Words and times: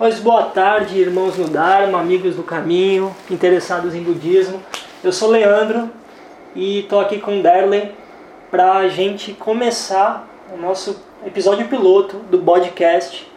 Pois 0.00 0.18
boa 0.18 0.44
tarde, 0.44 0.98
irmãos 0.98 1.36
no 1.36 1.46
Dharma, 1.46 2.00
amigos 2.00 2.34
do 2.34 2.42
caminho, 2.42 3.14
interessados 3.30 3.94
em 3.94 4.02
budismo. 4.02 4.58
Eu 5.04 5.12
sou 5.12 5.28
Leandro 5.28 5.90
e 6.56 6.78
estou 6.78 7.00
aqui 7.00 7.18
com 7.18 7.38
o 7.38 7.42
Derley 7.42 7.92
para 8.50 8.78
a 8.78 8.88
gente 8.88 9.34
começar 9.34 10.26
o 10.54 10.56
nosso 10.56 11.04
episódio 11.26 11.68
piloto 11.68 12.16
do 12.30 12.38
podcast, 12.38 13.30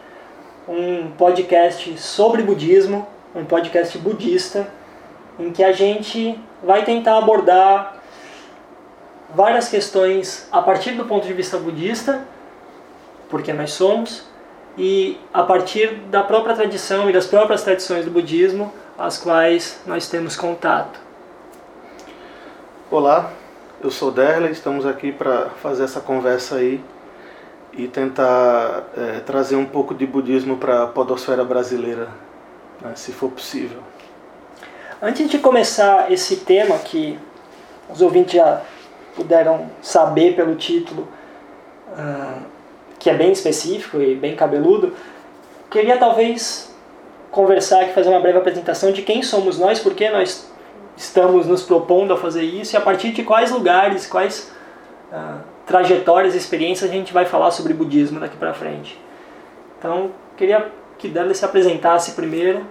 um 0.65 1.11
podcast 1.17 1.99
sobre 1.99 2.41
budismo, 2.41 3.05
um 3.35 3.43
podcast 3.43 3.97
budista, 3.97 4.65
em 5.37 5.51
que 5.51 5.65
a 5.65 5.73
gente 5.73 6.39
vai 6.63 6.85
tentar 6.85 7.17
abordar 7.17 8.01
várias 9.35 9.67
questões 9.67 10.47
a 10.49 10.61
partir 10.61 10.91
do 10.91 11.03
ponto 11.03 11.27
de 11.27 11.33
vista 11.33 11.57
budista, 11.57 12.25
porque 13.27 13.51
nós 13.51 13.73
somos, 13.73 14.31
e 14.77 15.19
a 15.33 15.43
partir 15.43 15.95
da 16.09 16.23
própria 16.23 16.55
tradição 16.55 17.09
e 17.09 17.13
das 17.13 17.27
próprias 17.27 17.63
tradições 17.63 18.05
do 18.05 18.11
budismo, 18.11 18.73
as 18.97 19.17
quais 19.17 19.79
nós 19.85 20.07
temos 20.07 20.35
contato. 20.35 20.99
Olá, 22.89 23.31
eu 23.83 23.91
sou 23.91 24.11
Derley, 24.11 24.51
estamos 24.51 24.85
aqui 24.85 25.11
para 25.11 25.49
fazer 25.61 25.83
essa 25.83 25.99
conversa 25.99 26.55
aí 26.55 26.83
e 27.73 27.87
tentar 27.87 28.83
é, 28.95 29.19
trazer 29.19 29.55
um 29.55 29.65
pouco 29.65 29.95
de 29.95 30.05
budismo 30.05 30.57
para 30.57 30.83
a 30.83 30.87
podosfera 30.87 31.43
brasileira, 31.43 32.07
né, 32.81 32.93
se 32.95 33.11
for 33.11 33.31
possível. 33.31 33.81
Antes 35.01 35.29
de 35.29 35.39
começar 35.39 36.11
esse 36.11 36.37
tema 36.37 36.77
que 36.77 37.19
os 37.89 38.01
ouvintes 38.01 38.35
já 38.35 38.61
puderam 39.15 39.69
saber 39.81 40.35
pelo 40.35 40.55
título, 40.55 41.07
uh, 41.89 42.52
que 43.03 43.09
é 43.09 43.13
bem 43.13 43.33
específico 43.33 44.01
e 44.01 44.15
bem 44.15 44.33
cabeludo, 44.33 44.93
queria 45.69 45.97
talvez 45.97 46.73
conversar 47.29 47.81
aqui, 47.81 47.93
fazer 47.93 48.07
uma 48.07 48.21
breve 48.21 48.37
apresentação 48.37 48.93
de 48.93 49.01
quem 49.01 49.21
somos 49.21 49.59
nós, 49.59 49.77
por 49.77 49.93
que 49.93 50.09
nós 50.09 50.49
estamos 50.95 51.45
nos 51.45 51.63
propondo 51.63 52.13
a 52.13 52.17
fazer 52.17 52.43
isso 52.43 52.75
e 52.75 52.77
a 52.77 52.81
partir 52.81 53.11
de 53.11 53.21
quais 53.23 53.51
lugares, 53.51 54.07
quais 54.07 54.53
uh, 55.11 55.39
trajetórias, 55.65 56.33
experiências 56.33 56.89
a 56.89 56.93
gente 56.93 57.11
vai 57.11 57.25
falar 57.25 57.51
sobre 57.51 57.73
budismo 57.73 58.21
daqui 58.21 58.37
para 58.37 58.53
frente. 58.53 58.97
Então, 59.77 60.11
queria 60.37 60.71
que 60.97 61.09
Derley 61.09 61.35
se 61.35 61.43
apresentasse 61.43 62.11
primeiro. 62.11 62.65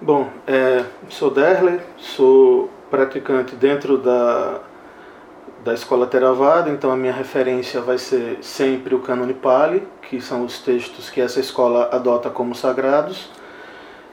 Bom, 0.00 0.26
é, 0.46 0.84
sou 1.10 1.30
Derley, 1.30 1.80
sou 1.98 2.70
praticante 2.90 3.54
dentro 3.56 3.98
da 3.98 4.60
da 5.64 5.72
escola 5.72 6.06
Theravada, 6.06 6.68
então 6.68 6.90
a 6.90 6.96
minha 6.96 7.12
referência 7.12 7.80
vai 7.80 7.96
ser 7.96 8.36
sempre 8.42 8.94
o 8.94 8.98
Cânone 8.98 9.32
Pali, 9.32 9.82
que 10.02 10.20
são 10.20 10.44
os 10.44 10.58
textos 10.58 11.08
que 11.08 11.22
essa 11.22 11.40
escola 11.40 11.88
adota 11.90 12.28
como 12.28 12.54
sagrados. 12.54 13.30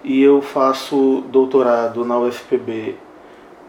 E 0.02 0.24
eu 0.24 0.42
faço 0.42 1.26
doutorado 1.30 2.06
na 2.06 2.18
UFPB 2.18 2.96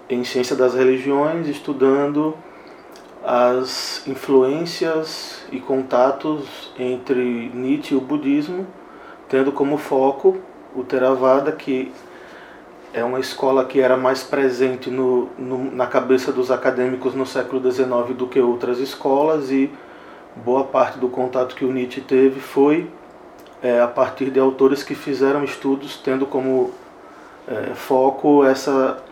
em 0.09 0.23
Ciência 0.23 0.55
das 0.55 0.75
Religiões, 0.75 1.49
estudando 1.49 2.37
as 3.25 4.07
influências 4.07 5.45
e 5.51 5.59
contatos 5.59 6.73
entre 6.79 7.51
Nietzsche 7.53 7.95
e 7.95 7.97
o 7.97 8.01
budismo, 8.01 8.65
tendo 9.29 9.51
como 9.51 9.77
foco 9.77 10.39
o 10.75 10.85
Theravada, 10.85 11.51
que 11.51 11.93
é 12.93 13.03
uma 13.03 13.19
escola 13.19 13.65
que 13.65 13.81
era 13.81 13.97
mais 13.97 14.23
presente 14.23 14.91
no, 14.91 15.31
no, 15.39 15.75
na 15.75 15.87
cabeça 15.87 16.31
dos 16.31 16.51
acadêmicos 16.51 17.15
no 17.15 17.25
século 17.25 17.71
XIX 17.71 18.15
do 18.15 18.27
que 18.27 18.41
outras 18.41 18.79
escolas 18.79 19.51
e 19.51 19.71
boa 20.37 20.65
parte 20.65 20.99
do 20.99 21.09
contato 21.09 21.55
que 21.55 21.65
o 21.65 21.73
Nietzsche 21.73 22.01
teve 22.01 22.41
foi 22.41 22.91
é, 23.63 23.81
a 23.81 23.87
partir 23.87 24.31
de 24.31 24.39
autores 24.39 24.83
que 24.83 24.95
fizeram 24.95 25.43
estudos 25.43 25.97
tendo 25.97 26.27
como 26.27 26.73
é, 27.49 27.75
foco 27.75 28.45
essa, 28.45 29.03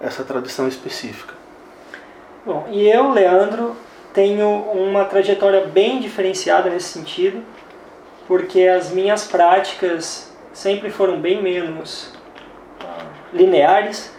essa 0.00 0.24
tradição 0.24 0.66
específica. 0.66 1.34
Bom, 2.44 2.66
e 2.70 2.88
eu, 2.88 3.10
Leandro, 3.10 3.76
tenho 4.14 4.48
uma 4.48 5.04
trajetória 5.04 5.66
bem 5.66 6.00
diferenciada 6.00 6.70
nesse 6.70 6.88
sentido, 6.88 7.42
porque 8.26 8.62
as 8.62 8.90
minhas 8.90 9.26
práticas 9.26 10.32
sempre 10.52 10.90
foram 10.90 11.20
bem 11.20 11.42
menos 11.42 12.15
lineares 13.32 14.12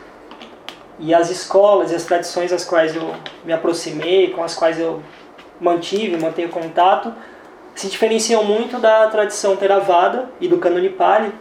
e 0.99 1.13
as 1.13 1.29
escolas 1.29 1.91
e 1.91 1.95
as 1.95 2.03
tradições 2.03 2.51
às 2.51 2.65
quais 2.65 2.95
eu 2.95 3.13
me 3.45 3.53
aproximei, 3.53 4.31
com 4.31 4.43
as 4.43 4.55
quais 4.55 4.79
eu 4.79 5.01
mantive, 5.59 6.17
mantenho 6.17 6.49
contato, 6.49 7.13
se 7.75 7.87
diferenciam 7.87 8.43
muito 8.43 8.79
da 8.79 9.07
tradição 9.07 9.55
Theravada 9.55 10.29
e 10.41 10.47
do 10.47 10.57
Pali, 10.97 11.31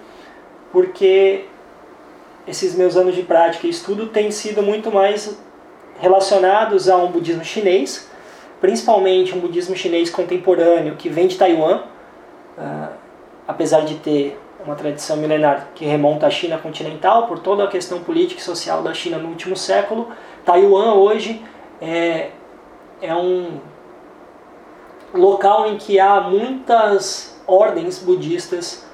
porque 0.70 1.46
esses 2.46 2.74
meus 2.74 2.96
anos 2.96 3.14
de 3.14 3.22
prática 3.22 3.66
e 3.66 3.70
estudo 3.70 4.08
têm 4.08 4.30
sido 4.30 4.62
muito 4.62 4.90
mais 4.92 5.38
relacionados 5.98 6.88
a 6.88 6.96
um 6.96 7.10
budismo 7.10 7.44
chinês, 7.44 8.08
principalmente 8.60 9.34
um 9.34 9.40
budismo 9.40 9.74
chinês 9.74 10.10
contemporâneo 10.10 10.96
que 10.96 11.08
vem 11.08 11.26
de 11.26 11.36
Taiwan, 11.36 11.82
uh, 12.58 12.88
apesar 13.48 13.80
de 13.80 13.94
ter 13.96 14.38
uma 14.66 14.74
tradição 14.74 15.16
milenar 15.16 15.68
que 15.74 15.84
remonta 15.84 16.26
à 16.26 16.30
China 16.30 16.58
continental, 16.58 17.26
por 17.28 17.38
toda 17.38 17.64
a 17.64 17.68
questão 17.68 18.00
política 18.00 18.40
e 18.40 18.44
social 18.44 18.82
da 18.82 18.92
China 18.92 19.16
no 19.16 19.28
último 19.28 19.56
século. 19.56 20.08
Taiwan 20.44 20.94
hoje 20.94 21.42
é, 21.80 22.30
é 23.00 23.14
um 23.14 23.60
local 25.14 25.68
em 25.68 25.76
que 25.76 26.00
há 26.00 26.20
muitas 26.20 27.40
ordens 27.46 28.00
budistas 28.00 28.84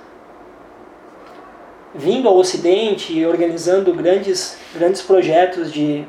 vindo 1.95 2.29
ao 2.29 2.37
Ocidente 2.37 3.13
e 3.13 3.27
organizando 3.27 3.93
grandes, 3.93 4.59
grandes 4.75 5.03
projetos 5.03 5.73
de, 5.73 6.05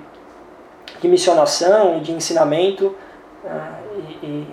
de 1.01 1.07
missionação 1.07 2.01
de 2.01 2.11
ensinamento 2.11 2.95
uh, 3.43 4.01
e, 4.21 4.25
e 4.25 4.47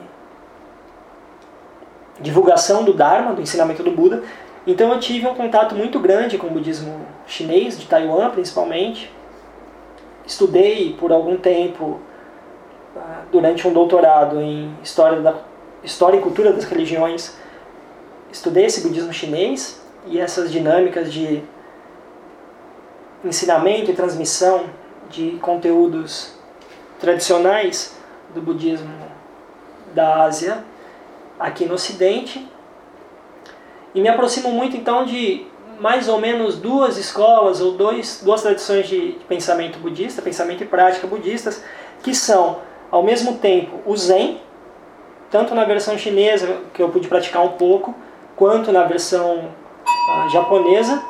divulgação 2.20 2.84
do 2.84 2.92
Dharma, 2.92 3.32
do 3.32 3.42
ensinamento 3.42 3.82
do 3.82 3.90
Buda. 3.90 4.22
Então 4.66 4.92
eu 4.92 5.00
tive 5.00 5.26
um 5.26 5.34
contato 5.34 5.74
muito 5.74 5.98
grande 5.98 6.36
com 6.36 6.48
o 6.48 6.50
budismo 6.50 7.06
chinês, 7.26 7.78
de 7.78 7.86
Taiwan 7.86 8.30
principalmente. 8.30 9.10
Estudei 10.26 10.94
por 10.98 11.12
algum 11.12 11.36
tempo, 11.36 12.00
ah, 12.96 13.22
durante 13.32 13.66
um 13.66 13.72
doutorado 13.72 14.40
em 14.40 14.74
História, 14.82 15.20
da, 15.20 15.34
história 15.82 16.18
e 16.18 16.20
Cultura 16.20 16.52
das 16.52 16.64
Religiões, 16.64 17.36
estudei 18.30 18.66
esse 18.66 18.82
budismo 18.82 19.12
chinês 19.12 19.80
e 20.06 20.20
essas 20.20 20.52
dinâmicas 20.52 21.12
de 21.12 21.42
ensinamento 23.24 23.90
e 23.90 23.94
transmissão 23.94 24.66
de 25.10 25.38
conteúdos 25.42 26.34
tradicionais 26.98 27.96
do 28.34 28.40
budismo 28.40 28.88
da 29.94 30.22
Ásia 30.22 30.62
aqui 31.38 31.64
no 31.64 31.74
Ocidente 31.74 32.46
e 33.94 34.00
me 34.00 34.08
aproximo 34.08 34.50
muito 34.50 34.76
então 34.76 35.04
de 35.04 35.46
mais 35.80 36.08
ou 36.08 36.20
menos 36.20 36.56
duas 36.56 36.98
escolas 36.98 37.60
ou 37.60 37.72
dois, 37.72 38.20
duas 38.22 38.42
tradições 38.42 38.86
de 38.86 39.16
pensamento 39.26 39.78
budista, 39.78 40.20
pensamento 40.20 40.62
e 40.62 40.66
prática 40.66 41.06
budistas, 41.06 41.64
que 42.02 42.14
são, 42.14 42.58
ao 42.90 43.02
mesmo 43.02 43.38
tempo, 43.38 43.80
o 43.86 43.96
Zen, 43.96 44.40
tanto 45.30 45.54
na 45.54 45.64
versão 45.64 45.96
chinesa, 45.96 46.58
que 46.74 46.82
eu 46.82 46.90
pude 46.90 47.08
praticar 47.08 47.42
um 47.42 47.52
pouco, 47.52 47.94
quanto 48.36 48.70
na 48.70 48.84
versão 48.84 49.48
uh, 49.86 50.28
japonesa, 50.30 51.02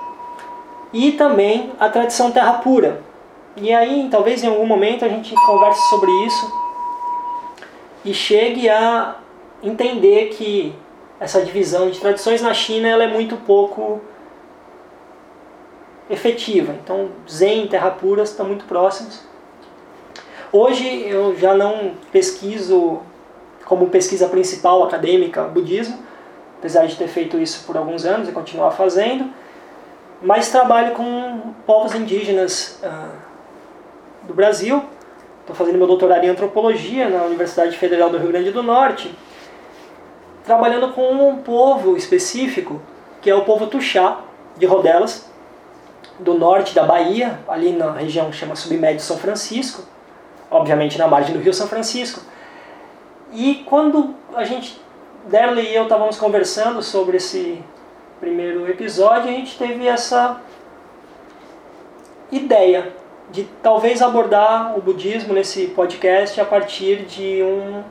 e 0.92 1.12
também 1.12 1.72
a 1.80 1.88
tradição 1.88 2.30
terra 2.30 2.54
pura. 2.54 3.02
E 3.56 3.72
aí, 3.74 4.08
talvez 4.08 4.44
em 4.44 4.48
algum 4.48 4.66
momento 4.66 5.04
a 5.04 5.08
gente 5.08 5.34
converse 5.34 5.80
sobre 5.88 6.10
isso 6.26 6.52
e 8.04 8.14
chegue 8.14 8.68
a 8.68 9.16
entender 9.62 10.28
que 10.28 10.74
essa 11.20 11.42
divisão 11.42 11.90
de 11.90 12.00
tradições 12.00 12.40
na 12.40 12.54
China 12.54 12.88
ela 12.88 13.04
é 13.04 13.08
muito 13.08 13.36
pouco 13.36 14.00
efetiva. 16.08 16.74
Então, 16.82 17.10
Zen 17.30 17.64
e 17.64 17.68
Terra 17.68 17.90
Pura 17.90 18.22
estão 18.22 18.46
muito 18.46 18.64
próximos. 18.64 19.22
Hoje 20.50 21.06
eu 21.06 21.36
já 21.38 21.54
não 21.54 21.92
pesquiso 22.10 23.00
como 23.66 23.88
pesquisa 23.88 24.26
principal 24.28 24.82
acadêmica 24.82 25.44
budismo, 25.44 25.98
apesar 26.58 26.86
de 26.86 26.96
ter 26.96 27.06
feito 27.06 27.38
isso 27.38 27.64
por 27.66 27.76
alguns 27.76 28.04
anos 28.04 28.28
e 28.28 28.32
continuar 28.32 28.72
fazendo, 28.72 29.30
mas 30.20 30.50
trabalho 30.50 30.92
com 30.94 31.54
povos 31.64 31.94
indígenas 31.94 32.80
uh, 32.82 34.26
do 34.26 34.34
Brasil. 34.34 34.82
Estou 35.42 35.54
fazendo 35.54 35.78
meu 35.78 35.86
doutorado 35.86 36.24
em 36.24 36.28
antropologia 36.28 37.08
na 37.08 37.22
Universidade 37.22 37.76
Federal 37.76 38.10
do 38.10 38.18
Rio 38.18 38.28
Grande 38.28 38.50
do 38.50 38.62
Norte 38.62 39.14
trabalhando 40.44 40.92
com 40.92 41.12
um 41.12 41.38
povo 41.38 41.96
específico, 41.96 42.80
que 43.20 43.30
é 43.30 43.34
o 43.34 43.44
povo 43.44 43.66
Tuxá, 43.66 44.20
de 44.56 44.66
Rodelas, 44.66 45.30
do 46.18 46.34
norte 46.34 46.74
da 46.74 46.84
Bahia, 46.84 47.40
ali 47.48 47.72
na 47.72 47.92
região 47.92 48.30
que 48.30 48.36
chama 48.36 48.54
Submédio 48.54 49.00
São 49.00 49.16
Francisco, 49.16 49.82
obviamente 50.50 50.98
na 50.98 51.08
margem 51.08 51.34
do 51.34 51.40
Rio 51.40 51.54
São 51.54 51.66
Francisco. 51.66 52.20
E 53.32 53.64
quando 53.66 54.14
a 54.34 54.44
gente, 54.44 54.80
Derley 55.26 55.70
e 55.70 55.74
eu 55.74 55.84
estávamos 55.84 56.18
conversando 56.18 56.82
sobre 56.82 57.16
esse 57.16 57.62
primeiro 58.18 58.68
episódio, 58.68 59.30
a 59.30 59.32
gente 59.32 59.56
teve 59.56 59.86
essa 59.86 60.40
ideia 62.30 62.92
de 63.30 63.44
talvez 63.62 64.02
abordar 64.02 64.76
o 64.76 64.82
budismo 64.82 65.32
nesse 65.32 65.68
podcast 65.68 66.40
a 66.40 66.44
partir 66.44 67.04
de 67.04 67.42
um, 67.42 67.82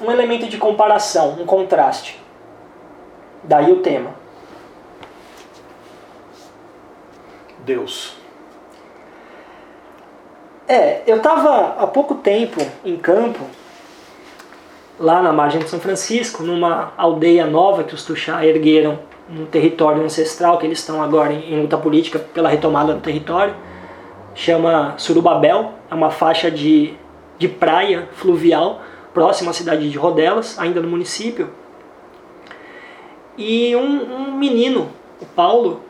um 0.00 0.10
elemento 0.10 0.48
de 0.48 0.56
comparação, 0.56 1.36
um 1.40 1.46
contraste. 1.46 2.20
Daí 3.44 3.72
o 3.72 3.80
tema. 3.80 4.10
Deus. 7.64 8.16
É, 10.66 11.02
eu 11.06 11.18
estava 11.18 11.76
há 11.78 11.86
pouco 11.86 12.16
tempo 12.16 12.60
em 12.84 12.96
campo, 12.96 13.40
lá 14.98 15.20
na 15.22 15.32
margem 15.32 15.60
de 15.60 15.68
São 15.68 15.80
Francisco, 15.80 16.42
numa 16.42 16.92
aldeia 16.96 17.46
nova 17.46 17.84
que 17.84 17.94
os 17.94 18.04
Tuxá 18.04 18.44
ergueram 18.46 19.00
no 19.28 19.46
território 19.46 20.02
ancestral, 20.02 20.58
que 20.58 20.66
eles 20.66 20.78
estão 20.78 21.02
agora 21.02 21.32
em, 21.32 21.54
em 21.54 21.60
luta 21.62 21.76
política 21.76 22.18
pela 22.18 22.48
retomada 22.48 22.94
do 22.94 23.00
território. 23.00 23.54
Chama 24.34 24.94
Surubabel, 24.96 25.72
é 25.90 25.94
uma 25.94 26.10
faixa 26.10 26.50
de, 26.50 26.94
de 27.38 27.48
praia 27.48 28.08
fluvial 28.12 28.80
próxima 29.12 29.50
à 29.50 29.54
cidade 29.54 29.90
de 29.90 29.98
Rodelas, 29.98 30.58
ainda 30.58 30.80
no 30.80 30.88
município. 30.88 31.50
E 33.36 33.74
um, 33.76 34.14
um 34.14 34.34
menino, 34.36 34.90
o 35.20 35.26
Paulo, 35.26 35.80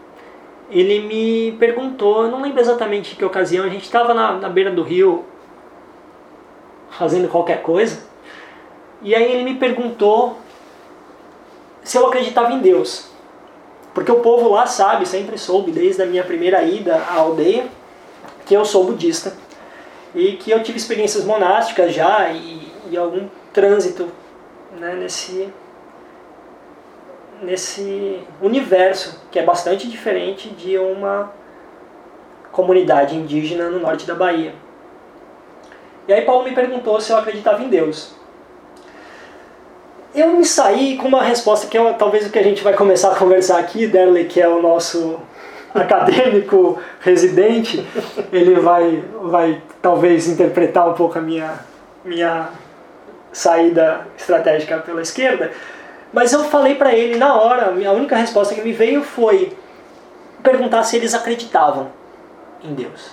ele 0.70 1.00
me 1.00 1.52
perguntou, 1.58 2.28
não 2.28 2.40
lembro 2.40 2.60
exatamente 2.60 3.16
que 3.16 3.24
ocasião, 3.24 3.64
a 3.64 3.69
gente 3.69 3.84
estava 3.84 4.14
na, 4.14 4.32
na 4.34 4.48
beira 4.48 4.70
do 4.70 4.82
rio 4.82 5.24
fazendo 6.90 7.28
qualquer 7.28 7.62
coisa, 7.62 8.04
e 9.00 9.14
aí 9.14 9.32
ele 9.32 9.42
me 9.42 9.54
perguntou 9.56 10.38
se 11.82 11.98
eu 11.98 12.06
acreditava 12.06 12.52
em 12.52 12.60
Deus. 12.60 13.10
Porque 13.92 14.10
o 14.10 14.20
povo 14.20 14.50
lá 14.50 14.66
sabe, 14.66 15.06
sempre 15.06 15.36
soube, 15.36 15.70
desde 15.70 16.02
a 16.02 16.06
minha 16.06 16.22
primeira 16.22 16.62
ida 16.62 16.96
à 16.96 17.16
aldeia, 17.16 17.66
que 18.46 18.54
eu 18.54 18.64
sou 18.64 18.84
budista 18.84 19.34
e 20.14 20.32
que 20.32 20.50
eu 20.50 20.62
tive 20.62 20.78
experiências 20.78 21.25
monásticas 21.25 21.92
já 21.92 22.30
e, 22.30 22.62
e 22.92 22.96
algum 22.96 23.28
trânsito 23.52 24.08
né, 24.78 24.94
nesse, 24.94 25.48
nesse 27.42 28.20
universo 28.40 29.20
que 29.30 29.38
é 29.38 29.42
bastante 29.42 29.88
diferente 29.88 30.50
de 30.50 30.78
uma 30.78 31.32
comunidade 32.50 33.16
indígena 33.16 33.70
no 33.70 33.80
norte 33.80 34.06
da 34.06 34.14
Bahia. 34.14 34.54
E 36.06 36.12
aí 36.12 36.22
Paulo 36.22 36.44
me 36.44 36.54
perguntou 36.54 37.00
se 37.00 37.12
eu 37.12 37.16
acreditava 37.16 37.62
em 37.62 37.68
Deus 37.68 38.22
eu 40.14 40.28
me 40.28 40.44
saí 40.44 40.96
com 40.96 41.08
uma 41.08 41.22
resposta 41.22 41.66
que 41.66 41.76
é 41.76 41.92
talvez 41.94 42.26
o 42.26 42.30
que 42.30 42.38
a 42.38 42.42
gente 42.42 42.62
vai 42.62 42.74
começar 42.74 43.12
a 43.12 43.14
conversar 43.14 43.58
aqui, 43.58 43.86
Derley, 43.86 44.26
que 44.26 44.40
é 44.40 44.48
o 44.48 44.60
nosso 44.60 45.18
acadêmico 45.74 46.78
residente, 47.00 47.86
ele 48.30 48.54
vai, 48.56 49.02
vai 49.22 49.62
talvez 49.80 50.28
interpretar 50.28 50.88
um 50.88 50.92
pouco 50.92 51.18
a 51.18 51.22
minha, 51.22 51.60
minha 52.04 52.48
saída 53.32 54.06
estratégica 54.17 54.79
pela 54.79 55.00
esquerda. 55.00 55.50
Mas 56.12 56.32
eu 56.32 56.44
falei 56.44 56.75
para 56.75 56.93
ele 56.93 57.17
na 57.17 57.34
hora, 57.34 57.70
a 57.70 57.93
única 57.93 58.17
resposta 58.17 58.55
que 58.55 58.61
me 58.61 58.73
veio 58.73 59.02
foi 59.02 59.56
perguntar 60.43 60.82
se 60.82 60.96
eles 60.96 61.14
acreditavam 61.14 61.90
em 62.62 62.75
Deus. 62.75 63.12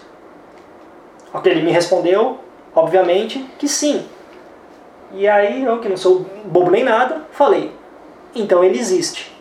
Ok, 1.33 1.49
ele 1.51 1.61
me 1.61 1.71
respondeu, 1.71 2.39
obviamente, 2.75 3.45
que 3.57 3.67
sim. 3.67 4.05
E 5.13 5.27
aí 5.27 5.63
eu, 5.63 5.79
que 5.79 5.87
não 5.87 5.97
sou 5.97 6.25
bobo 6.45 6.69
nem 6.69 6.83
nada, 6.83 7.23
falei: 7.31 7.71
então 8.35 8.63
ele 8.63 8.77
existe. 8.77 9.35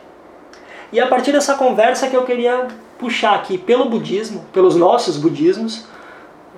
E 0.93 1.01
a 1.01 1.07
partir 1.07 1.33
dessa 1.33 1.55
conversa 1.55 2.09
que 2.09 2.17
eu 2.17 2.25
queria 2.25 2.69
puxar 2.99 3.35
aqui 3.35 3.59
pelo 3.59 3.87
budismo, 3.87 4.47
pelos 4.53 4.77
nossos 4.77 5.17
budismos, 5.17 5.87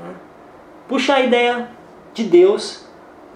né, 0.01 0.15
puxar 0.89 1.17
a 1.17 1.21
ideia 1.21 1.69
de 2.15 2.25
Deus 2.25 2.90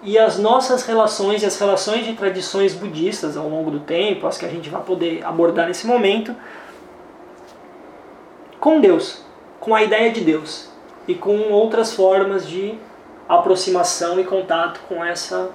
e 0.05 0.19
as 0.19 0.37
nossas 0.37 0.85
relações 0.85 1.41
e 1.41 1.47
as 1.47 1.59
relações 1.59 2.05
de 2.05 2.13
tradições 2.13 2.75
budistas 2.75 3.35
ao 3.35 3.49
longo 3.49 3.71
do 3.71 3.79
tempo, 3.79 4.27
as 4.27 4.37
que 4.37 4.45
a 4.45 4.49
gente 4.49 4.69
vai 4.69 4.83
poder 4.83 5.25
abordar 5.25 5.67
nesse 5.67 5.87
momento, 5.87 6.33
com 8.59 8.79
Deus, 8.79 9.25
com 9.59 9.73
a 9.73 9.81
ideia 9.81 10.11
de 10.11 10.21
Deus 10.21 10.69
e 11.07 11.15
com 11.15 11.51
outras 11.51 11.91
formas 11.91 12.47
de 12.47 12.77
aproximação 13.27 14.19
e 14.19 14.23
contato 14.23 14.79
com 14.87 15.03
essa 15.03 15.49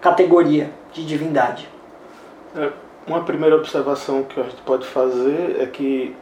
categoria 0.00 0.72
de 0.92 1.06
divindade. 1.06 1.68
É, 2.56 2.72
uma 3.06 3.22
primeira 3.22 3.54
observação 3.54 4.24
que 4.24 4.40
a 4.40 4.42
gente 4.42 4.62
pode 4.62 4.84
fazer 4.84 5.58
é 5.60 5.66
que 5.66 6.16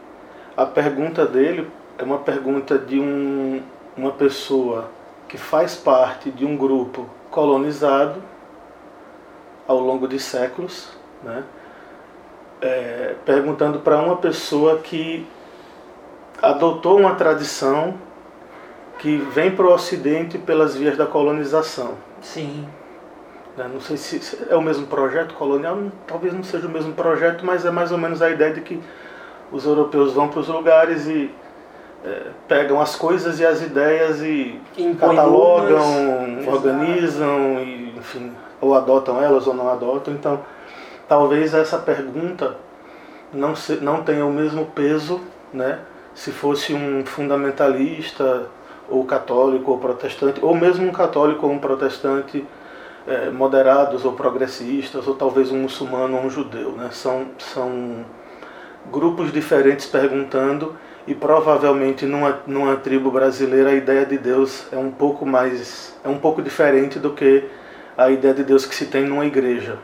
a 0.55 0.67
pergunta 0.67 1.25
dele 1.25 1.67
é 1.97 2.03
uma 2.03 2.19
pergunta 2.19 2.77
de 2.77 2.99
um, 2.99 3.63
uma 3.97 4.11
pessoa 4.11 4.91
que 5.27 5.37
faz 5.37 5.75
parte 5.75 6.29
de 6.29 6.45
um 6.45 6.55
grupo 6.55 7.09
colonizado 7.31 8.21
ao 9.67 9.79
longo 9.79 10.07
de 10.07 10.19
séculos, 10.19 10.89
né? 11.23 11.43
É, 12.61 13.15
perguntando 13.23 13.79
para 13.79 13.97
uma 13.97 14.17
pessoa 14.17 14.79
que 14.79 15.25
adotou 16.41 16.97
uma 16.99 17.15
tradição 17.15 17.97
que 18.97 19.17
vem 19.17 19.55
para 19.55 19.65
o 19.65 19.73
Ocidente 19.73 20.37
pelas 20.37 20.75
vias 20.75 20.97
da 20.97 21.05
colonização. 21.05 21.97
Sim. 22.21 22.67
Né? 23.55 23.69
Não 23.71 23.79
sei 23.79 23.95
se 23.95 24.45
é 24.49 24.55
o 24.55 24.61
mesmo 24.61 24.87
projeto 24.87 25.33
colonial, 25.35 25.77
talvez 26.05 26.33
não 26.33 26.43
seja 26.43 26.67
o 26.67 26.69
mesmo 26.69 26.93
projeto, 26.93 27.45
mas 27.45 27.65
é 27.65 27.71
mais 27.71 27.91
ou 27.91 27.97
menos 27.97 28.21
a 28.21 28.29
ideia 28.29 28.53
de 28.53 28.61
que 28.61 28.81
os 29.51 29.65
europeus 29.65 30.13
vão 30.13 30.27
para 30.27 30.39
os 30.39 30.47
lugares 30.47 31.07
e 31.07 31.31
é, 32.03 32.27
pegam 32.47 32.79
as 32.79 32.95
coisas 32.95 33.39
e 33.39 33.45
as 33.45 33.61
ideias 33.61 34.21
e 34.21 34.59
Impõe 34.77 35.15
catalogam, 35.15 36.47
organizam, 36.47 37.59
e, 37.59 37.93
enfim, 37.97 38.31
ou 38.61 38.73
adotam 38.75 39.21
elas 39.21 39.47
ou 39.47 39.53
não 39.53 39.69
adotam. 39.69 40.13
Então, 40.13 40.39
talvez 41.07 41.53
essa 41.53 41.77
pergunta 41.77 42.55
não, 43.33 43.55
se, 43.55 43.75
não 43.75 44.03
tenha 44.03 44.25
o 44.25 44.31
mesmo 44.31 44.65
peso 44.67 45.19
né, 45.53 45.79
se 46.13 46.31
fosse 46.31 46.73
um 46.73 47.05
fundamentalista 47.05 48.47
ou 48.89 49.05
católico 49.05 49.71
ou 49.71 49.77
protestante, 49.77 50.43
ou 50.43 50.55
mesmo 50.55 50.87
um 50.87 50.91
católico 50.91 51.45
ou 51.45 51.53
um 51.53 51.59
protestante 51.59 52.45
é, 53.07 53.29
moderados 53.29 54.05
ou 54.05 54.13
progressistas, 54.13 55.07
ou 55.07 55.15
talvez 55.15 55.51
um 55.51 55.57
muçulmano 55.59 56.17
ou 56.17 56.23
um 56.23 56.29
judeu. 56.29 56.71
Né? 56.71 56.89
São, 56.91 57.27
são 57.37 58.05
grupos 58.91 59.31
diferentes 59.31 59.85
perguntando 59.85 60.75
e 61.09 61.15
provavelmente 61.15 62.05
numa, 62.05 62.39
numa 62.45 62.75
tribo 62.75 63.09
brasileira 63.09 63.71
a 63.71 63.73
ideia 63.73 64.05
de 64.05 64.17
Deus 64.17 64.67
é 64.71 64.77
um 64.77 64.91
pouco 64.91 65.25
mais 65.25 65.95
é 66.05 66.07
um 66.07 66.19
pouco 66.19 66.39
diferente 66.39 66.99
do 66.99 67.13
que 67.15 67.49
a 67.97 68.11
ideia 68.11 68.33
de 68.33 68.43
Deus 68.43 68.63
que 68.63 68.75
se 68.75 68.85
tem 68.85 69.05
numa 69.05 69.25
igreja 69.25 69.79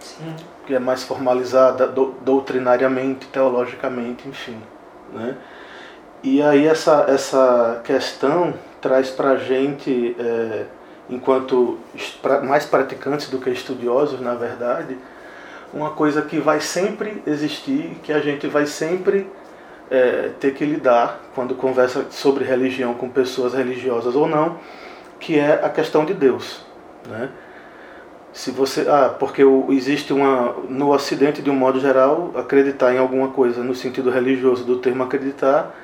Sim. 0.00 0.34
que 0.66 0.74
é 0.74 0.78
mais 0.78 1.02
formalizada 1.02 1.86
do, 1.86 2.14
doutrinariamente 2.22 3.26
teologicamente 3.26 4.26
enfim 4.26 4.56
né 5.12 5.36
e 6.22 6.40
aí 6.40 6.66
essa 6.66 7.04
essa 7.06 7.82
questão 7.84 8.54
traz 8.80 9.10
para 9.10 9.36
gente 9.36 10.16
é, 10.18 10.64
enquanto 11.10 11.78
mais 12.44 12.64
praticantes 12.64 13.28
do 13.28 13.38
que 13.38 13.50
estudiosos, 13.50 14.20
na 14.20 14.34
verdade, 14.34 14.96
uma 15.72 15.90
coisa 15.90 16.22
que 16.22 16.38
vai 16.38 16.60
sempre 16.60 17.22
existir, 17.26 17.96
que 18.02 18.12
a 18.12 18.20
gente 18.20 18.46
vai 18.46 18.66
sempre 18.66 19.26
é, 19.90 20.30
ter 20.40 20.54
que 20.54 20.64
lidar 20.64 21.20
quando 21.34 21.54
conversa 21.54 22.06
sobre 22.10 22.44
religião 22.44 22.94
com 22.94 23.08
pessoas 23.08 23.54
religiosas 23.54 24.14
ou 24.14 24.26
não, 24.26 24.58
que 25.20 25.38
é 25.38 25.64
a 25.64 25.68
questão 25.68 26.04
de 26.04 26.14
Deus, 26.14 26.64
né? 27.08 27.28
Se 28.32 28.50
você, 28.50 28.88
ah, 28.88 29.14
porque 29.18 29.42
existe 29.68 30.10
uma 30.10 30.54
no 30.66 30.90
Ocidente 30.90 31.42
de 31.42 31.50
um 31.50 31.54
modo 31.54 31.78
geral 31.78 32.32
acreditar 32.34 32.94
em 32.94 32.98
alguma 32.98 33.28
coisa 33.28 33.62
no 33.62 33.74
sentido 33.74 34.10
religioso 34.10 34.64
do 34.64 34.78
termo 34.78 35.02
acreditar 35.02 35.74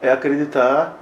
é 0.00 0.10
acreditar 0.10 0.98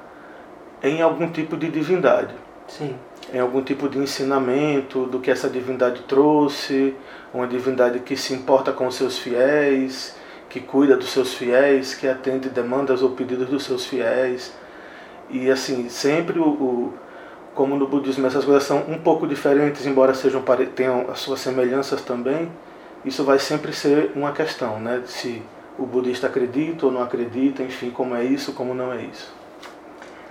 em 0.83 1.01
algum 1.01 1.31
tipo 1.31 1.57
de 1.57 1.71
divindade. 1.71 2.35
Sim 2.69 2.95
em 3.33 3.39
algum 3.39 3.63
tipo 3.63 3.89
de 3.89 3.99
ensinamento 3.99 5.07
do 5.07 5.21
que 5.21 5.31
essa 5.31 5.49
divindade 5.49 6.03
trouxe, 6.03 6.95
uma 7.33 7.47
divindade 7.47 8.01
que 8.01 8.17
se 8.17 8.35
importa 8.35 8.73
com 8.73 8.87
os 8.87 8.95
seus 8.95 9.19
fiéis, 9.19 10.17
que 10.51 10.61
cuida 10.61 10.97
dos 10.97 11.11
seus 11.11 11.33
fiéis, 11.33 11.95
que 11.95 12.07
atende 12.07 12.51
demandas 12.51 13.03
ou 13.03 13.11
pedidos 13.11 13.49
dos 13.49 13.65
seus 13.65 13.87
fiéis. 13.87 14.53
E 15.31 15.51
assim, 15.51 15.89
sempre 15.89 16.39
o, 16.39 16.49
o 16.49 16.95
como 17.55 17.77
no 17.77 17.87
budismo 17.87 18.27
essas 18.27 18.45
coisas 18.45 18.65
são 18.65 18.85
um 18.89 18.99
pouco 18.99 19.27
diferentes, 19.27 19.87
embora 19.87 20.13
sejam 20.13 20.43
tenham 20.75 21.11
as 21.11 21.21
suas 21.21 21.41
semelhanças 21.41 22.03
também, 22.03 22.51
isso 23.05 23.25
vai 23.25 23.39
sempre 23.39 23.73
ser 23.73 24.13
uma 24.15 24.33
questão, 24.33 24.79
né? 24.79 25.03
Se 25.07 25.43
o 25.79 25.87
budista 25.87 26.27
acredita 26.27 26.87
ou 26.87 26.93
não 26.93 27.03
acredita, 27.03 27.63
enfim, 27.63 27.91
como 27.91 28.15
é 28.15 28.25
isso, 28.25 28.53
como 28.53 28.75
não 28.75 28.93
é 28.93 29.03
isso. 29.03 29.33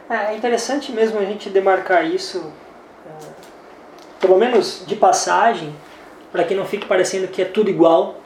É, 0.09 0.33
é 0.33 0.37
interessante 0.37 0.91
mesmo 0.91 1.19
a 1.19 1.25
gente 1.25 1.49
demarcar 1.49 2.05
isso 2.05 2.51
pelo 4.19 4.37
menos 4.37 4.83
de 4.85 4.95
passagem, 4.95 5.73
para 6.31 6.43
que 6.43 6.53
não 6.53 6.65
fique 6.65 6.85
parecendo 6.85 7.27
que 7.27 7.41
é 7.41 7.45
tudo 7.45 7.69
igual, 7.69 8.18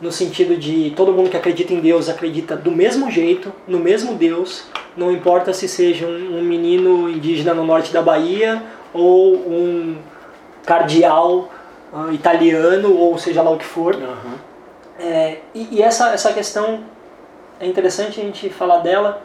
no 0.00 0.12
sentido 0.12 0.56
de 0.56 0.92
todo 0.96 1.12
mundo 1.12 1.30
que 1.30 1.36
acredita 1.36 1.72
em 1.72 1.80
Deus 1.80 2.08
acredita 2.08 2.54
do 2.54 2.70
mesmo 2.70 3.10
jeito, 3.10 3.52
no 3.66 3.78
mesmo 3.78 4.14
Deus, 4.14 4.64
não 4.96 5.10
importa 5.10 5.52
se 5.52 5.68
seja 5.68 6.06
um, 6.06 6.38
um 6.38 6.42
menino 6.42 7.08
indígena 7.08 7.54
no 7.54 7.64
norte 7.64 7.92
da 7.92 8.02
Bahia 8.02 8.62
ou 8.92 9.34
um 9.34 9.96
cardeal 10.64 11.50
uh, 11.92 12.12
italiano 12.12 12.94
ou 12.94 13.16
seja 13.18 13.42
lá 13.42 13.50
o 13.50 13.56
que 13.56 13.64
for. 13.64 13.94
Uhum. 13.94 14.34
É, 14.98 15.38
e, 15.54 15.76
e 15.76 15.82
essa, 15.82 16.10
essa 16.10 16.32
questão 16.32 16.80
é 17.60 17.66
interessante 17.66 18.20
a 18.20 18.24
gente 18.24 18.48
falar 18.50 18.78
dela, 18.78 19.22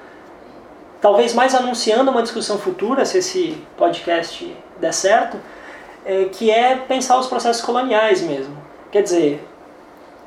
talvez 1.01 1.33
mais 1.33 1.53
anunciando 1.53 2.11
uma 2.11 2.21
discussão 2.21 2.57
futura, 2.57 3.05
se 3.05 3.17
esse 3.17 3.57
podcast 3.77 4.55
der 4.79 4.93
certo, 4.93 5.37
é, 6.05 6.25
que 6.25 6.49
é 6.49 6.75
pensar 6.75 7.17
os 7.17 7.27
processos 7.27 7.61
coloniais 7.61 8.21
mesmo. 8.21 8.55
Quer 8.91 9.03
dizer, 9.03 9.47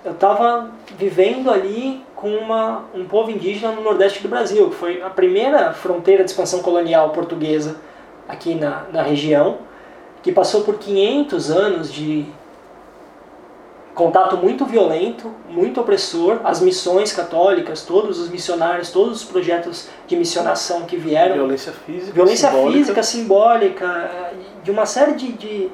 eu 0.04 0.12
estava 0.12 0.70
vivendo 0.99 1.50
ali 1.50 2.04
com 2.14 2.28
uma, 2.28 2.84
um 2.94 3.06
povo 3.06 3.30
indígena 3.30 3.73
no 3.73 3.82
nordeste 3.82 4.23
do 4.23 4.28
Brasil, 4.28 4.68
que 4.68 4.76
foi 4.76 5.02
a 5.02 5.08
primeira 5.08 5.73
fronteira 5.73 6.23
de 6.23 6.30
expansão 6.30 6.61
colonial 6.61 7.11
portuguesa 7.11 7.76
aqui 8.28 8.54
na, 8.54 8.84
na 8.92 9.02
região, 9.02 9.58
que 10.23 10.30
passou 10.30 10.62
por 10.62 10.78
500 10.78 11.50
anos 11.50 11.92
de 11.92 12.26
contato 13.94 14.37
muito 14.37 14.66
violento, 14.66 15.30
muito 15.49 15.80
opressor, 15.80 16.40
as 16.44 16.61
missões 16.61 17.12
católicas, 17.12 17.82
todos 17.82 18.18
os 18.18 18.28
missionários, 18.28 18.90
todos 18.90 19.23
os 19.23 19.25
projetos 19.25 19.88
de 20.06 20.16
missionação 20.16 20.82
que 20.82 20.96
vieram. 20.96 21.37
Violência 21.37 21.73
física, 21.73 22.12
Violência 22.12 22.50
simbólica. 22.50 22.78
física, 22.78 23.02
simbólica, 23.02 24.11
de 24.62 24.70
uma 24.70 24.84
série 24.84 25.12
de, 25.12 25.32
de, 25.32 25.70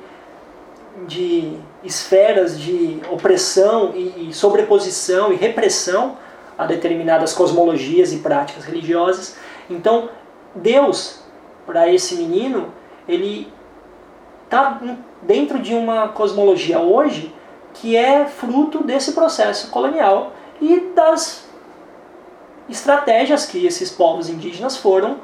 de 1.07 1.57
esferas 1.83 2.59
de 2.59 3.01
opressão 3.11 3.93
e, 3.95 4.33
sobreposição 4.33 5.33
e 5.33 5.37
repressão 5.37 6.17
a 6.59 6.67
determinadas 6.67 7.33
cosmologias 7.33 8.13
e 8.13 8.19
práticas 8.19 8.65
religiosas. 8.65 9.37
Então, 9.69 10.11
Deus, 10.55 11.23
para 11.65 11.93
esse 11.93 12.17
menino, 12.17 12.73
ele 13.09 13.51
está 14.45 14.81
dentro 15.23 15.59
de 15.59 15.75
uma 15.75 16.09
cosmologia 16.09 16.81
hoje 16.81 17.35
que 17.73 17.97
é 17.97 18.27
fruto 18.27 18.83
desse 18.83 19.13
processo 19.13 19.71
colonial 19.71 20.33
e 20.61 20.81
das 20.95 21.49
estratégias 22.69 23.47
que 23.47 23.65
esses 23.65 23.91
povos 23.91 24.29
indígenas 24.29 24.77
foram 24.77 25.19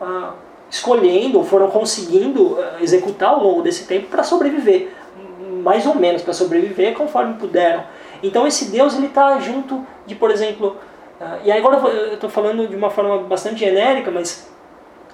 ah, 0.00 0.34
escolhendo, 0.70 1.42
foram 1.42 1.70
conseguindo 1.70 2.58
ah, 2.60 2.78
executar 2.80 3.30
ao 3.30 3.42
longo 3.42 3.62
desse 3.62 3.86
tempo 3.86 4.08
para 4.08 4.22
sobreviver, 4.22 4.90
mais 5.62 5.86
ou 5.86 5.94
menos 5.94 6.22
para 6.22 6.32
sobreviver 6.32 6.94
conforme 6.94 7.34
puderam. 7.34 7.84
Então 8.22 8.46
esse 8.46 8.70
Deus 8.70 8.96
ele 8.96 9.06
está 9.06 9.38
junto 9.38 9.86
de, 10.06 10.14
por 10.14 10.30
exemplo, 10.30 10.76
ah, 11.20 11.38
e 11.44 11.50
agora 11.50 11.78
eu 11.88 12.14
estou 12.14 12.30
falando 12.30 12.66
de 12.68 12.76
uma 12.76 12.90
forma 12.90 13.18
bastante 13.18 13.60
genérica, 13.60 14.10
mas 14.10 14.48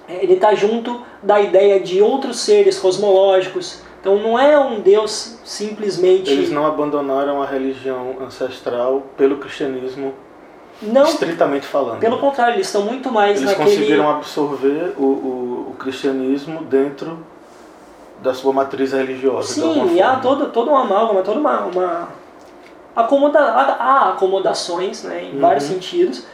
eh, 0.07 0.19
ele 0.21 0.33
está 0.33 0.53
junto 0.53 1.01
da 1.21 1.41
ideia 1.41 1.79
de 1.79 2.01
outros 2.01 2.39
seres 2.39 2.77
cosmológicos, 2.77 3.81
então 3.99 4.17
não 4.17 4.37
é 4.37 4.59
um 4.59 4.81
Deus 4.81 5.39
simplesmente. 5.43 6.29
Eles 6.29 6.51
não 6.51 6.65
abandonaram 6.65 7.41
a 7.41 7.45
religião 7.45 8.17
ancestral 8.21 9.03
pelo 9.17 9.37
cristianismo, 9.37 10.13
não, 10.81 11.03
estritamente 11.03 11.65
falando. 11.65 11.99
Pelo 11.99 12.17
contrário, 12.19 12.55
eles 12.55 12.67
estão 12.67 12.81
muito 12.83 13.11
mais 13.11 13.41
Eles 13.41 13.51
naquele. 13.51 13.69
conseguiram 13.75 14.09
absorver 14.09 14.93
o, 14.97 15.03
o, 15.03 15.67
o 15.71 15.75
cristianismo 15.79 16.63
dentro 16.63 17.19
da 18.21 18.33
sua 18.33 18.53
matriz 18.53 18.91
religiosa. 18.93 19.53
Sim, 19.53 19.93
e 19.95 20.01
há 20.01 20.07
forma. 20.15 20.21
todo, 20.21 20.45
todo 20.51 20.71
um 20.71 20.75
amálgama, 20.77 21.21
toda 21.21 21.39
uma. 21.39 21.65
uma 21.65 22.09
acomoda, 22.95 23.39
há 23.39 24.09
acomodações 24.09 25.03
né, 25.03 25.23
em 25.23 25.33
Uhum. 25.35 25.39
vários 25.41 25.63
sentidos. 25.65 26.25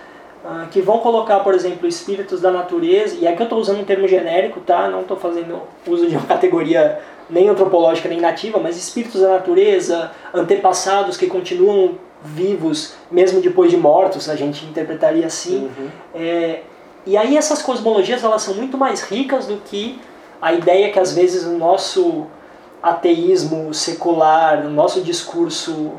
ah, 0.43 0.65
que 0.71 0.81
vão 0.81 0.98
colocar, 1.00 1.39
por 1.41 1.53
exemplo, 1.53 1.88
espíritos 1.88 2.41
da 2.41 2.50
natureza, 2.51 3.15
e 3.19 3.27
aqui 3.27 3.41
eu 3.41 3.43
estou 3.43 3.60
usando 3.60 3.79
um 3.81 3.83
termo 3.83 4.07
genérico, 4.07 4.60
tá? 4.60 4.89
Não 4.89 5.01
estou 5.01 5.15
fazendo 5.15 5.62
uso 5.86 6.07
de 6.07 6.15
uma 6.15 6.25
categoria 6.27 7.00
nem 7.29 7.48
antropológica 7.48 8.10
nem 8.10 8.19
nativa, 8.19 8.60
mas 8.60 8.75
espíritos 8.75 9.21
da 9.21 9.29
natureza, 9.29 10.10
antepassados 10.33 11.15
que 11.15 11.27
continuam 11.27 11.91
vivos 12.23 12.93
mesmo 13.09 13.41
depois 13.41 13.71
de 13.71 13.77
mortos, 13.77 14.29
a 14.29 14.35
gente 14.35 14.65
interpretaria 14.65 15.25
assim. 15.25 15.69
Uhum. 15.77 15.89
É, 16.13 16.61
e 17.05 17.17
aí 17.17 17.35
essas 17.35 17.61
cosmologias 17.61 18.23
elas 18.23 18.41
são 18.43 18.53
muito 18.53 18.77
mais 18.77 19.01
ricas 19.01 19.47
do 19.47 19.57
que 19.57 19.99
a 20.41 20.53
ideia 20.53 20.91
que 20.91 20.99
às 20.99 21.13
vezes 21.13 21.43
o 21.43 21.57
nosso 21.57 22.27
ateísmo 22.81 23.73
secular, 23.73 24.65
o 24.65 24.69
nosso 24.69 25.01
discurso 25.01 25.93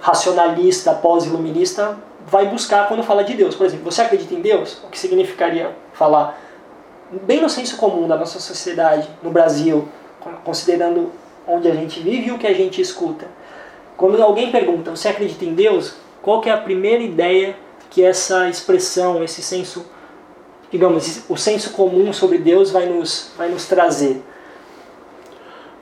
racionalista, 0.00 0.92
pós-iluminista 0.94 1.96
vai 2.26 2.48
buscar 2.48 2.88
quando 2.88 3.02
fala 3.02 3.22
de 3.22 3.34
Deus. 3.34 3.54
Por 3.54 3.66
exemplo, 3.66 3.90
você 3.90 4.02
acredita 4.02 4.34
em 4.34 4.40
Deus? 4.40 4.78
O 4.84 4.88
que 4.88 4.98
significaria 4.98 5.74
falar 5.92 6.38
bem 7.22 7.40
no 7.40 7.48
senso 7.48 7.76
comum 7.76 8.06
da 8.06 8.16
nossa 8.16 8.38
sociedade, 8.38 9.08
no 9.22 9.30
Brasil, 9.30 9.88
considerando 10.44 11.10
onde 11.46 11.68
a 11.68 11.74
gente 11.74 12.00
vive 12.00 12.28
e 12.28 12.32
o 12.32 12.38
que 12.38 12.46
a 12.46 12.54
gente 12.54 12.80
escuta. 12.80 13.26
Quando 14.00 14.22
alguém 14.22 14.50
pergunta, 14.50 14.96
você 14.96 15.08
acredita 15.08 15.44
em 15.44 15.52
Deus? 15.52 15.94
Qual 16.22 16.42
é 16.46 16.50
a 16.50 16.56
primeira 16.56 17.02
ideia 17.02 17.54
que 17.90 18.02
essa 18.02 18.48
expressão, 18.48 19.22
esse 19.22 19.42
senso, 19.42 19.84
digamos, 20.72 21.26
o 21.28 21.36
senso 21.36 21.74
comum 21.74 22.10
sobre 22.10 22.38
Deus 22.38 22.70
vai 22.70 22.86
nos, 22.86 23.30
vai 23.36 23.50
nos 23.50 23.66
trazer? 23.66 24.22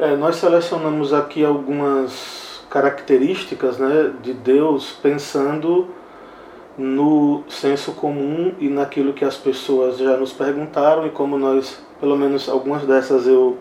É, 0.01 0.17
nós 0.17 0.35
selecionamos 0.35 1.15
aqui 1.15 1.45
algumas 1.45 2.61
características 2.69 3.79
né, 3.79 4.13
de 4.21 4.35
Deus 4.35 4.91
pensando 5.01 5.87
no 6.77 7.45
senso 7.49 7.93
comum 7.93 8.53
e 8.59 8.69
naquilo 8.69 9.13
que 9.13 9.25
as 9.25 9.37
pessoas 9.37 9.97
já 9.97 10.17
nos 10.17 10.33
perguntaram 10.33 11.07
e 11.07 11.11
como 11.11 11.39
nós, 11.39 11.81
pelo 12.01 12.17
menos 12.17 12.49
algumas 12.49 12.83
dessas 12.83 13.29
eu 13.29 13.57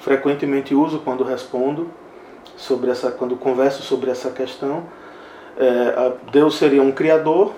frequentemente 0.00 0.74
uso 0.74 0.98
quando 0.98 1.22
respondo 1.22 1.88
sobre 2.56 2.90
essa, 2.90 3.10
quando 3.10 3.36
converso 3.36 3.82
sobre 3.82 4.10
essa 4.10 4.30
questão. 4.30 4.84
É, 5.56 6.12
Deus 6.32 6.56
seria 6.56 6.82
um 6.82 6.92
criador 6.92 7.52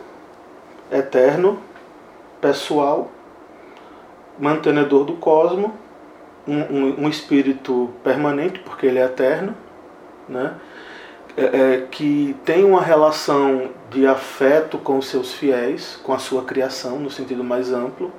eterno, 0.90 1.58
pessoal, 2.40 3.10
mantenedor 4.38 5.04
do 5.04 5.14
cosmo, 5.14 5.74
um, 6.46 6.60
um, 6.60 7.04
um 7.04 7.08
espírito 7.08 7.90
permanente, 8.04 8.58
porque 8.60 8.86
ele 8.86 8.98
é 8.98 9.04
eterno, 9.04 9.54
né? 10.28 10.54
É, 11.36 11.42
é, 11.42 11.86
que 11.90 12.34
tem 12.46 12.64
uma 12.64 12.80
relação 12.80 13.68
de 13.90 14.06
afeto 14.06 14.78
com 14.78 14.96
os 14.96 15.06
seus 15.06 15.34
fiéis, 15.34 16.00
com 16.02 16.14
a 16.14 16.18
sua 16.18 16.42
criação, 16.42 16.98
no 16.98 17.10
sentido 17.10 17.44
mais 17.44 17.72
amplo, 17.72 18.10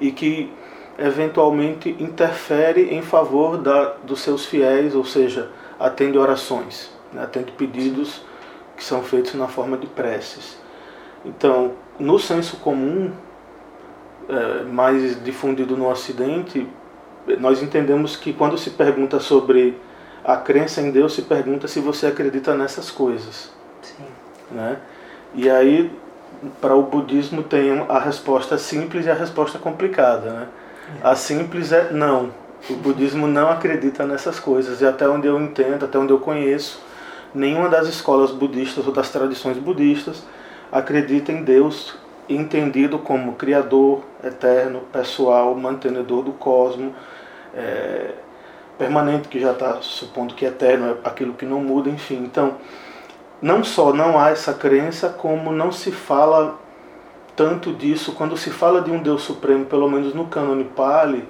e 0.00 0.10
que 0.10 0.50
eventualmente 0.98 1.94
interfere 2.00 2.94
em 2.94 3.02
favor 3.02 3.58
da, 3.58 3.96
dos 4.02 4.20
seus 4.20 4.46
fiéis, 4.46 4.94
ou 4.94 5.04
seja, 5.04 5.50
atende 5.78 6.18
orações, 6.18 6.90
né? 7.12 7.22
atende 7.22 7.52
pedidos 7.52 8.22
que 8.76 8.84
são 8.84 9.02
feitos 9.02 9.34
na 9.34 9.48
forma 9.48 9.76
de 9.76 9.86
preces. 9.86 10.58
Então, 11.24 11.72
no 11.98 12.18
senso 12.18 12.58
comum, 12.58 13.12
é, 14.28 14.62
mais 14.64 15.22
difundido 15.24 15.76
no 15.76 15.90
Ocidente, 15.90 16.66
nós 17.38 17.62
entendemos 17.62 18.16
que 18.16 18.32
quando 18.32 18.56
se 18.56 18.70
pergunta 18.70 19.20
sobre 19.20 19.78
a 20.24 20.36
crença 20.36 20.80
em 20.80 20.90
Deus, 20.90 21.14
se 21.14 21.22
pergunta 21.22 21.66
se 21.68 21.80
você 21.80 22.06
acredita 22.06 22.54
nessas 22.54 22.90
coisas. 22.90 23.50
Sim. 23.82 24.04
Né? 24.50 24.78
E 25.34 25.48
aí, 25.50 25.90
para 26.60 26.74
o 26.74 26.82
budismo, 26.82 27.42
tem 27.42 27.84
a 27.88 27.98
resposta 27.98 28.56
simples 28.56 29.06
e 29.06 29.10
a 29.10 29.14
resposta 29.14 29.58
complicada. 29.58 30.30
Né? 30.30 30.48
A 31.02 31.14
simples 31.14 31.72
é 31.72 31.92
não. 31.92 32.30
O 32.68 32.74
budismo 32.74 33.26
não 33.26 33.48
acredita 33.50 34.04
nessas 34.06 34.38
coisas. 34.38 34.80
E 34.80 34.86
até 34.86 35.08
onde 35.08 35.26
eu 35.26 35.40
entendo, 35.40 35.84
até 35.84 35.98
onde 35.98 36.12
eu 36.12 36.18
conheço, 36.18 36.80
nenhuma 37.34 37.68
das 37.68 37.88
escolas 37.88 38.30
budistas 38.30 38.86
ou 38.86 38.92
das 38.92 39.10
tradições 39.10 39.56
budistas 39.58 40.22
acredita 40.70 41.32
em 41.32 41.42
Deus 41.42 41.96
entendido 42.28 42.98
como 42.98 43.34
criador, 43.34 44.02
eterno, 44.22 44.82
pessoal, 44.92 45.54
mantenedor 45.54 46.22
do 46.22 46.32
cosmo, 46.32 46.94
é, 47.54 48.10
permanente, 48.76 49.28
que 49.28 49.40
já 49.40 49.52
está 49.52 49.78
supondo 49.80 50.34
que 50.34 50.44
é 50.44 50.48
eterno 50.48 50.90
é 51.04 51.08
aquilo 51.08 51.32
que 51.32 51.46
não 51.46 51.60
muda, 51.60 51.88
enfim. 51.88 52.22
Então, 52.22 52.56
não 53.40 53.64
só 53.64 53.92
não 53.92 54.18
há 54.18 54.30
essa 54.30 54.52
crença, 54.52 55.08
como 55.08 55.52
não 55.52 55.72
se 55.72 55.90
fala 55.90 56.58
tanto 57.34 57.72
disso. 57.72 58.12
Quando 58.12 58.36
se 58.36 58.50
fala 58.50 58.82
de 58.82 58.90
um 58.90 59.02
Deus 59.02 59.22
Supremo, 59.22 59.64
pelo 59.64 59.88
menos 59.88 60.12
no 60.12 60.26
cânone 60.26 60.64
Pali, 60.64 61.24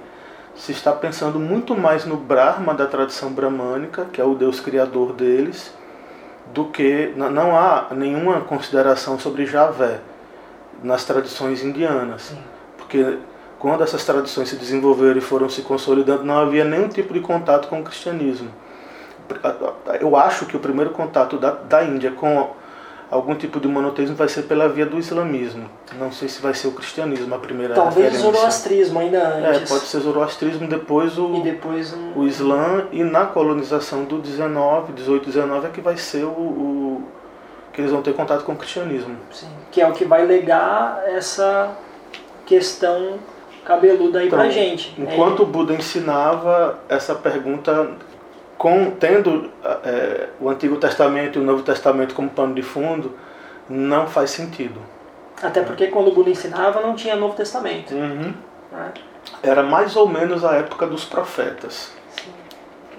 se 0.55 0.71
está 0.71 0.91
pensando 0.91 1.39
muito 1.39 1.75
mais 1.75 2.05
no 2.05 2.17
Brahma 2.17 2.73
da 2.73 2.85
tradição 2.85 3.31
bramânica, 3.31 4.05
que 4.11 4.19
é 4.19 4.23
o 4.23 4.35
Deus 4.35 4.59
criador 4.59 5.13
deles, 5.13 5.73
do 6.53 6.65
que 6.65 7.13
não 7.15 7.55
há 7.57 7.87
nenhuma 7.91 8.41
consideração 8.41 9.19
sobre 9.19 9.45
Javé 9.45 9.99
nas 10.83 11.03
tradições 11.03 11.63
indianas, 11.63 12.33
porque 12.77 13.17
quando 13.59 13.83
essas 13.83 14.03
tradições 14.05 14.49
se 14.49 14.55
desenvolveram 14.55 15.17
e 15.17 15.21
foram 15.21 15.49
se 15.49 15.61
consolidando, 15.61 16.23
não 16.23 16.39
havia 16.39 16.63
nenhum 16.63 16.87
tipo 16.87 17.13
de 17.13 17.19
contato 17.19 17.67
com 17.67 17.81
o 17.81 17.83
cristianismo. 17.83 18.49
Eu 19.99 20.15
acho 20.15 20.45
que 20.45 20.55
o 20.55 20.59
primeiro 20.59 20.91
contato 20.91 21.37
da, 21.37 21.51
da 21.51 21.83
Índia 21.83 22.11
com 22.11 22.51
algum 23.11 23.33
tipo 23.35 23.59
de 23.59 23.67
monoteísmo 23.67 24.15
vai 24.15 24.27
ser 24.27 24.43
pela 24.43 24.69
via 24.69 24.85
do 24.85 24.97
islamismo. 24.99 25.69
Não 25.97 26.11
sei 26.11 26.27
se 26.29 26.41
vai 26.41 26.53
ser 26.53 26.67
o 26.67 26.71
cristianismo 26.71 27.33
a 27.33 27.39
primeira 27.39 27.73
Talvez 27.73 27.95
o 27.95 28.01
referência. 28.11 28.31
zoroastrismo 28.31 28.99
ainda 28.99 29.17
É, 29.17 29.49
antes. 29.57 29.69
pode 29.69 29.85
ser 29.85 29.99
zoroastrismo, 29.99 30.67
depois 30.67 31.17
o, 31.17 31.35
E 31.35 31.41
depois 31.41 31.93
um... 31.93 32.19
o 32.19 32.27
Islã, 32.27 32.85
e 32.91 33.03
na 33.03 33.25
colonização 33.25 34.03
do 34.05 34.19
19, 34.19 34.93
18, 34.93 35.25
19 35.25 35.67
é 35.67 35.69
que 35.71 35.81
vai 35.81 35.97
ser 35.97 36.23
o, 36.23 36.29
o- 36.29 37.03
que 37.73 37.81
eles 37.81 37.91
vão 37.91 38.01
ter 38.01 38.13
contato 38.13 38.43
com 38.43 38.51
o 38.53 38.55
cristianismo. 38.55 39.15
Sim, 39.31 39.47
que 39.71 39.81
é 39.81 39.87
o 39.87 39.91
que 39.93 40.05
vai 40.05 40.25
legar 40.25 41.03
essa 41.07 41.71
questão 42.45 43.19
cabeluda 43.65 44.19
aí 44.19 44.29
pra 44.29 44.45
Então, 44.47 44.51
gente. 44.51 44.95
É, 44.99 45.13
Enquanto 45.13 45.43
o 45.43 45.45
Buda 45.45 45.73
ensinava 45.73 46.79
essa 46.89 47.13
pergunta, 47.15 47.91
com, 48.59 48.91
tendo 48.91 49.49
é, 49.85 50.27
o 50.37 50.49
Antigo 50.49 50.75
Testamento 50.75 51.39
e 51.39 51.41
o 51.41 51.45
Novo 51.45 51.63
Testamento 51.63 52.13
como 52.13 52.29
pano 52.29 52.53
de 52.53 52.61
fundo, 52.61 53.17
não 53.69 54.05
faz 54.05 54.31
sentido. 54.31 54.81
Até 55.41 55.61
porque 55.63 55.87
quando 55.87 56.09
o 56.09 56.11
Buda 56.13 56.29
ensinava 56.29 56.81
não 56.81 56.93
tinha 56.93 57.15
Novo 57.15 57.33
Testamento. 57.35 57.93
Uhum. 57.95 58.33
né? 58.69 58.91
Era 59.41 59.63
mais 59.63 59.95
ou 59.95 60.09
menos 60.09 60.43
a 60.43 60.55
época 60.55 60.85
dos 60.85 61.05
profetas. 61.05 61.93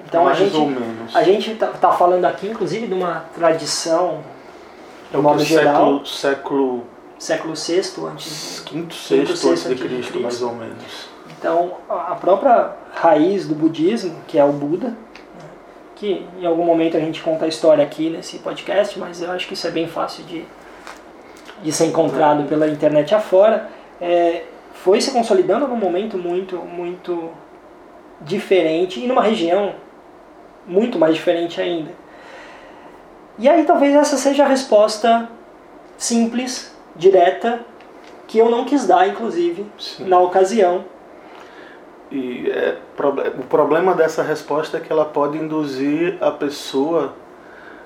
Então 0.06 0.22
a 0.22 0.24
mais 0.26 0.38
gente, 0.38 0.56
ou 0.56 0.66
menos. 0.66 1.14
a 1.14 1.22
gente 1.22 1.54
tá, 1.54 1.66
tá 1.66 1.92
falando 1.92 2.24
aqui 2.24 2.48
inclusive 2.48 2.86
de 2.86 2.94
uma 2.94 3.26
tradição, 3.34 4.24
É 5.10 5.12
de 5.12 5.16
o 5.18 5.22
modo 5.22 5.44
geral, 5.44 6.06
século, 6.06 6.86
século 7.18 7.54
VI 7.54 8.06
antes. 8.10 8.32
século 8.32 8.86
VI 8.86 9.20
antes 9.20 9.38
sexto 9.38 9.44
de 9.44 9.50
antes 9.50 9.68
de 9.68 9.74
Cristo, 9.74 10.12
Cristo. 10.12 10.20
mais 10.20 10.42
ou 10.42 10.54
menos. 10.54 11.10
Então 11.38 11.74
a 11.86 12.12
a 12.12 12.14
própria 12.14 12.70
raiz 12.94 13.46
do 13.46 13.54
budismo, 13.54 14.16
que 14.26 14.38
é 14.38 14.44
o 14.44 14.52
Buda, 14.52 14.88
né, 14.88 14.96
que 16.00 16.26
em 16.40 16.46
algum 16.46 16.64
momento 16.64 16.96
a 16.96 17.00
gente 17.00 17.20
conta 17.20 17.44
a 17.44 17.48
história 17.48 17.84
aqui 17.84 18.08
nesse 18.08 18.38
podcast, 18.38 18.98
mas 18.98 19.20
eu 19.20 19.30
acho 19.30 19.46
que 19.46 19.52
isso 19.52 19.66
é 19.66 19.70
bem 19.70 19.86
fácil 19.86 20.24
de, 20.24 20.46
de 21.62 21.70
ser 21.70 21.84
encontrado 21.84 22.48
pela 22.48 22.66
internet 22.66 23.14
afora, 23.14 23.68
é, 24.00 24.44
foi 24.72 24.98
se 24.98 25.10
consolidando 25.10 25.68
num 25.68 25.76
momento 25.76 26.16
muito, 26.16 26.56
muito 26.56 27.28
diferente 28.22 28.98
e 28.98 29.06
numa 29.06 29.22
região 29.22 29.74
muito 30.66 30.98
mais 30.98 31.14
diferente 31.14 31.60
ainda. 31.60 31.90
E 33.38 33.46
aí 33.46 33.64
talvez 33.64 33.94
essa 33.94 34.16
seja 34.16 34.44
a 34.44 34.48
resposta 34.48 35.28
simples, 35.98 36.74
direta, 36.96 37.60
que 38.26 38.38
eu 38.38 38.50
não 38.50 38.64
quis 38.64 38.86
dar, 38.86 39.06
inclusive, 39.06 39.66
Sim. 39.78 40.06
na 40.06 40.18
ocasião. 40.18 40.82
E 42.10 42.50
é, 42.50 42.76
o 43.38 43.44
problema 43.44 43.94
dessa 43.94 44.22
resposta 44.22 44.78
é 44.78 44.80
que 44.80 44.92
ela 44.92 45.04
pode 45.04 45.38
induzir 45.38 46.18
a 46.20 46.30
pessoa, 46.30 47.14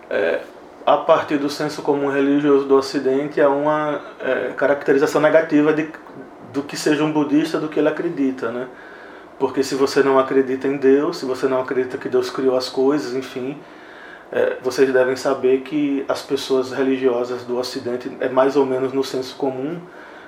é, 0.09 0.41
a 0.87 0.97
partir 0.97 1.37
do 1.37 1.51
senso 1.51 1.83
comum 1.83 2.11
religioso 2.11 2.67
do 2.67 2.75
Ocidente, 2.75 3.41
a 3.41 3.51
uma 3.51 4.01
é, 4.21 4.53
caracterização 4.57 5.21
negativa 5.21 5.75
de, 5.75 5.89
do 6.53 6.63
que 6.63 6.77
seja 6.77 7.05
um 7.05 7.13
budista, 7.13 7.59
do 7.59 7.69
que 7.69 7.79
ele 7.79 7.89
acredita, 7.89 8.51
né? 8.51 8.67
Porque 9.39 9.63
se 9.63 9.75
você 9.75 10.03
não 10.03 10.19
acredita 10.19 10.67
em 10.67 10.77
Deus, 10.77 11.19
se 11.19 11.27
você 11.27 11.47
não 11.47 11.61
acredita 11.61 11.99
que 11.99 12.09
Deus 12.09 12.31
criou 12.31 12.57
as 12.57 12.69
coisas, 12.69 13.15
enfim, 13.15 13.59
é, 14.33 14.57
vocês 14.63 14.91
devem 14.91 15.17
saber 15.17 15.61
que 15.61 16.05
as 16.09 16.23
pessoas 16.23 16.73
religiosas 16.73 17.45
do 17.45 17.59
Ocidente 17.59 18.11
é 18.21 18.29
mais 18.29 18.57
ou 18.57 18.65
menos 18.65 18.93
no 18.93 19.05
senso 19.05 19.37
comum. 19.37 19.81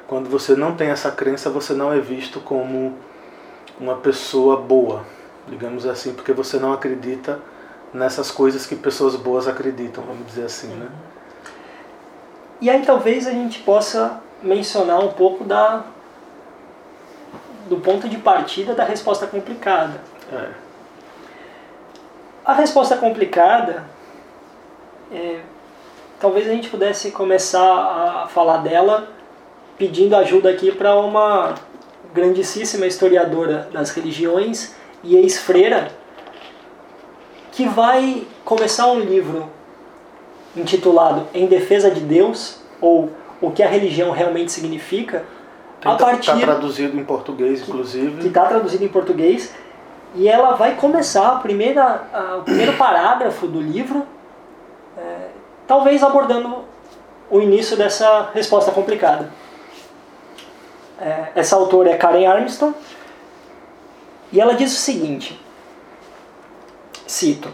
Quando 0.07 0.29
você 0.29 0.55
não 0.55 0.75
tem 0.75 0.89
essa 0.89 1.11
crença, 1.11 1.49
você 1.49 1.73
não 1.73 1.93
é 1.93 1.99
visto 1.99 2.41
como 2.41 2.95
uma 3.79 3.97
pessoa 3.97 4.57
boa, 4.57 5.05
digamos 5.47 5.87
assim, 5.87 6.15
porque 6.15 6.33
você 6.33 6.59
não 6.59 6.73
acredita 6.73 7.41
nessas 7.93 8.31
coisas 8.31 8.67
que 8.67 8.75
pessoas 8.77 9.17
boas 9.17 9.47
acreditam, 9.47 10.05
vamos 10.05 10.27
dizer 10.27 10.45
assim, 10.45 10.69
né? 10.69 10.89
E 12.61 12.71
aí 12.71 12.85
talvez 12.85 13.27
a 13.27 13.31
gente 13.31 13.61
possa 13.61 14.21
mencionar 14.43 15.01
um 15.01 15.13
pouco 15.13 15.45
da 15.45 15.85
do 17.69 17.79
ponto 17.79 18.09
de 18.09 18.17
partida 18.17 18.75
da 18.75 18.85
resposta 18.85 19.27
complicada. 19.27 20.01
É. 20.33 20.51
A 22.45 22.55
resposta 22.55 22.97
complicada, 22.97 23.85
é, 25.13 25.41
talvez 26.21 26.49
a 26.49 26.53
gente 26.53 26.69
pudesse 26.69 27.11
começar 27.11 27.61
a 27.61 28.29
falar 28.29 28.59
dela 28.59 29.09
pedindo 29.77 30.15
ajuda 30.15 30.49
aqui 30.51 30.71
para 30.71 30.95
uma 30.95 31.55
grandíssima 32.17 32.87
historiadora 32.87 33.69
das 33.73 33.91
religiões 33.91 34.75
e 35.05 35.15
ex-freira 35.17 35.89
que 37.53 37.67
vai 37.69 38.27
começar 38.45 38.87
um 38.91 38.99
livro 39.01 39.49
intitulado 40.57 41.27
Em 41.35 41.47
Defesa 41.47 41.91
de 41.91 42.01
Deus 42.01 42.61
ou 42.81 43.11
O 43.41 43.51
que 43.51 43.63
a 43.63 43.69
religião 43.69 44.11
realmente 44.13 44.51
significa 44.51 45.23
a 45.85 45.95
tá- 45.95 46.07
partir 46.07 46.31
tá 46.33 46.39
traduzido 46.39 46.99
em 46.99 47.05
português, 47.05 47.61
que 47.61 47.71
inclusive. 47.71 48.27
está 48.27 48.47
traduzido 48.47 48.83
em 48.83 48.89
português, 48.89 49.55
e 50.15 50.27
ela 50.27 50.55
vai 50.55 50.75
começar 50.75 51.29
a 51.29 51.37
primeira, 51.37 52.03
a- 52.15 52.37
o 52.39 52.43
primeiro 52.45 52.73
parágrafo 52.79 53.47
do 53.47 53.61
livro, 53.61 54.07
é, 54.97 55.29
talvez 55.67 56.03
abordando 56.03 56.65
o 57.31 57.41
início 57.43 57.77
dessa 57.77 58.31
resposta 58.33 58.71
complicada. 58.73 59.29
É, 61.01 61.27
essa 61.35 61.57
autora 61.57 61.91
é 61.91 61.97
Karen 61.97 62.27
Armstrong, 62.27 62.75
e 64.33 64.41
ela 64.41 64.55
diz 64.55 64.73
o 64.73 64.77
seguinte: 64.77 65.41
cito. 67.07 67.49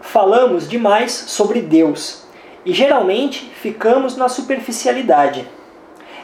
Falamos 0.00 0.68
demais 0.68 1.12
sobre 1.12 1.60
Deus 1.60 2.24
e 2.64 2.72
geralmente 2.72 3.44
ficamos 3.54 4.16
na 4.16 4.28
superficialidade. 4.28 5.46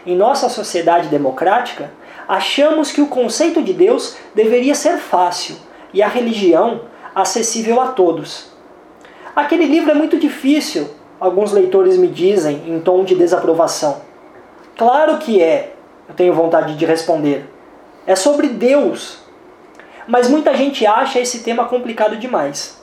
Em 0.04 0.16
nossa 0.16 0.48
sociedade 0.48 1.08
democrática, 1.08 1.90
achamos 2.26 2.90
que 2.90 3.00
o 3.00 3.06
conceito 3.06 3.62
de 3.62 3.72
Deus 3.72 4.16
deveria 4.34 4.74
ser 4.74 4.98
fácil 4.98 5.56
e 5.92 6.02
a 6.02 6.08
religião 6.08 6.82
acessível 7.14 7.80
a 7.80 7.88
todos. 7.88 8.50
Aquele 9.34 9.66
livro 9.66 9.90
é 9.90 9.94
muito 9.94 10.18
difícil, 10.18 10.90
alguns 11.20 11.52
leitores 11.52 11.96
me 11.96 12.08
dizem 12.08 12.64
em 12.66 12.80
tom 12.80 13.04
de 13.04 13.14
desaprovação. 13.14 14.02
Claro 14.76 15.18
que 15.18 15.40
é, 15.40 15.75
eu 16.08 16.14
tenho 16.14 16.34
vontade 16.34 16.76
de 16.76 16.84
responder. 16.84 17.48
É 18.06 18.14
sobre 18.14 18.48
Deus. 18.48 19.18
Mas 20.06 20.28
muita 20.28 20.54
gente 20.54 20.86
acha 20.86 21.18
esse 21.18 21.40
tema 21.40 21.64
complicado 21.64 22.16
demais. 22.16 22.80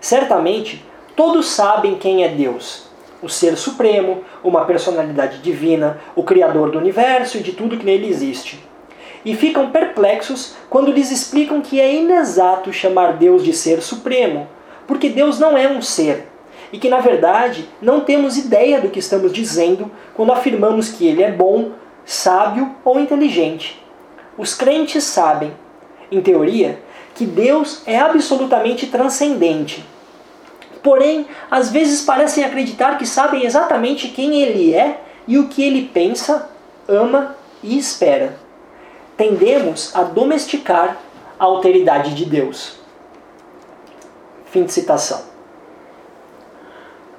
Certamente, 0.00 0.84
todos 1.14 1.48
sabem 1.48 1.96
quem 1.96 2.24
é 2.24 2.28
Deus. 2.28 2.88
O 3.22 3.28
Ser 3.28 3.56
Supremo, 3.56 4.22
uma 4.42 4.64
personalidade 4.64 5.38
divina, 5.38 5.98
o 6.14 6.22
Criador 6.22 6.70
do 6.70 6.78
universo 6.78 7.38
e 7.38 7.42
de 7.42 7.52
tudo 7.52 7.76
que 7.76 7.86
nele 7.86 8.08
existe. 8.08 8.62
E 9.24 9.34
ficam 9.34 9.70
perplexos 9.70 10.54
quando 10.70 10.92
lhes 10.92 11.10
explicam 11.10 11.60
que 11.60 11.80
é 11.80 11.94
inexato 11.94 12.72
chamar 12.72 13.14
Deus 13.14 13.44
de 13.44 13.52
Ser 13.52 13.80
Supremo, 13.82 14.48
porque 14.86 15.08
Deus 15.08 15.38
não 15.38 15.56
é 15.56 15.68
um 15.68 15.82
ser, 15.82 16.28
e 16.72 16.78
que 16.78 16.88
na 16.88 17.00
verdade 17.00 17.68
não 17.82 18.00
temos 18.00 18.36
ideia 18.36 18.80
do 18.80 18.88
que 18.88 19.00
estamos 19.00 19.32
dizendo 19.32 19.90
quando 20.14 20.32
afirmamos 20.32 20.88
que 20.88 21.06
ele 21.06 21.22
é 21.22 21.30
bom, 21.30 21.72
sábio 22.08 22.74
ou 22.86 22.98
inteligente. 22.98 23.84
Os 24.38 24.54
crentes 24.54 25.04
sabem, 25.04 25.52
em 26.10 26.22
teoria, 26.22 26.80
que 27.14 27.26
Deus 27.26 27.82
é 27.84 27.98
absolutamente 27.98 28.86
transcendente. 28.86 29.84
Porém, 30.82 31.26
às 31.50 31.70
vezes 31.70 32.00
parecem 32.00 32.42
acreditar 32.42 32.96
que 32.96 33.04
sabem 33.04 33.44
exatamente 33.44 34.08
quem 34.08 34.40
ele 34.40 34.72
é 34.72 35.02
e 35.26 35.36
o 35.36 35.48
que 35.48 35.62
ele 35.62 35.90
pensa, 35.92 36.48
ama 36.88 37.36
e 37.62 37.76
espera. 37.76 38.38
Tendemos 39.14 39.94
a 39.94 40.02
domesticar 40.02 40.96
a 41.38 41.44
alteridade 41.44 42.14
de 42.14 42.24
Deus. 42.24 42.78
Fim 44.46 44.64
de 44.64 44.72
citação. 44.72 45.20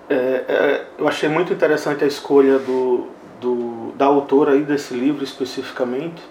É, 0.10 0.16
é, 0.48 0.86
eu 0.98 1.08
achei 1.08 1.30
muito 1.30 1.54
interessante 1.54 2.04
a 2.04 2.08
escolha 2.08 2.58
do, 2.58 3.08
do, 3.40 3.92
da 3.96 4.06
autora 4.06 4.54
aí 4.54 4.64
desse 4.64 4.94
livro 4.94 5.24
especificamente. 5.24 6.22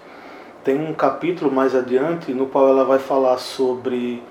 Tem 0.63 0.79
um 0.79 0.93
capítulo 0.93 1.51
mais 1.51 1.75
adiante 1.75 2.33
no 2.33 2.45
qual 2.45 2.67
ela 2.67 2.83
vai 2.83 2.99
falar 2.99 3.37
sobre 3.37 4.21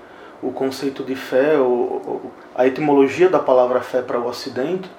o 0.41 0.51
conceito 0.51 1.03
de 1.03 1.15
fé, 1.15 1.57
ou, 1.57 2.31
a 2.55 2.65
etimologia 2.65 3.29
da 3.29 3.39
palavra 3.39 3.81
fé 3.81 4.01
para 4.01 4.19
o 4.19 4.27
Ocidente, 4.27 4.89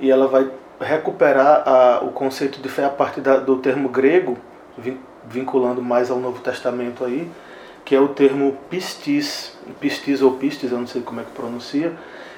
e 0.00 0.10
ela 0.10 0.26
vai 0.26 0.50
recuperar 0.80 1.62
a, 1.66 2.00
o 2.02 2.12
conceito 2.12 2.60
de 2.60 2.68
fé 2.68 2.84
a 2.84 2.90
partir 2.90 3.20
da, 3.20 3.36
do 3.36 3.56
termo 3.56 3.88
grego, 3.88 4.38
vin- 4.78 4.98
vinculando 5.28 5.82
mais 5.82 6.10
ao 6.10 6.18
Novo 6.18 6.40
Testamento 6.40 7.04
aí, 7.04 7.28
que 7.84 7.94
é 7.94 8.00
o 8.00 8.08
termo 8.08 8.56
pistis, 8.70 9.52
pistis 9.80 10.22
ou 10.22 10.32
pistis, 10.32 10.70
eu 10.70 10.78
não 10.78 10.86
sei 10.86 11.02
como 11.02 11.20
é 11.20 11.24
que 11.24 11.32
pronuncia, 11.32 11.92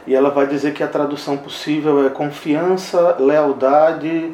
e 0.07 0.15
ela 0.15 0.31
vai 0.31 0.47
dizer 0.47 0.73
que 0.73 0.83
a 0.83 0.89
tradução 0.89 1.37
possível 1.37 2.07
é 2.07 2.11
confiança, 2.11 3.17
lealdade, 3.19 4.33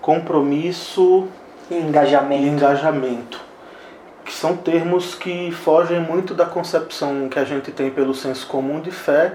compromisso 0.00 1.28
e 1.70 1.74
Engajamento. 1.74 2.42
engajamento, 2.42 3.40
que 4.24 4.32
são 4.32 4.56
termos 4.56 5.14
que 5.14 5.50
fogem 5.52 6.00
muito 6.00 6.34
da 6.34 6.46
concepção 6.46 7.28
que 7.28 7.38
a 7.38 7.44
gente 7.44 7.70
tem 7.70 7.90
pelo 7.90 8.14
senso 8.14 8.46
comum 8.46 8.80
de 8.80 8.90
fé, 8.90 9.34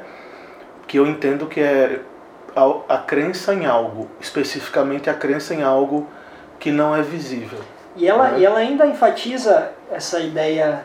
que 0.88 0.97
eu 0.97 1.08
entendo 1.08 1.47
que 1.47 1.60
é 1.60 2.01
a, 2.56 2.95
a 2.95 2.97
crença 2.97 3.54
em 3.54 3.65
algo, 3.65 4.10
especificamente 4.19 5.10
a 5.10 5.13
crença 5.13 5.54
em 5.54 5.63
algo 5.63 6.08
que 6.60 6.71
não 6.71 6.95
é 6.95 7.01
visível. 7.01 7.60
E 7.95 8.08
ela, 8.08 8.32
né? 8.32 8.39
e 8.39 8.45
ela 8.45 8.60
ainda 8.60 8.86
enfatiza 8.86 9.71
essa 9.91 10.19
ideia 10.19 10.84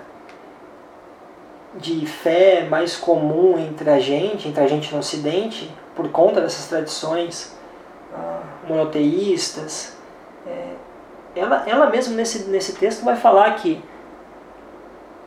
de 1.76 2.04
fé 2.06 2.66
mais 2.68 2.96
comum 2.96 3.58
entre 3.58 3.88
a 3.90 3.98
gente, 3.98 4.48
entre 4.48 4.62
a 4.62 4.66
gente 4.66 4.92
no 4.92 4.98
Ocidente, 4.98 5.72
por 5.94 6.08
conta 6.10 6.40
dessas 6.40 6.66
tradições 6.66 7.56
uh, 8.12 8.39
monoteístas. 8.70 9.96
É, 10.46 10.74
ela, 11.36 11.64
ela 11.66 11.90
mesmo 11.90 12.14
nesse, 12.14 12.48
nesse 12.48 12.74
texto 12.74 13.04
vai 13.04 13.16
falar 13.16 13.54
que 13.56 13.82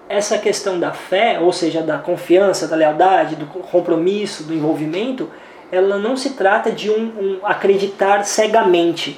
essa 0.09 0.37
questão 0.37 0.79
da 0.79 0.91
fé, 0.91 1.39
ou 1.39 1.51
seja, 1.51 1.81
da 1.81 1.97
confiança, 1.97 2.67
da 2.67 2.75
lealdade, 2.75 3.35
do 3.35 3.45
compromisso, 3.45 4.43
do 4.43 4.53
envolvimento, 4.53 5.29
ela 5.71 5.97
não 5.97 6.15
se 6.15 6.31
trata 6.31 6.71
de 6.71 6.89
um, 6.89 7.03
um 7.19 7.39
acreditar 7.43 8.23
cegamente. 8.23 9.17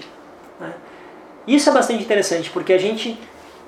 Né? 0.60 0.74
Isso 1.46 1.70
é 1.70 1.74
bastante 1.74 2.04
interessante, 2.04 2.50
porque 2.50 2.72
a 2.72 2.78
gente 2.78 3.20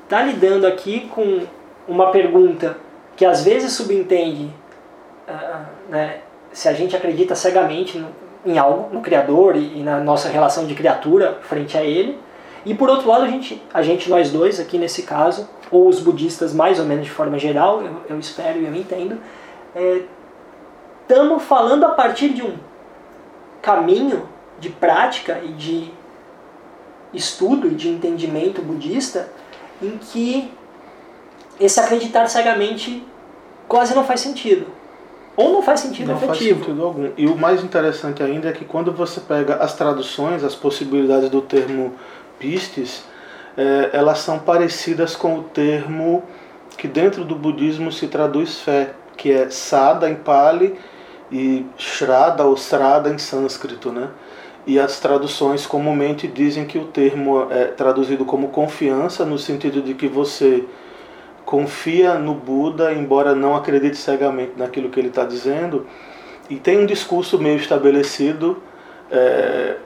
está 0.03 0.21
lidando 0.23 0.65
aqui 0.65 1.09
com 1.13 1.45
uma 1.87 2.11
pergunta 2.11 2.77
que 3.15 3.25
às 3.25 3.43
vezes 3.43 3.73
subentende 3.73 4.53
uh, 5.27 5.65
né, 5.89 6.21
se 6.53 6.69
a 6.69 6.73
gente 6.73 6.95
acredita 6.95 7.35
cegamente 7.35 8.03
em 8.47 8.57
algo, 8.57 8.93
no 8.93 9.01
Criador 9.01 9.55
e, 9.55 9.79
e, 9.79 9.83
na 9.83 9.99
nossa 9.99 10.29
relação 10.29 10.65
de 10.65 10.73
criatura 10.73 11.39
frente 11.43 11.77
a 11.77 11.83
Ele. 11.83 12.17
E 12.65 12.73
por 12.73 12.89
outro 12.89 13.09
lado, 13.09 13.23
a 13.23 13.27
gente, 13.27 13.61
a 13.73 13.81
gente 13.81 14.09
nós 14.09 14.31
dois, 14.31 14.59
aqui 14.59 14.77
nesse 14.77 15.03
caso, 15.03 15.47
ou 15.69 15.87
os 15.87 15.99
budistas 15.99 16.53
mais 16.53 16.79
ou 16.79 16.85
menos 16.85 17.05
de 17.05 17.11
forma 17.11 17.37
geral, 17.37 17.81
eu, 17.81 17.91
eu 18.09 18.19
espero 18.19 18.59
e 18.59 18.65
eu 18.65 18.73
entendo, 18.73 19.19
estamos 21.03 21.43
é, 21.43 21.45
falando 21.45 21.85
a 21.85 21.89
partir 21.89 22.29
de 22.29 22.41
um 22.41 22.55
caminho 23.61 24.27
de 24.59 24.69
prática 24.69 25.39
e 25.43 25.49
de 25.49 25.91
estudo 27.13 27.67
e 27.67 27.75
de 27.75 27.89
entendimento 27.89 28.61
budista 28.61 29.29
em 29.81 29.97
que 29.97 30.51
esse 31.59 31.79
acreditar 31.79 32.27
cegamente 32.27 33.05
quase 33.67 33.93
não 33.93 34.03
faz 34.03 34.21
sentido. 34.21 34.76
Ou 35.37 35.53
não 35.53 35.61
faz 35.61 35.81
sentido 35.81 36.07
não 36.07 36.17
efetivo. 36.17 36.55
faz 36.55 36.65
sentido 36.65 36.83
algum. 36.83 37.09
E 37.15 37.27
o 37.27 37.37
mais 37.37 37.63
interessante 37.63 38.23
ainda 38.23 38.49
é 38.49 38.51
que 38.51 38.65
quando 38.65 38.91
você 38.91 39.21
pega 39.21 39.57
as 39.57 39.75
traduções, 39.75 40.43
as 40.43 40.55
possibilidades 40.55 41.29
do 41.29 41.41
termo 41.41 41.93
pistes, 42.39 43.05
é, 43.55 43.91
elas 43.93 44.17
são 44.17 44.39
parecidas 44.39 45.15
com 45.15 45.37
o 45.37 45.43
termo 45.43 46.23
que 46.75 46.87
dentro 46.87 47.23
do 47.23 47.35
budismo 47.35 47.91
se 47.91 48.07
traduz 48.07 48.59
fé, 48.59 48.93
que 49.15 49.31
é 49.31 49.49
sada 49.49 50.09
em 50.09 50.15
Pali 50.15 50.75
e 51.31 51.65
Shraddha 51.77 52.43
ou 52.43 52.57
Srada 52.57 53.09
em 53.09 53.17
sânscrito, 53.19 53.91
né? 53.91 54.09
E 54.65 54.79
as 54.79 54.99
traduções 54.99 55.65
comumente 55.65 56.27
dizem 56.27 56.65
que 56.65 56.77
o 56.77 56.85
termo 56.85 57.47
é 57.49 57.65
traduzido 57.65 58.25
como 58.25 58.49
confiança, 58.49 59.23
no 59.23 59.37
sentido 59.37 59.81
de 59.81 59.93
que 59.93 60.07
você 60.07 60.65
confia 61.47 62.15
no 62.15 62.33
Buda, 62.33 62.91
embora 62.91 63.33
não 63.33 63.55
acredite 63.55 63.95
cegamente 63.95 64.51
naquilo 64.57 64.89
que 64.89 64.99
ele 64.99 65.07
está 65.07 65.23
dizendo, 65.23 65.87
e 66.49 66.57
tem 66.57 66.77
um 66.77 66.85
discurso 66.85 67.39
meio 67.39 67.55
estabelecido, 67.55 68.61
é, 69.09 69.77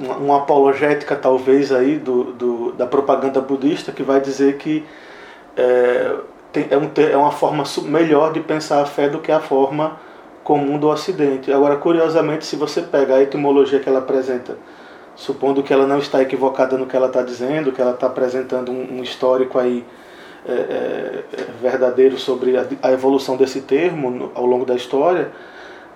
uma, 0.00 0.38
apologética 0.38 1.14
talvez 1.14 1.70
aí 1.70 1.96
do, 1.96 2.24
do, 2.32 2.72
da 2.72 2.88
propaganda 2.88 3.40
budista 3.40 3.92
que 3.92 4.02
vai 4.02 4.20
dizer 4.20 4.56
que 4.56 4.84
é, 5.56 6.16
tem, 6.52 6.66
é, 6.68 6.76
um, 6.76 6.90
é 7.08 7.16
uma 7.16 7.30
forma 7.30 7.62
melhor 7.84 8.32
de 8.32 8.40
pensar 8.40 8.82
a 8.82 8.84
fé 8.84 9.08
do 9.08 9.20
que 9.20 9.30
a 9.30 9.38
forma 9.38 9.96
comum 10.42 10.76
do 10.76 10.88
Ocidente. 10.88 11.52
Agora, 11.52 11.76
curiosamente, 11.76 12.44
se 12.44 12.56
você 12.56 12.82
pega 12.82 13.14
a 13.14 13.22
etimologia 13.22 13.78
que 13.78 13.88
ela 13.88 14.00
apresenta, 14.00 14.58
supondo 15.14 15.62
que 15.62 15.72
ela 15.72 15.86
não 15.86 16.00
está 16.00 16.20
equivocada 16.20 16.76
no 16.76 16.84
que 16.84 16.96
ela 16.96 17.06
está 17.06 17.22
dizendo, 17.22 17.70
que 17.70 17.80
ela 17.80 17.92
está 17.92 18.08
apresentando 18.08 18.72
um, 18.72 18.98
um 18.98 19.02
histórico 19.04 19.56
aí 19.56 19.84
é, 20.46 20.52
é, 20.52 21.24
verdadeiro 21.60 22.18
sobre 22.18 22.56
a, 22.56 22.66
a, 22.82 22.92
evolução 22.92 23.34
desse 23.34 23.62
termo 23.62 24.10
no, 24.10 24.32
ao 24.34 24.44
longo 24.44 24.66
da 24.66 24.74
história, 24.74 25.30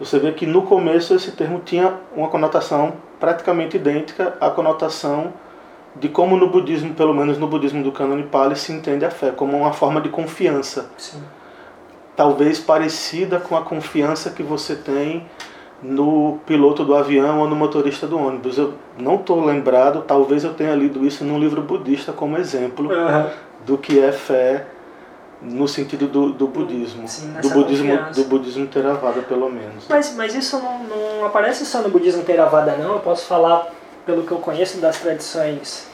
você 0.01 0.19
vê 0.19 0.33
que 0.33 0.47
no 0.47 0.63
começo 0.63 1.15
esse 1.15 1.33
termo 1.33 1.61
tinha 1.63 1.93
uma 2.17 2.29
conotação 2.29 2.95
praticamente 3.21 3.77
idêntica 3.77 4.37
à 4.41 4.49
conotação 4.49 5.35
de 5.97 6.09
como 6.09 6.37
no 6.37 6.49
budismo, 6.49 6.95
pelo 6.95 7.13
menos 7.13 7.37
no 7.37 7.47
budismo 7.47 7.83
do 7.83 7.93
cânone 7.93 8.23
Pali, 8.23 8.57
se 8.57 8.73
entende 8.73 9.05
a 9.05 9.11
fé, 9.11 9.33
como 9.33 9.55
uma 9.55 9.73
forma 9.73 10.01
de 10.01 10.09
confiança. 10.09 10.91
Sim. 10.97 11.23
Talvez 12.17 12.59
parecida 12.59 13.39
com 13.39 13.55
a 13.55 13.63
confiança 13.63 14.31
que 14.31 14.43
você 14.43 14.77
tem 14.77 15.27
no 15.83 16.39
piloto 16.47 16.85
do 16.85 16.95
avião 16.95 17.41
ou 17.41 17.49
no 17.49 17.55
motorista 17.55 18.07
do 18.07 18.19
ônibus. 18.19 18.57
Eu 18.57 18.75
não 18.99 19.17
estou 19.17 19.45
lembrado, 19.45 20.05
talvez 20.07 20.43
eu 20.43 20.55
tenha 20.55 20.75
lido 20.75 21.05
isso 21.05 21.25
num 21.25 21.39
livro 21.39 21.61
budista 21.61 22.13
como 22.13 22.39
exemplo, 22.39 22.89
uhum 22.91 23.48
do 23.65 23.77
que 23.79 24.01
é 24.01 24.13
fé 24.13 24.65
no 25.41 25.69
sentido 25.69 26.09
do, 26.09 26.33
do 26.33 26.49
budismo, 26.49 27.07
Sim, 27.07 27.33
do 27.41 27.51
budismo 27.51 27.97
confiança. 27.97 28.21
do 28.21 28.29
budismo 28.29 28.67
Theravada 28.67 29.23
pelo 29.23 29.49
menos. 29.49 29.85
Mas, 29.89 30.15
mas 30.17 30.35
isso 30.35 30.59
não, 30.59 30.85
não 30.85 31.27
aparece 31.27 31.65
só 31.65 31.81
no 31.81 31.89
budismo 31.89 32.25
Theravada 32.25 32.77
não. 32.77 32.95
Eu 32.95 33.01
posso 33.01 33.27
falar 33.27 33.73
pelo 34.05 34.25
que 34.25 34.33
eu 34.33 34.39
conheço 34.39 34.79
das 34.79 34.99
tradições 34.99 35.87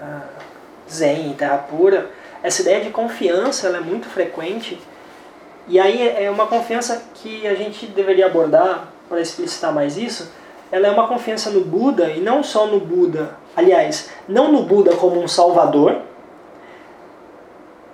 ah, 0.00 0.22
Zen 0.90 1.30
e 1.30 1.34
Terra 1.34 1.58
Pura. 1.58 2.10
Essa 2.42 2.62
ideia 2.62 2.84
de 2.84 2.90
confiança 2.90 3.66
ela 3.66 3.78
é 3.78 3.80
muito 3.80 4.08
frequente 4.08 4.78
e 5.68 5.78
aí 5.78 6.06
é 6.08 6.30
uma 6.30 6.46
confiança 6.46 7.02
que 7.14 7.46
a 7.46 7.54
gente 7.54 7.86
deveria 7.86 8.26
abordar 8.26 8.88
para 9.08 9.20
explicitar 9.20 9.72
mais 9.72 9.96
isso. 9.96 10.30
Ela 10.70 10.88
é 10.88 10.90
uma 10.90 11.06
confiança 11.06 11.50
no 11.50 11.60
Buda 11.60 12.10
e 12.10 12.20
não 12.20 12.42
só 12.42 12.66
no 12.66 12.80
Buda. 12.80 13.36
Aliás, 13.54 14.10
não 14.28 14.50
no 14.50 14.62
Buda 14.62 14.96
como 14.96 15.22
um 15.22 15.28
salvador, 15.28 16.00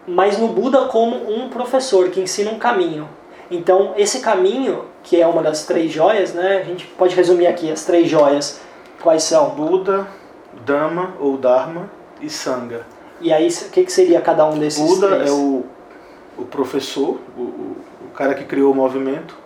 mas 0.09 0.39
no 0.39 0.49
Buda 0.49 0.87
como 0.87 1.31
um 1.31 1.49
professor 1.49 2.09
que 2.09 2.21
ensina 2.21 2.51
um 2.51 2.59
caminho. 2.59 3.09
Então, 3.51 3.93
esse 3.97 4.21
caminho, 4.21 4.85
que 5.03 5.21
é 5.21 5.27
uma 5.27 5.43
das 5.43 5.65
três 5.67 5.93
joias, 5.93 6.35
né? 6.35 6.59
A 6.59 6.65
gente 6.65 6.87
pode 6.87 7.15
resumir 7.15 7.47
aqui 7.47 7.71
as 7.71 7.85
três 7.85 8.09
joias. 8.09 8.61
Quais 9.03 9.23
são? 9.23 9.51
Buda, 9.51 10.07
Dhamma 10.65 11.15
ou 11.21 11.37
Dharma 11.37 11.91
e 12.21 12.29
Sangha. 12.29 12.87
E 13.21 13.33
aí, 13.33 13.49
o 13.49 13.71
que, 13.71 13.85
que 13.85 13.93
seria 13.93 14.21
cada 14.21 14.47
um 14.47 14.59
desses 14.59 14.81
Buda 14.81 15.09
três? 15.09 15.31
é 15.31 15.33
o, 15.33 15.65
o 16.37 16.45
professor, 16.45 17.19
o, 17.37 17.41
o, 17.41 17.77
o 18.07 18.11
cara 18.15 18.35
que 18.35 18.45
criou 18.45 18.73
o 18.73 18.75
movimento. 18.75 19.37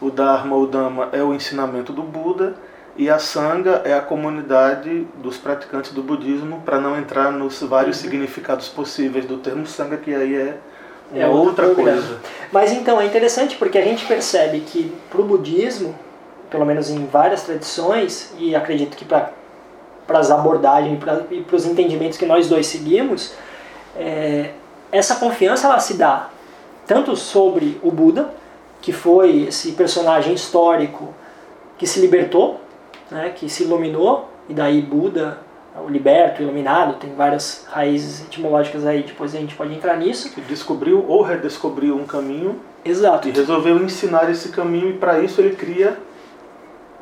O 0.00 0.10
Dharma 0.10 0.56
ou 0.56 0.66
Dhamma 0.66 1.08
é 1.12 1.22
o 1.22 1.32
ensinamento 1.32 1.92
do 1.92 2.02
Buda 2.02 2.54
e 2.96 3.08
a 3.08 3.18
Sangha 3.18 3.82
é 3.84 3.94
a 3.94 4.00
comunidade 4.00 5.06
dos 5.16 5.38
praticantes 5.38 5.92
do 5.92 6.02
budismo, 6.02 6.60
para 6.64 6.78
não 6.78 6.98
entrar 6.98 7.32
nos 7.32 7.62
vários 7.62 7.96
uhum. 7.96 8.02
significados 8.02 8.68
possíveis 8.68 9.24
do 9.24 9.38
termo 9.38 9.66
Sangha, 9.66 9.96
que 9.96 10.14
aí 10.14 10.34
é, 10.34 10.56
é 11.14 11.26
outra 11.26 11.74
coisa. 11.74 12.18
Mas 12.52 12.70
então 12.72 13.00
é 13.00 13.06
interessante 13.06 13.56
porque 13.56 13.78
a 13.78 13.82
gente 13.82 14.04
percebe 14.04 14.60
que 14.60 14.92
para 15.10 15.20
o 15.20 15.24
budismo, 15.24 15.94
pelo 16.50 16.66
menos 16.66 16.90
em 16.90 17.06
várias 17.06 17.42
tradições, 17.42 18.34
e 18.38 18.54
acredito 18.54 18.94
que 18.94 19.06
para 19.06 19.32
as 20.10 20.30
abordagens 20.30 20.98
e 21.30 21.40
para 21.40 21.56
os 21.56 21.64
entendimentos 21.64 22.18
que 22.18 22.26
nós 22.26 22.46
dois 22.46 22.66
seguimos, 22.66 23.34
é, 23.96 24.50
essa 24.90 25.16
confiança 25.16 25.66
ela 25.66 25.78
se 25.78 25.94
dá 25.94 26.28
tanto 26.86 27.16
sobre 27.16 27.80
o 27.82 27.90
Buda, 27.90 28.34
que 28.82 28.92
foi 28.92 29.44
esse 29.44 29.72
personagem 29.72 30.34
histórico 30.34 31.14
que 31.78 31.86
se 31.86 32.00
libertou 32.00 32.60
né, 33.12 33.30
que 33.30 33.48
se 33.48 33.64
iluminou, 33.64 34.28
e 34.48 34.54
daí 34.54 34.82
Buda, 34.82 35.38
o 35.76 35.88
liberto, 35.88 36.40
o 36.40 36.44
iluminado, 36.44 36.94
tem 36.98 37.14
várias 37.14 37.66
raízes 37.70 38.22
etimológicas 38.22 38.84
aí, 38.84 39.02
depois 39.02 39.34
a 39.34 39.38
gente 39.38 39.54
pode 39.54 39.74
entrar 39.74 39.96
nisso. 39.96 40.32
Que 40.34 40.40
descobriu 40.40 41.04
ou 41.06 41.22
redescobriu 41.22 41.96
um 41.96 42.04
caminho. 42.04 42.60
Exato. 42.84 43.28
E 43.28 43.30
resolveu 43.30 43.82
ensinar 43.82 44.30
esse 44.30 44.50
caminho, 44.50 44.90
e 44.90 44.92
para 44.94 45.20
isso 45.20 45.40
ele 45.40 45.54
cria 45.54 45.96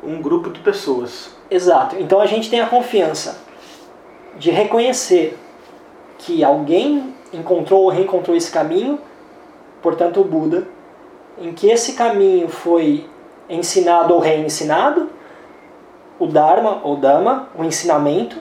um 0.03 0.21
grupo 0.21 0.49
de 0.49 0.59
pessoas. 0.59 1.35
Exato. 1.49 1.95
Então 1.99 2.19
a 2.19 2.25
gente 2.25 2.49
tem 2.49 2.61
a 2.61 2.67
confiança 2.67 3.39
de 4.37 4.49
reconhecer 4.49 5.37
que 6.17 6.43
alguém 6.43 7.13
encontrou 7.33 7.83
ou 7.83 7.89
reencontrou 7.89 8.35
esse 8.35 8.51
caminho, 8.51 8.99
portanto 9.81 10.21
o 10.21 10.23
Buda, 10.23 10.67
em 11.39 11.53
que 11.53 11.67
esse 11.67 11.93
caminho 11.93 12.47
foi 12.47 13.05
ensinado 13.49 14.13
ou 14.13 14.19
reensinado, 14.19 15.09
o 16.21 16.27
Dharma 16.27 16.81
ou 16.83 16.95
Dhamma, 16.95 17.49
o 17.57 17.63
ensinamento, 17.63 18.37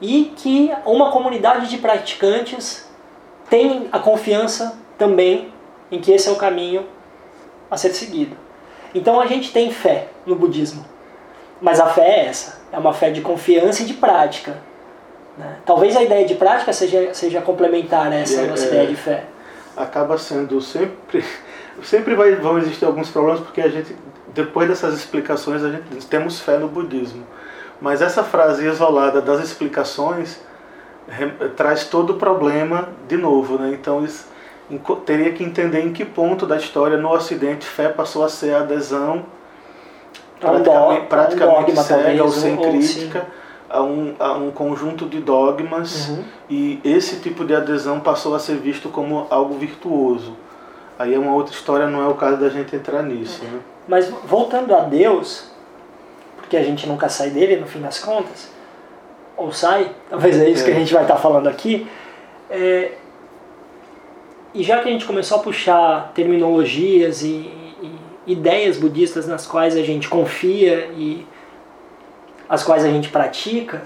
e 0.00 0.32
que 0.34 0.72
uma 0.86 1.10
comunidade 1.10 1.68
de 1.68 1.76
praticantes 1.76 2.88
tem 3.50 3.88
a 3.92 3.98
confiança 3.98 4.78
também 4.96 5.52
em 5.92 6.00
que 6.00 6.10
esse 6.10 6.30
é 6.30 6.32
o 6.32 6.36
caminho 6.36 6.86
a 7.70 7.76
ser 7.76 7.90
seguido. 7.90 8.34
Então 8.94 9.20
a 9.20 9.26
gente 9.26 9.52
tem 9.52 9.70
fé 9.70 10.08
no 10.24 10.34
budismo, 10.34 10.82
mas 11.60 11.78
a 11.78 11.88
fé 11.88 12.20
é 12.20 12.26
essa, 12.26 12.58
é 12.72 12.78
uma 12.78 12.94
fé 12.94 13.10
de 13.10 13.20
confiança 13.20 13.82
e 13.82 13.84
de 13.84 13.92
prática. 13.92 14.56
Né? 15.36 15.56
Talvez 15.66 15.94
a 15.94 16.02
ideia 16.02 16.24
de 16.24 16.36
prática 16.36 16.72
seja, 16.72 17.12
seja 17.12 17.42
complementar 17.42 18.10
a 18.10 18.14
essa 18.14 18.40
é, 18.40 18.46
nossa 18.46 18.64
é, 18.64 18.68
ideia 18.68 18.86
de 18.86 18.96
fé. 18.96 19.24
Acaba 19.76 20.16
sendo 20.16 20.58
sempre, 20.62 21.22
sempre 21.84 22.14
vai, 22.14 22.34
vão 22.36 22.56
existir 22.56 22.86
alguns 22.86 23.10
problemas 23.10 23.40
porque 23.40 23.60
a 23.60 23.68
gente 23.68 23.94
depois 24.34 24.68
dessas 24.68 24.94
explicações, 24.94 25.62
a 25.64 25.70
gente 25.70 26.06
temos 26.06 26.40
fé 26.40 26.58
no 26.58 26.68
budismo. 26.68 27.24
Mas 27.80 28.02
essa 28.02 28.24
frase 28.24 28.66
isolada 28.66 29.20
das 29.20 29.40
explicações 29.40 30.40
traz 31.56 31.84
todo 31.84 32.10
o 32.10 32.14
problema 32.14 32.88
de 33.06 33.16
novo, 33.16 33.58
né? 33.58 33.70
Então 33.72 34.04
isso, 34.04 34.26
teria 35.06 35.32
que 35.32 35.42
entender 35.42 35.80
em 35.80 35.92
que 35.92 36.04
ponto 36.04 36.46
da 36.46 36.56
história 36.56 36.98
no 36.98 37.10
Ocidente 37.10 37.64
fé 37.64 37.88
passou 37.88 38.24
a 38.24 38.28
ser 38.28 38.54
adesão 38.54 39.24
praticamente, 40.38 41.06
praticamente 41.06 41.72
um 41.72 41.76
cega 41.82 42.24
ou 42.24 42.30
sem 42.30 42.56
crítica 42.56 43.26
a 43.68 43.82
um, 43.82 44.14
a 44.18 44.32
um 44.32 44.50
conjunto 44.50 45.06
de 45.06 45.20
dogmas 45.20 46.08
uhum. 46.08 46.24
e 46.48 46.80
esse 46.84 47.16
tipo 47.20 47.44
de 47.44 47.54
adesão 47.54 48.00
passou 48.00 48.34
a 48.34 48.38
ser 48.38 48.56
visto 48.56 48.88
como 48.88 49.26
algo 49.30 49.54
virtuoso. 49.58 50.36
Aí 50.98 51.14
é 51.14 51.18
uma 51.18 51.32
outra 51.32 51.54
história, 51.54 51.86
não 51.86 52.02
é 52.02 52.08
o 52.08 52.14
caso 52.14 52.38
da 52.38 52.48
gente 52.48 52.74
entrar 52.74 53.02
nisso. 53.02 53.44
Né? 53.44 53.60
Mas 53.88 54.08
voltando 54.24 54.74
a 54.74 54.80
Deus, 54.80 55.50
porque 56.36 56.56
a 56.56 56.62
gente 56.62 56.86
nunca 56.86 57.08
sai 57.08 57.30
dele 57.30 57.56
no 57.56 57.66
fim 57.66 57.80
das 57.80 57.98
contas, 57.98 58.50
ou 59.34 59.50
sai, 59.50 59.90
talvez 60.10 60.38
é 60.38 60.50
isso 60.50 60.62
é. 60.62 60.66
que 60.66 60.70
a 60.72 60.74
gente 60.74 60.92
vai 60.92 61.02
estar 61.02 61.16
falando 61.16 61.48
aqui. 61.48 61.88
É, 62.50 62.92
e 64.52 64.62
já 64.62 64.82
que 64.82 64.88
a 64.88 64.92
gente 64.92 65.06
começou 65.06 65.38
a 65.38 65.42
puxar 65.42 66.12
terminologias 66.14 67.22
e, 67.22 67.50
e, 67.82 67.98
ideias 68.26 68.76
budistas 68.76 69.26
nas 69.26 69.46
quais 69.46 69.74
a 69.74 69.82
gente 69.82 70.08
confia 70.08 70.90
e 70.94 71.26
as 72.48 72.62
quais 72.62 72.84
a 72.84 72.88
gente 72.88 73.08
pratica, 73.08 73.82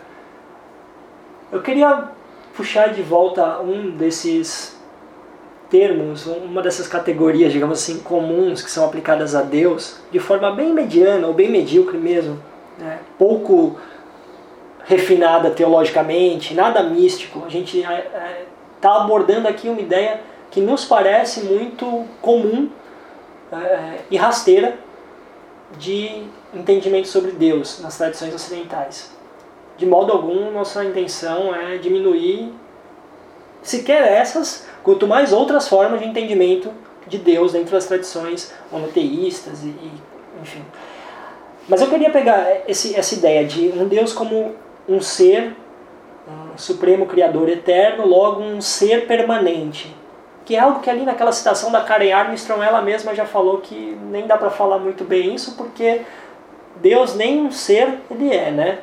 eu 1.51 1.63
queria 1.63 2.09
puxar 2.57 2.89
de 2.89 3.03
volta 3.03 3.61
um 3.61 3.91
desses 3.91 4.72
termos, 5.73 6.27
uma 6.27 6.61
dessas 6.61 6.87
categorias, 6.87 7.51
digamos 7.51 7.81
assim, 7.81 8.01
comuns 8.01 8.61
que 8.61 8.71
são 8.71 8.85
aplicadas 8.85 9.35
a 9.35 9.41
Deus 9.41 9.97
de 10.11 10.21
forma 10.21 10.53
bem 10.53 10.71
mediana 10.71 11.27
ou 11.27 11.33
bem 11.33 11.51
medíocre 11.51 11.97
mesmo, 11.97 12.39
né? 12.79 12.99
pouco 13.19 13.81
refinada 14.85 15.51
teologicamente, 15.51 16.53
nada 16.53 16.83
místico. 16.83 17.43
A 17.47 17.49
gente 17.49 17.79
está 17.79 17.91
é, 17.91 18.45
é, 18.83 18.87
abordando 18.87 19.49
aqui 19.49 19.71
uma 19.71 19.81
ideia 19.81 20.21
que 20.51 20.61
nos 20.61 20.85
parece 20.85 21.45
muito 21.45 22.05
comum 22.21 22.69
é, 23.51 24.01
e 24.11 24.17
rasteira 24.19 24.75
de 25.79 26.25
entendimento 26.53 27.09
sobre 27.09 27.31
Deus 27.31 27.81
nas 27.81 27.97
tradições 27.97 28.35
ocidentais. 28.35 29.11
De 29.79 29.87
modo 29.87 30.13
algum, 30.13 30.51
nossa 30.51 30.85
intenção 30.85 31.55
é 31.55 31.79
diminuir 31.79 32.53
sequer 33.63 34.03
essas, 34.03 34.69
quanto 34.83 35.07
mais 35.07 35.33
outras 35.33 35.69
formas 35.69 36.01
de 36.01 36.07
entendimento 36.07 36.71
de 37.07 37.19
Deus 37.19 37.53
dentro 37.53 37.73
das 37.73 37.87
tradições 37.87 38.53
monoteístas 38.71 39.63
e, 39.63 39.69
e 39.69 39.93
enfim. 40.41 40.63
Mas 41.69 41.81
eu 41.81 41.89
queria 41.89 42.11
pegar 42.11 42.63
esse, 42.69 42.95
essa 42.97 43.15
ideia 43.15 43.45
de 43.45 43.69
um 43.69 43.87
Deus 43.87 44.13
como 44.13 44.55
um 44.89 45.01
ser, 45.01 45.55
um 46.55 46.59
supremo 46.59 47.07
criador 47.07 47.49
eterno, 47.49 48.07
logo 48.07 48.43
um 48.43 48.61
ser 48.61 49.07
permanente. 49.07 49.95
Que 50.45 50.57
é 50.57 50.59
algo 50.59 50.81
que 50.81 50.91
ali 50.91 51.05
naquela 51.05 51.31
citação 51.31 51.71
da 51.71 51.81
Karen 51.83 52.13
Armstrong, 52.13 52.61
ela 52.63 52.83
mesma 52.83 53.15
já 53.15 53.25
falou 53.25 53.59
que 53.59 53.97
nem 54.11 54.27
dá 54.27 54.37
para 54.37 54.51
falar 54.51 54.79
muito 54.79 55.05
bem 55.05 55.35
isso, 55.35 55.57
porque 55.57 56.03
Deus 56.77 57.15
nem 57.15 57.41
um 57.41 57.53
ser 57.53 58.01
ele 58.11 58.35
é, 58.35 58.51
né? 58.51 58.79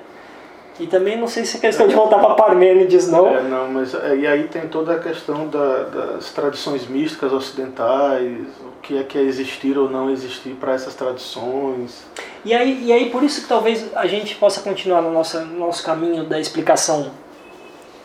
E 0.79 0.87
também 0.87 1.17
não 1.17 1.27
sei 1.27 1.43
se 1.43 1.57
é 1.57 1.59
questão 1.59 1.87
de 1.87 1.93
voltar 1.93 2.19
para 2.19 2.35
Parmênides, 2.35 3.09
não. 3.11 3.27
É, 3.27 3.41
não, 3.43 3.67
mas 3.67 3.93
é, 3.93 4.15
e 4.15 4.25
aí 4.25 4.47
tem 4.47 4.61
toda 4.69 4.93
a 4.93 4.99
questão 4.99 5.47
da, 5.47 5.83
das 5.83 6.31
tradições 6.31 6.87
místicas 6.87 7.33
ocidentais, 7.33 8.47
o 8.61 8.81
que 8.81 8.97
é 8.97 9.03
que 9.03 9.17
é 9.17 9.21
existir 9.21 9.77
ou 9.77 9.89
não 9.89 10.09
existir 10.09 10.51
para 10.51 10.73
essas 10.73 10.95
tradições. 10.95 12.05
E 12.45 12.53
aí, 12.53 12.85
e 12.85 12.93
aí 12.93 13.09
por 13.09 13.23
isso 13.23 13.41
que 13.41 13.47
talvez 13.49 13.93
a 13.93 14.07
gente 14.07 14.35
possa 14.35 14.61
continuar 14.61 15.01
no 15.01 15.11
nosso, 15.11 15.41
no 15.41 15.59
nosso 15.59 15.83
caminho 15.83 16.23
da 16.23 16.39
explicação 16.39 17.11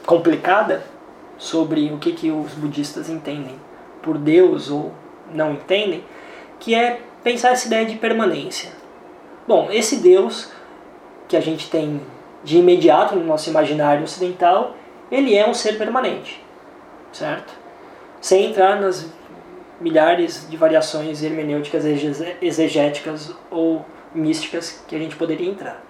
complicada 0.05 0.83
sobre 1.39 1.93
o 1.93 1.99
que, 1.99 2.13
que 2.13 2.31
os 2.33 2.53
budistas 2.55 3.09
entendem 3.09 3.55
por 4.03 4.19
Deus 4.19 4.71
ou 4.71 4.93
não 5.33 5.53
entendem, 5.53 6.05
que 6.59 6.75
é 6.75 7.01
pensar 7.23 7.51
essa 7.51 7.67
ideia 7.67 7.87
de 7.87 7.97
permanência. 7.97 8.71
Bom, 9.47 9.69
esse 9.71 9.97
Deus 9.97 10.51
que 11.29 11.37
a 11.37 11.41
gente 11.41 11.71
tem 11.71 12.01
de 12.45 12.59
imediato 12.59 13.17
no 13.17 13.25
nosso 13.25 13.51
imaginário 13.51 14.05
ocidental, 14.05 14.77
ele 15.11 15.35
é 15.35 15.49
um 15.49 15.55
ser 15.55 15.79
permanente, 15.79 16.45
certo? 17.13 17.53
Sem 18.21 18.51
entrar 18.51 18.81
nas 18.81 19.11
milhares 19.81 20.47
de 20.49 20.57
variações 20.57 21.23
hermenêuticas, 21.23 21.85
exegéticas 22.41 23.35
ou 23.51 23.85
místicas 24.15 24.85
que 24.87 24.95
a 24.95 24.99
gente 24.99 25.17
poderia 25.17 25.49
entrar. 25.49 25.83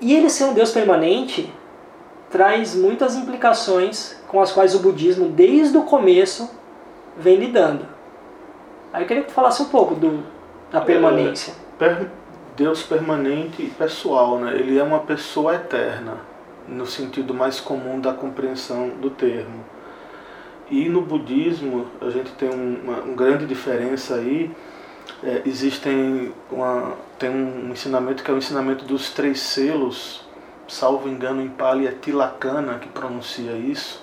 E 0.00 0.14
ele 0.14 0.28
ser 0.28 0.44
um 0.44 0.54
Deus 0.54 0.70
permanente 0.70 1.52
traz 2.30 2.74
muitas 2.74 3.16
implicações 3.16 4.20
com 4.28 4.40
as 4.40 4.52
quais 4.52 4.74
o 4.74 4.80
budismo, 4.80 5.28
desde 5.28 5.76
o 5.76 5.82
começo, 5.82 6.50
vem 7.16 7.36
lidando. 7.36 7.86
Aí 8.92 9.02
eu 9.02 9.06
queria 9.06 9.22
que 9.22 9.28
tu 9.28 9.34
falasse 9.34 9.62
um 9.62 9.68
pouco 9.68 9.94
do, 9.94 10.24
da 10.70 10.80
permanência. 10.80 11.54
É, 11.80 11.88
per 11.88 12.10
Deus 12.56 12.84
permanente 12.84 13.62
e 13.62 13.70
pessoal, 13.70 14.38
né? 14.38 14.54
Ele 14.54 14.78
é 14.78 14.82
uma 14.82 15.00
pessoa 15.00 15.56
eterna, 15.56 16.18
no 16.68 16.86
sentido 16.86 17.34
mais 17.34 17.58
comum 17.58 18.00
da 18.00 18.12
compreensão 18.12 18.90
do 18.90 19.10
termo. 19.10 19.64
E 20.70 20.88
no 20.88 21.02
budismo 21.02 21.88
a 22.00 22.10
gente 22.10 22.30
tem 22.32 22.48
uma, 22.48 23.00
uma 23.00 23.14
grande 23.16 23.44
diferença 23.44 24.14
aí. 24.14 24.54
É, 25.22 25.42
existem 25.44 26.32
uma, 26.48 26.96
tem 27.18 27.28
um 27.28 27.70
ensinamento 27.72 28.22
que 28.22 28.30
é 28.30 28.34
o 28.34 28.38
ensinamento 28.38 28.84
dos 28.84 29.10
três 29.10 29.40
selos, 29.40 30.24
salvo 30.68 31.08
engano 31.08 31.42
em 31.42 31.48
Pali 31.48 31.88
é 31.88 31.90
Tilakana 31.90 32.78
que 32.78 32.88
pronuncia 32.88 33.52
isso, 33.52 34.00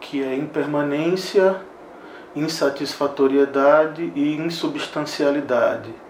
que 0.00 0.22
é 0.22 0.36
impermanência, 0.36 1.56
insatisfatoriedade 2.34 4.12
e 4.14 4.36
insubstancialidade 4.36 6.05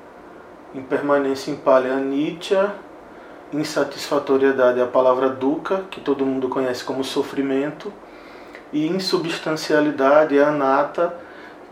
impermanência 0.77 1.51
em 1.51 1.57
palha 1.57 1.95
anicca, 1.95 2.75
insatisfatoriedade 3.53 4.79
é 4.81 4.83
a 4.83 4.87
palavra 4.87 5.29
dukkha, 5.29 5.85
que 5.91 6.01
todo 6.01 6.27
mundo 6.27 6.49
conhece 6.49 6.85
como 6.85 7.03
sofrimento, 7.03 7.93
e 8.73 8.87
insubstancialidade 8.87 10.37
é 10.37 10.45
anatta, 10.45 11.15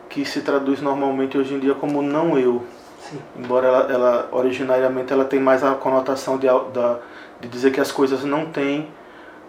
que 0.09 0.25
se 0.25 0.41
traduz 0.41 0.81
normalmente 0.81 1.37
hoje 1.37 1.55
em 1.55 1.59
dia 1.59 1.75
como 1.75 2.01
não 2.01 2.39
eu. 2.39 2.65
Sim. 3.01 3.19
Embora 3.37 3.67
ela, 3.67 3.93
ela, 3.93 4.29
originariamente 4.33 5.13
ela 5.13 5.25
tem 5.25 5.41
mais 5.41 5.63
a 5.63 5.75
conotação 5.75 6.39
de, 6.39 6.47
da, 6.73 6.99
de 7.41 7.49
dizer 7.49 7.73
que 7.73 7.81
as 7.81 7.93
coisas 7.93 8.25
não 8.25 8.47
têm 8.47 8.89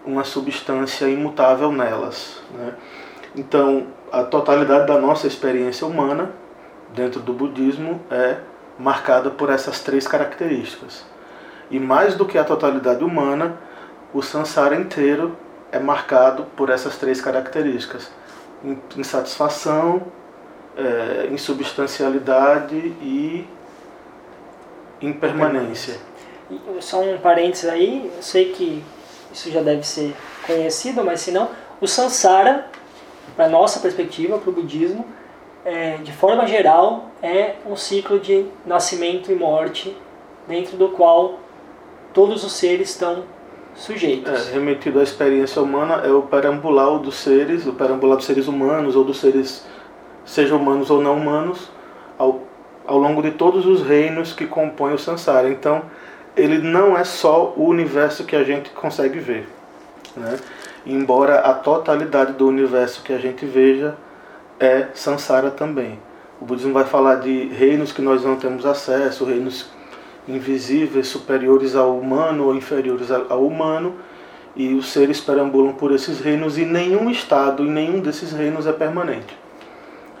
uma 0.04 0.24
substância 0.24 1.08
imutável 1.08 1.72
nelas. 1.72 2.42
Né? 2.52 2.74
Então, 3.34 3.86
a 4.12 4.22
totalidade 4.22 4.86
da 4.86 4.98
nossa 4.98 5.26
experiência 5.26 5.86
humana 5.86 6.30
dentro 6.94 7.20
do 7.20 7.32
budismo 7.32 8.00
é 8.10 8.38
marcada 8.78 9.30
por 9.30 9.50
essas 9.50 9.80
três 9.80 10.06
características. 10.06 11.04
E 11.70 11.78
mais 11.78 12.14
do 12.14 12.24
que 12.24 12.38
a 12.38 12.44
totalidade 12.44 13.02
humana, 13.02 13.56
o 14.12 14.22
samsara 14.22 14.76
inteiro 14.76 15.36
é 15.72 15.78
marcado 15.78 16.44
por 16.56 16.70
essas 16.70 16.96
três 16.96 17.20
características: 17.20 18.10
insatisfação, 18.96 20.02
é, 20.76 21.28
insubstancialidade 21.32 22.76
e 22.76 23.46
impermanência. 25.00 25.96
Só 26.80 27.02
um 27.02 27.18
parênteses 27.18 27.68
aí, 27.68 28.10
eu 28.14 28.22
sei 28.22 28.52
que 28.52 28.82
isso 29.32 29.50
já 29.50 29.60
deve 29.60 29.82
ser 29.82 30.14
conhecido, 30.46 31.04
mas 31.04 31.20
se 31.20 31.32
não, 31.32 31.50
o 31.80 31.86
samsara, 31.86 32.66
para 33.34 33.48
nossa 33.48 33.80
perspectiva, 33.80 34.38
para 34.38 34.48
o 34.48 34.52
budismo, 34.52 35.04
é, 35.66 35.96
de 35.96 36.12
forma 36.12 36.46
geral, 36.46 37.10
é 37.20 37.56
um 37.66 37.74
ciclo 37.74 38.20
de 38.20 38.46
nascimento 38.64 39.32
e 39.32 39.34
morte, 39.34 39.96
dentro 40.46 40.76
do 40.76 40.90
qual 40.90 41.40
todos 42.14 42.44
os 42.44 42.52
seres 42.52 42.90
estão 42.90 43.24
sujeitos. 43.74 44.48
É, 44.48 44.52
remetido 44.52 45.00
à 45.00 45.02
experiência 45.02 45.60
humana, 45.60 46.02
é 46.06 46.10
o 46.12 46.22
perambular 46.22 46.96
dos 47.00 47.16
seres, 47.16 47.66
o 47.66 47.72
perambular 47.72 48.16
dos 48.16 48.26
seres 48.26 48.46
humanos 48.46 48.94
ou 48.94 49.02
dos 49.02 49.18
seres, 49.18 49.66
sejam 50.24 50.56
humanos 50.58 50.88
ou 50.88 51.02
não 51.02 51.16
humanos, 51.16 51.68
ao, 52.16 52.42
ao 52.86 52.96
longo 52.96 53.20
de 53.20 53.32
todos 53.32 53.66
os 53.66 53.82
reinos 53.82 54.32
que 54.32 54.46
compõem 54.46 54.94
o 54.94 54.98
Sansara. 54.98 55.50
Então, 55.50 55.82
ele 56.36 56.58
não 56.58 56.96
é 56.96 57.02
só 57.02 57.52
o 57.56 57.64
universo 57.64 58.22
que 58.22 58.36
a 58.36 58.44
gente 58.44 58.70
consegue 58.70 59.18
ver. 59.18 59.48
Né? 60.16 60.38
Embora 60.86 61.40
a 61.40 61.52
totalidade 61.54 62.34
do 62.34 62.46
universo 62.46 63.02
que 63.02 63.12
a 63.12 63.18
gente 63.18 63.44
veja 63.44 63.96
é 64.58 64.88
Sansara 64.94 65.50
também. 65.50 65.98
O 66.40 66.44
budismo 66.44 66.72
vai 66.72 66.84
falar 66.84 67.16
de 67.16 67.48
reinos 67.48 67.92
que 67.92 68.02
nós 68.02 68.22
não 68.22 68.36
temos 68.36 68.66
acesso, 68.66 69.24
reinos 69.24 69.70
invisíveis, 70.28 71.08
superiores 71.08 71.74
ao 71.74 71.98
humano 71.98 72.46
ou 72.46 72.54
inferiores 72.54 73.10
ao 73.10 73.46
humano, 73.46 73.94
e 74.54 74.74
os 74.74 74.90
seres 74.90 75.20
perambulam 75.20 75.74
por 75.74 75.92
esses 75.92 76.20
reinos 76.20 76.58
e 76.58 76.64
nenhum 76.64 77.10
estado 77.10 77.62
em 77.62 77.70
nenhum 77.70 78.00
desses 78.00 78.32
reinos 78.32 78.66
é 78.66 78.72
permanente. 78.72 79.36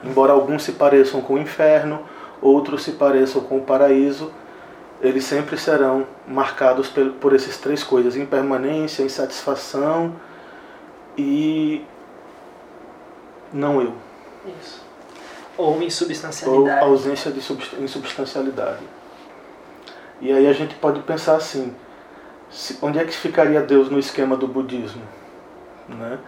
Embora 0.04 0.32
alguns 0.32 0.62
se 0.62 0.72
pareçam 0.72 1.20
com 1.22 1.34
o 1.34 1.38
inferno, 1.38 2.00
outros 2.40 2.84
se 2.84 2.92
pareçam 2.92 3.42
com 3.42 3.58
o 3.58 3.62
paraíso, 3.62 4.30
eles 5.00 5.24
sempre 5.24 5.56
serão 5.56 6.06
marcados 6.26 6.90
por 7.20 7.34
essas 7.34 7.56
três 7.58 7.82
coisas: 7.82 8.16
impermanência, 8.16 9.02
insatisfação 9.02 10.14
e 11.16 11.82
não 13.52 13.80
eu. 13.80 14.05
Isso. 14.60 14.84
Ou 15.56 15.82
insubstancialidade. 15.82 16.84
Ou 16.84 16.92
ausência 16.92 17.30
de 17.30 17.40
insubstancialidade. 17.82 18.82
E 20.20 20.32
aí 20.32 20.46
a 20.46 20.52
gente 20.52 20.74
pode 20.76 21.00
pensar 21.00 21.36
assim: 21.36 21.74
onde 22.82 22.98
é 22.98 23.04
que 23.04 23.12
ficaria 23.12 23.60
Deus 23.60 23.90
no 23.90 23.98
esquema 23.98 24.36
do 24.36 24.46
budismo? 24.46 25.02
Né? 25.88 26.18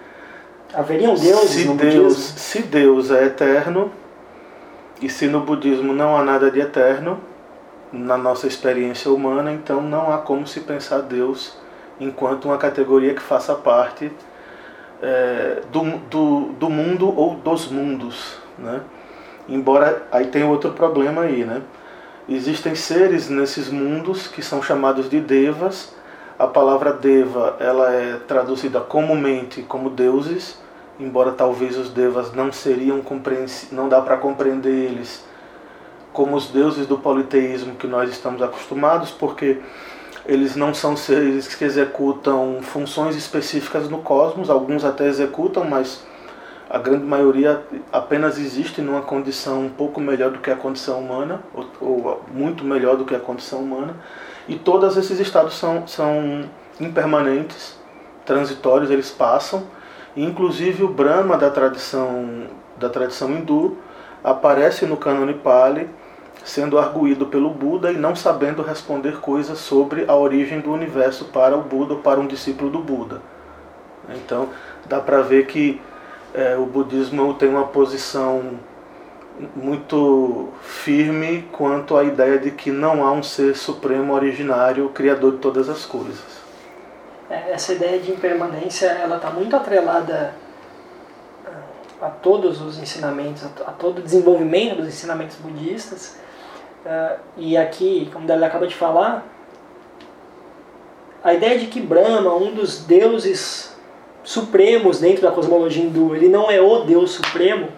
Haveriam 0.73 1.15
deuses 1.15 1.51
se 1.51 1.65
no 1.65 1.75
Deus, 1.75 2.15
budismo? 2.15 2.39
Se 2.39 2.63
Deus 2.63 3.11
é 3.11 3.25
eterno, 3.25 3.91
e 5.01 5.09
se 5.09 5.27
no 5.27 5.41
budismo 5.41 5.93
não 5.93 6.17
há 6.17 6.23
nada 6.23 6.51
de 6.51 6.61
eterno, 6.61 7.21
na 7.93 8.19
nossa 8.19 8.47
experiência 8.47 9.11
humana, 9.11 9.53
então 9.53 9.81
não 9.81 10.13
há 10.13 10.19
como 10.19 10.47
se 10.47 10.61
pensar 10.61 11.01
Deus 11.01 11.57
enquanto 11.99 12.47
uma 12.47 12.59
categoria 12.59 13.15
que 13.15 13.23
faça 13.23 13.55
parte 13.55 14.13
é, 15.03 15.63
do, 15.71 15.83
do, 16.11 16.41
do 16.53 16.71
mundo 16.71 17.13
ou 17.17 17.35
dos 17.35 17.69
mundos. 17.69 18.37
Né? 18.59 18.81
Embora 19.49 20.07
aí 20.11 20.27
tem 20.27 20.45
outro 20.45 20.73
problema 20.73 21.23
aí, 21.23 21.45
né? 21.45 21.63
Existem 22.29 22.75
seres 22.75 23.31
nesses 23.31 23.71
mundos 23.71 24.27
que 24.27 24.43
são 24.43 24.63
chamados 24.63 25.09
de 25.09 25.21
devas. 25.21 25.95
A 26.39 26.47
palavra 26.47 26.93
deva 26.93 27.57
ela 27.59 27.91
é 27.91 28.17
traduzida 28.29 28.81
comumente 28.81 29.63
como 29.63 29.89
deuses, 29.89 30.61
embora 31.01 31.33
talvez 31.33 31.77
os 31.79 31.91
devas 31.91 32.35
não 32.35 32.53
seriam 32.53 33.03
não 33.73 33.89
dá 33.89 34.01
para 34.03 34.19
compreender 34.19 34.91
eles 34.91 35.27
como 36.13 36.37
os 36.37 36.49
deuses 36.49 36.87
do 36.87 36.99
politeísmo 36.99 37.77
que 37.77 37.87
nós 37.87 38.11
estamos 38.11 38.43
acostumados, 38.43 39.11
porque 39.11 39.61
eles 40.29 40.55
não 40.55 40.75
são 40.75 40.95
seres 40.95 41.55
que 41.55 41.65
executam 41.65 42.59
funções 42.61 43.17
específicas 43.17 43.89
no 43.89 43.99
cosmos, 43.99 44.51
alguns 44.51 44.85
até 44.85 45.07
executam, 45.07 45.65
mas 45.65 46.07
a 46.69 46.77
grande 46.77 47.05
maioria 47.05 47.63
apenas 47.91 48.39
existe 48.39 48.83
numa 48.83 49.01
condição 49.01 49.63
um 49.63 49.71
pouco 49.71 49.99
melhor 49.99 50.31
do 50.31 50.39
que 50.39 50.51
a 50.51 50.55
condição 50.55 51.01
humana, 51.01 51.43
ou, 51.55 51.67
ou 51.81 52.23
muito 52.31 52.63
melhor 52.63 52.99
do 52.99 53.07
que 53.07 53.15
a 53.15 53.19
condição 53.19 53.61
humana, 53.61 53.97
e 54.47 54.55
todos 54.57 54.99
esses 54.99 55.19
estados 55.19 55.55
são, 55.55 55.87
são 55.87 56.45
impermanentes, 56.79 57.79
transitórios, 58.27 58.91
eles 58.91 59.11
passam, 59.11 59.63
e 60.15 60.23
inclusive 60.23 60.85
o 60.85 60.89
Brahma 60.89 61.39
da 61.39 61.49
tradição, 61.49 62.49
da 62.77 62.91
tradição 62.91 63.31
hindu 63.31 63.79
aparece 64.23 64.85
no 64.85 64.99
cânone 64.99 65.33
Pali 65.33 65.89
sendo 66.45 66.79
arguído 66.79 67.27
pelo 67.27 67.51
Buda 67.51 67.93
e 67.93 67.97
não 67.97 68.15
sabendo 68.17 68.63
responder 68.63 69.21
coisas 69.21 69.59
sobre 69.59 70.05
a 70.09 70.15
origem 70.15 70.61
do 70.61 70.73
universo 70.73 71.27
para 71.27 71.57
o 71.57 71.63
Buda 71.63 71.95
ou 71.95 72.01
para 72.01 72.21
um 72.21 72.27
discípulo 72.27 72.71
do 72.71 72.79
Buda. 72.79 73.21
Então 74.09 74.49
dá 74.87 75.01
para 75.01 75.21
ver 75.21 75.47
que 75.47 75.81
é, 76.35 76.57
o 76.57 76.67
budismo 76.67 77.35
tem 77.35 77.49
uma 77.49 77.67
posição 77.67 78.59
muito 79.55 80.49
firme 80.63 81.49
quanto 81.53 81.97
à 81.97 82.05
ideia 82.05 82.39
de 82.39 82.51
que 82.51 82.71
não 82.71 83.07
há 83.07 83.13
um 83.13 83.23
ser 83.23 83.57
supremo 83.57 84.13
originário, 84.13 84.89
criador 84.91 85.33
de 85.33 85.39
todas 85.39 85.69
as 85.69 85.87
coisas. 85.87 86.39
É, 87.31 87.53
essa 87.53 87.73
ideia 87.73 88.01
de 88.01 88.11
impermanência 88.11 88.87
ela 88.87 89.17
está 89.17 89.31
muito 89.31 89.55
atrelada 89.55 90.35
a 92.01 92.09
todos 92.09 92.61
os 92.61 92.79
ensinamentos, 92.79 93.45
a 93.45 93.73
todo 93.73 93.99
o 93.99 94.03
desenvolvimento 94.03 94.77
dos 94.77 94.89
ensinamentos 94.89 95.37
budistas. 95.37 96.17
Uh, 96.85 97.19
e 97.37 97.57
aqui, 97.57 98.09
como 98.13 98.31
ele 98.31 98.45
acaba 98.45 98.67
de 98.67 98.75
falar, 98.75 99.27
a 101.23 101.35
ideia 101.35 101.59
de 101.59 101.67
que 101.67 101.81
Brahma, 101.81 102.35
um 102.35 102.55
dos 102.55 102.85
deuses 102.85 103.77
supremos 104.23 105.01
dentro 105.01 105.23
da 105.23 105.31
cosmologia 105.31 105.83
hindu, 105.83 106.15
ele 106.15 106.29
não 106.29 106.51
é 106.51 106.61
o 106.61 106.85
Deus 106.85 107.13
supremo, 107.13 107.69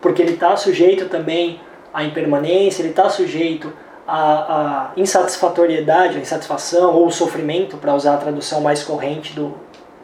porque 0.00 0.22
ele 0.22 0.34
está 0.34 0.56
sujeito 0.56 1.08
também 1.08 1.60
à 1.92 2.04
impermanência, 2.04 2.82
ele 2.82 2.90
está 2.90 3.08
sujeito 3.08 3.72
à, 4.06 4.18
à 4.18 4.92
insatisfatoriedade, 4.96 6.18
à 6.18 6.20
insatisfação 6.20 6.94
ou 6.94 7.10
sofrimento, 7.10 7.76
para 7.76 7.94
usar 7.94 8.14
a 8.14 8.18
tradução 8.18 8.60
mais 8.60 8.82
corrente 8.82 9.32
do, 9.32 9.54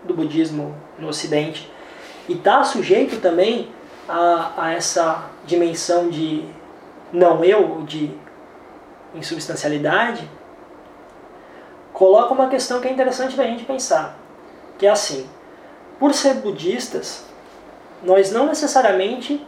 do 0.05 0.15
budismo 0.15 0.75
no 0.99 1.09
Ocidente, 1.09 1.71
e 2.29 2.33
está 2.33 2.65
sujeito 2.65 3.21
também 3.21 3.69
a, 4.09 4.53
a 4.57 4.73
essa 4.73 5.31
dimensão 5.45 6.09
de 6.09 6.45
não 7.13 7.45
eu, 7.45 7.83
de 7.87 8.11
insubstancialidade, 9.15 10.29
coloca 11.93 12.33
uma 12.33 12.49
questão 12.49 12.81
que 12.81 12.89
é 12.89 12.93
interessante 12.93 13.37
da 13.37 13.45
gente 13.45 13.65
pensar, 13.65 14.19
que 14.79 14.87
é 14.87 14.91
assim, 14.91 15.27
por 15.99 16.13
ser 16.15 16.35
budistas, 16.35 17.25
nós 18.03 18.33
não 18.33 18.47
necessariamente 18.47 19.45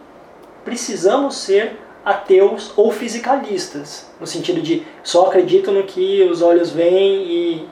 precisamos 0.65 1.37
ser 1.37 1.77
ateus 2.05 2.73
ou 2.77 2.93
fisicalistas, 2.93 4.11
no 4.21 4.27
sentido 4.27 4.61
de 4.61 4.87
só 5.03 5.27
acredito 5.27 5.73
no 5.73 5.85
que 5.85 6.23
os 6.23 6.43
olhos 6.43 6.71
veem 6.71 7.25
e 7.27 7.69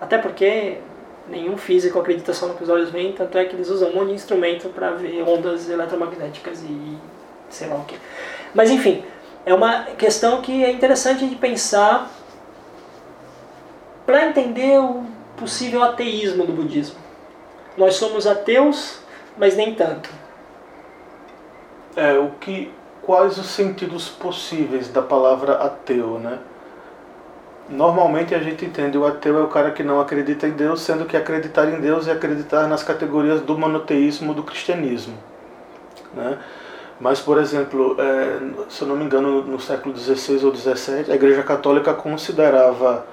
até 0.00 0.18
porque 0.18 0.78
nenhum 1.28 1.56
físico 1.56 1.98
acredita 1.98 2.32
só 2.34 2.46
no 2.46 2.54
que 2.54 2.62
os 2.62 2.68
olhos 2.68 2.90
veem, 2.90 3.12
tanto 3.12 3.38
é 3.38 3.44
que 3.44 3.54
eles 3.54 3.68
usam 3.68 3.90
um 3.90 3.94
monte 3.94 4.08
de 4.08 4.14
instrumento 4.14 4.68
para 4.68 4.90
ver 4.90 5.22
ondas 5.22 5.68
eletromagnéticas 5.68 6.62
e 6.62 6.98
sei 7.48 7.68
lá 7.68 7.76
o 7.76 7.84
que. 7.84 7.96
Mas 8.54 8.70
enfim, 8.70 9.02
é 9.44 9.54
uma 9.54 9.84
questão 9.84 10.40
que 10.42 10.64
é 10.64 10.70
interessante 10.70 11.26
de 11.26 11.34
pensar 11.36 12.10
para 14.04 14.26
entender 14.26 14.78
o 14.78 15.04
possível 15.36 15.82
ateísmo 15.82 16.44
do 16.44 16.52
budismo. 16.52 16.96
Nós 17.76 17.94
somos 17.94 18.26
ateus, 18.26 19.00
mas 19.38 19.56
nem 19.56 19.74
tanto. 19.74 20.10
É, 21.96 22.18
o 22.18 22.30
que 22.40 22.72
quais 23.02 23.38
os 23.38 23.46
sentidos 23.46 24.08
possíveis 24.08 24.88
da 24.88 25.02
palavra 25.02 25.54
ateu, 25.54 26.18
né? 26.18 26.38
Normalmente 27.68 28.34
a 28.34 28.38
gente 28.40 28.64
entende 28.64 28.98
o 28.98 29.06
ateu 29.06 29.38
é 29.38 29.42
o 29.42 29.48
cara 29.48 29.70
que 29.70 29.82
não 29.82 30.00
acredita 30.00 30.46
em 30.46 30.52
Deus, 30.52 30.80
sendo 30.80 31.04
que 31.06 31.16
acreditar 31.16 31.68
em 31.68 31.80
Deus 31.80 32.08
é 32.08 32.12
acreditar 32.12 32.66
nas 32.66 32.82
categorias 32.82 33.40
do 33.40 33.56
monoteísmo 33.56 34.34
do 34.34 34.42
cristianismo, 34.42 35.16
né? 36.12 36.38
Mas, 37.00 37.18
por 37.18 37.38
exemplo, 37.38 37.96
é, 37.98 38.40
se 38.68 38.82
eu 38.82 38.88
não 38.88 38.96
me 38.96 39.04
engano, 39.04 39.42
no 39.42 39.58
século 39.58 39.96
XVI 39.96 40.44
ou 40.44 40.54
XVII, 40.54 41.10
a 41.10 41.14
Igreja 41.14 41.42
Católica 41.42 41.94
considerava 41.94 43.06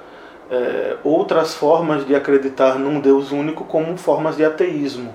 é, 0.51 0.97
outras 1.05 1.53
formas 1.53 2.05
de 2.05 2.13
acreditar 2.13 2.77
num 2.77 2.99
Deus 2.99 3.31
único 3.31 3.63
como 3.63 3.95
formas 3.97 4.35
de 4.35 4.43
ateísmo. 4.43 5.13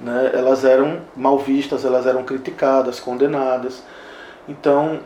Né? 0.00 0.30
Elas 0.32 0.64
eram 0.64 1.00
mal 1.14 1.38
vistas, 1.38 1.84
elas 1.84 2.06
eram 2.06 2.24
criticadas, 2.24 2.98
condenadas. 2.98 3.82
Então, 4.48 5.00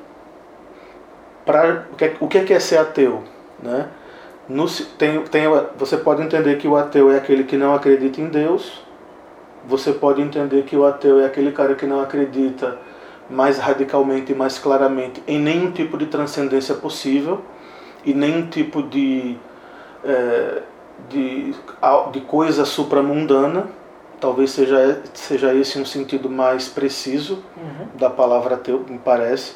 pra, 1.44 1.86
o 2.20 2.28
que 2.28 2.38
é, 2.38 2.52
é 2.52 2.60
ser 2.60 2.78
ateu? 2.78 3.24
Né? 3.60 3.88
No, 4.48 4.66
tem, 4.96 5.20
tem, 5.24 5.42
você 5.76 5.96
pode 5.96 6.22
entender 6.22 6.56
que 6.56 6.68
o 6.68 6.76
ateu 6.76 7.10
é 7.10 7.16
aquele 7.16 7.42
que 7.42 7.56
não 7.56 7.74
acredita 7.74 8.20
em 8.20 8.28
Deus, 8.28 8.85
você 9.66 9.92
pode 9.92 10.22
entender 10.22 10.62
que 10.62 10.76
o 10.76 10.86
ateu 10.86 11.20
é 11.20 11.26
aquele 11.26 11.52
cara 11.52 11.74
que 11.74 11.86
não 11.86 12.00
acredita 12.00 12.78
mais 13.28 13.58
radicalmente 13.58 14.32
e 14.32 14.34
mais 14.34 14.58
claramente 14.58 15.22
em 15.26 15.38
nenhum 15.38 15.72
tipo 15.72 15.98
de 15.98 16.06
transcendência 16.06 16.74
possível 16.74 17.42
e 18.04 18.14
nenhum 18.14 18.46
tipo 18.46 18.82
de, 18.82 19.36
é, 20.04 20.62
de, 21.08 21.54
de 22.12 22.20
coisa 22.20 22.64
supramundana. 22.64 23.66
Talvez 24.20 24.50
seja, 24.50 25.02
seja 25.12 25.52
esse 25.52 25.78
um 25.78 25.84
sentido 25.84 26.30
mais 26.30 26.68
preciso 26.68 27.42
uhum. 27.56 27.88
da 27.98 28.08
palavra 28.08 28.54
ateu, 28.54 28.84
me 28.88 28.98
parece. 28.98 29.54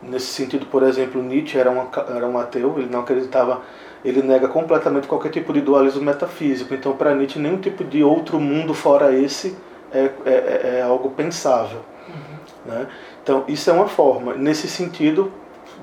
Nesse 0.00 0.26
sentido, 0.26 0.66
por 0.66 0.82
exemplo, 0.82 1.22
Nietzsche 1.22 1.58
era 1.58 1.70
um, 1.70 1.88
era 2.14 2.26
um 2.26 2.38
ateu, 2.38 2.74
ele 2.78 2.90
não 2.90 3.00
acreditava 3.00 3.62
ele 4.04 4.22
nega 4.22 4.48
completamente 4.48 5.08
qualquer 5.08 5.30
tipo 5.30 5.52
de 5.52 5.60
dualismo 5.60 6.02
metafísico. 6.02 6.74
Então, 6.74 6.94
para 6.94 7.14
Nietzsche, 7.14 7.38
nenhum 7.38 7.58
tipo 7.58 7.82
de 7.82 8.04
outro 8.04 8.38
mundo 8.38 8.74
fora 8.74 9.16
esse 9.16 9.56
é, 9.90 9.98
é, 10.00 10.10
é, 10.26 10.78
é 10.78 10.82
algo 10.82 11.10
pensável. 11.10 11.80
Uhum. 12.08 12.72
Né? 12.72 12.86
Então, 13.22 13.44
isso 13.48 13.70
é 13.70 13.72
uma 13.72 13.88
forma. 13.88 14.34
Nesse 14.34 14.68
sentido, 14.68 15.32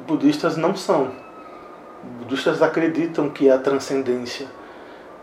budistas 0.06 0.56
não 0.56 0.76
são. 0.76 1.12
Budistas 2.20 2.62
acreditam 2.62 3.30
que 3.30 3.50
há 3.50 3.58
transcendência, 3.58 4.48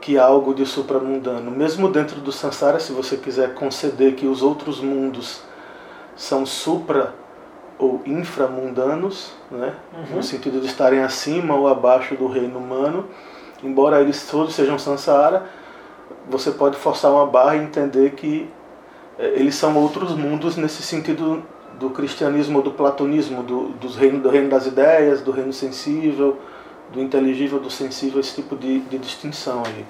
que 0.01 0.18
há 0.18 0.24
algo 0.24 0.53
de 0.53 0.66
supramundano. 0.66 1.51
Mesmo 1.53 1.88
dentro 1.88 2.20
do 2.20 2.32
samsara, 2.32 2.80
se 2.80 2.92
você 2.92 3.16
quiser 3.16 3.55
conceder 3.55 4.14
que 4.14 4.26
os 4.26 4.42
outros 4.42 4.80
mundos 4.80 5.42
são 6.16 6.44
supra 6.44 7.14
ou 7.79 8.03
inframundanos, 8.05 9.33
né? 9.51 9.74
Uhum. 9.93 10.16
no 10.16 10.22
sentido 10.22 10.61
de 10.61 10.66
estarem 10.66 11.01
acima 11.01 11.55
ou 11.55 11.68
abaixo 11.68 12.14
do 12.16 12.26
reino 12.26 12.59
humano, 12.59 13.07
embora 13.62 14.01
eles 14.01 14.26
todos 14.29 14.55
sejam 14.55 14.79
samsara, 14.79 15.47
você 16.29 16.51
pode 16.51 16.76
forçar 16.76 17.12
uma 17.12 17.26
barra 17.26 17.57
e 17.57 17.61
entender 17.61 18.12
que 18.12 18.51
é, 19.18 19.26
eles 19.37 19.55
são 19.55 19.76
outros 19.76 20.12
mundos 20.14 20.57
nesse 20.57 20.83
sentido 20.83 21.43
do 21.79 21.91
cristianismo 21.91 22.61
do 22.61 22.72
platonismo, 22.72 23.43
do, 23.43 23.68
dos 23.70 23.97
reino, 23.97 24.20
do 24.20 24.29
reino 24.29 24.49
das 24.49 24.66
ideias, 24.66 25.20
do 25.20 25.31
reino 25.31 25.53
sensível, 25.53 26.37
do 26.93 27.01
inteligível, 27.01 27.61
do 27.61 27.70
sensível, 27.70 28.18
esse 28.18 28.35
tipo 28.35 28.57
de, 28.57 28.81
de 28.81 28.99
distinção 28.99 29.62
aí. 29.64 29.87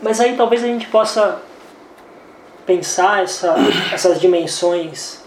Mas 0.00 0.20
aí 0.20 0.36
talvez 0.36 0.64
a 0.64 0.66
gente 0.66 0.86
possa 0.88 1.42
pensar 2.64 3.22
essa, 3.22 3.54
essas 3.92 4.20
dimensões 4.20 5.17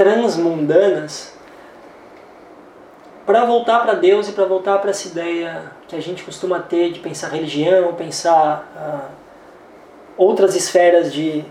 transmundanas 0.00 1.34
para 3.26 3.44
voltar 3.44 3.80
para 3.80 3.92
Deus 3.92 4.30
e 4.30 4.32
para 4.32 4.46
voltar 4.46 4.78
para 4.78 4.88
essa 4.88 5.06
ideia 5.08 5.72
que 5.86 5.94
a 5.94 6.00
gente 6.00 6.22
costuma 6.22 6.58
ter 6.58 6.90
de 6.90 7.00
pensar 7.00 7.28
religião, 7.28 7.92
pensar 7.92 8.66
uh, 8.74 9.12
outras 10.16 10.56
esferas 10.56 11.12
de 11.12 11.44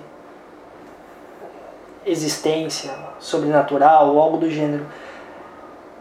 existência 2.04 2.92
sobrenatural 3.20 4.16
ou 4.16 4.20
algo 4.20 4.38
do 4.38 4.50
gênero. 4.50 4.88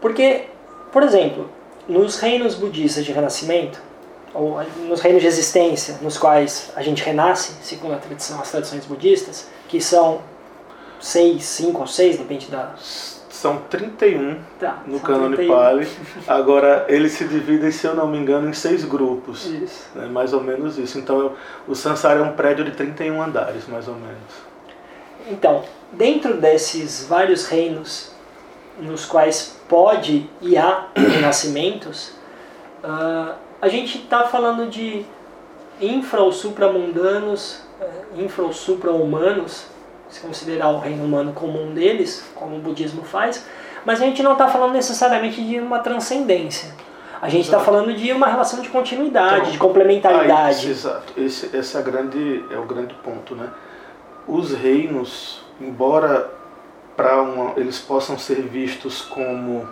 Porque, 0.01 0.45
por 0.91 1.03
exemplo, 1.03 1.51
nos 1.87 2.17
reinos 2.19 2.55
budistas 2.55 3.05
de 3.05 3.11
renascimento, 3.11 3.79
ou 4.33 4.59
nos 4.87 5.01
reinos 5.01 5.21
de 5.21 5.27
existência, 5.27 5.99
nos 6.01 6.17
quais 6.17 6.71
a 6.75 6.81
gente 6.81 7.03
renasce, 7.03 7.53
segundo 7.61 7.93
a 7.93 7.97
tradição, 7.97 8.41
as 8.41 8.49
tradições 8.49 8.87
budistas, 8.87 9.47
que 9.67 9.79
são 9.79 10.21
seis, 10.99 11.43
cinco 11.43 11.81
ou 11.81 11.87
seis, 11.87 12.17
depende 12.17 12.47
da. 12.47 12.73
São 12.77 13.57
31 13.69 14.37
tá, 14.59 14.83
no 14.85 14.99
Cânone 14.99 15.47
Pali. 15.47 15.87
Agora, 16.27 16.85
eles 16.89 17.13
se 17.13 17.23
dividem, 17.23 17.71
se 17.71 17.87
eu 17.87 17.95
não 17.95 18.05
me 18.05 18.17
engano, 18.17 18.49
em 18.49 18.53
seis 18.53 18.83
grupos. 18.83 19.45
Isso. 19.45 19.87
Né, 19.95 20.07
mais 20.07 20.33
ou 20.33 20.41
menos 20.41 20.77
isso. 20.77 20.99
Então, 20.99 21.33
o 21.65 21.73
Sansara 21.73 22.19
é 22.19 22.23
um 22.23 22.33
prédio 22.33 22.65
de 22.65 22.71
31 22.71 23.21
andares, 23.21 23.65
mais 23.69 23.87
ou 23.87 23.95
menos. 23.95 24.49
Então, 25.29 25.63
dentro 25.93 26.35
desses 26.35 27.05
vários 27.05 27.45
reinos 27.45 28.11
nos 28.79 29.05
quais 29.05 29.57
pode 29.67 30.29
e 30.41 30.57
há 30.57 30.87
renascimentos, 30.95 32.13
uh, 32.83 33.35
a 33.61 33.67
gente 33.67 33.99
está 33.99 34.25
falando 34.25 34.69
de 34.69 35.05
infra 35.79 36.21
ou 36.21 36.31
supramundanos, 36.31 37.61
uh, 37.79 38.21
infra 38.21 38.43
ou 38.43 38.53
supra-humanos, 38.53 39.67
se 40.09 40.19
considerar 40.19 40.69
o 40.69 40.79
reino 40.79 41.03
humano 41.03 41.33
como 41.33 41.61
um 41.61 41.73
deles, 41.73 42.23
como 42.35 42.55
o 42.55 42.59
budismo 42.59 43.03
faz, 43.03 43.45
mas 43.85 44.01
a 44.01 44.05
gente 44.05 44.21
não 44.23 44.33
está 44.33 44.47
falando 44.47 44.73
necessariamente 44.73 45.41
de 45.41 45.59
uma 45.59 45.79
transcendência. 45.79 46.73
A 47.21 47.27
gente 47.27 47.45
está 47.45 47.59
falando 47.59 47.93
de 47.93 48.11
uma 48.13 48.27
relação 48.27 48.61
de 48.61 48.69
continuidade, 48.69 49.39
então, 49.39 49.51
de 49.51 49.57
complementaridade. 49.57 50.65
Aí, 50.65 50.71
exato. 50.71 51.13
Esse, 51.17 51.55
esse 51.55 51.77
é, 51.77 51.81
grande, 51.81 52.45
é 52.49 52.57
o 52.57 52.63
grande 52.63 52.93
ponto. 52.95 53.35
Né? 53.35 53.49
Os 54.25 54.53
reinos, 54.53 55.43
embora 55.59 56.31
para 56.95 57.25
eles 57.57 57.79
possam 57.79 58.17
ser 58.17 58.41
vistos 58.41 59.01
como 59.01 59.67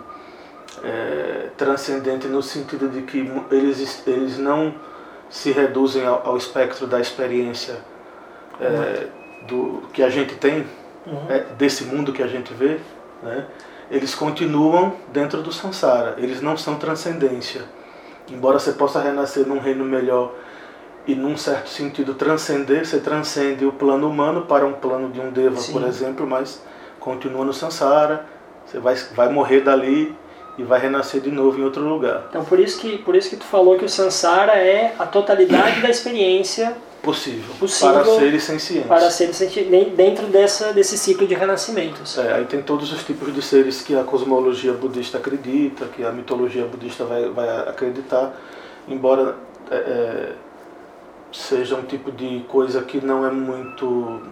é, 0.84 1.48
transcendentes 1.56 2.30
no 2.30 2.42
sentido 2.42 2.88
de 2.88 3.02
que 3.02 3.30
eles, 3.50 4.06
eles 4.06 4.38
não 4.38 4.74
se 5.30 5.50
reduzem 5.50 6.06
ao, 6.06 6.26
ao 6.26 6.36
espectro 6.36 6.86
da 6.86 7.00
experiência 7.00 7.78
é, 8.60 9.06
do 9.46 9.82
que 9.92 10.02
a 10.02 10.08
gente 10.08 10.34
tem, 10.36 10.66
uhum. 11.06 11.26
é, 11.28 11.44
desse 11.56 11.84
mundo 11.84 12.12
que 12.12 12.22
a 12.22 12.26
gente 12.26 12.52
vê, 12.54 12.78
né? 13.22 13.46
eles 13.90 14.14
continuam 14.14 14.94
dentro 15.12 15.42
do 15.42 15.52
samsara, 15.52 16.16
eles 16.18 16.40
não 16.40 16.56
são 16.56 16.76
transcendência. 16.76 17.62
Embora 18.30 18.58
você 18.58 18.72
possa 18.72 19.00
renascer 19.00 19.46
num 19.46 19.58
reino 19.58 19.84
melhor 19.84 20.34
e, 21.06 21.14
num 21.14 21.36
certo 21.36 21.70
sentido, 21.70 22.14
transcender, 22.14 22.84
você 22.84 23.00
transcende 23.00 23.64
o 23.64 23.72
plano 23.72 24.08
humano 24.08 24.42
para 24.42 24.66
um 24.66 24.74
plano 24.74 25.08
de 25.10 25.20
um 25.20 25.30
deva, 25.30 25.56
Sim. 25.56 25.72
por 25.72 25.82
exemplo, 25.82 26.26
mas 26.26 26.62
continua 27.00 27.44
no 27.44 27.54
samsara, 27.54 28.26
você 28.66 28.78
vai, 28.78 28.94
vai 29.14 29.32
morrer 29.32 29.62
dali 29.62 30.14
e 30.58 30.62
vai 30.62 30.78
renascer 30.78 31.22
de 31.22 31.30
novo 31.30 31.58
em 31.58 31.64
outro 31.64 31.82
lugar. 31.82 32.26
Então 32.28 32.44
por 32.44 32.58
isso 32.58 32.80
que 32.80 32.98
por 32.98 33.14
isso 33.14 33.30
que 33.30 33.36
tu 33.36 33.44
falou 33.44 33.78
que 33.78 33.84
o 33.84 33.88
samsara 33.88 34.52
é 34.52 34.94
a 34.98 35.06
totalidade 35.06 35.80
da 35.80 35.88
experiência 35.88 36.76
possível, 37.02 37.54
possível 37.58 37.94
para 37.94 38.04
seres 38.04 38.42
sencientes. 38.42 38.88
Para 38.88 39.10
seres 39.10 39.36
sencientes 39.36 39.96
dentro 39.96 40.26
dessa 40.26 40.72
desse 40.72 40.98
ciclo 40.98 41.26
de 41.26 41.34
renascimentos. 41.34 42.18
É, 42.18 42.34
aí 42.34 42.44
tem 42.44 42.62
todos 42.62 42.92
os 42.92 43.04
tipos 43.04 43.34
de 43.34 43.42
seres 43.42 43.82
que 43.82 43.96
a 43.96 44.04
cosmologia 44.04 44.72
budista 44.72 45.18
acredita, 45.18 45.86
que 45.86 46.04
a 46.04 46.12
mitologia 46.12 46.64
budista 46.66 47.04
vai, 47.04 47.28
vai 47.28 47.48
acreditar, 47.68 48.34
embora 48.88 49.36
é, 49.70 49.76
é 49.76 50.32
seja 51.32 51.76
um 51.76 51.82
tipo 51.82 52.10
de 52.10 52.40
coisa 52.48 52.82
que 52.82 53.04
não 53.04 53.26
é 53.26 53.30
muito 53.30 54.22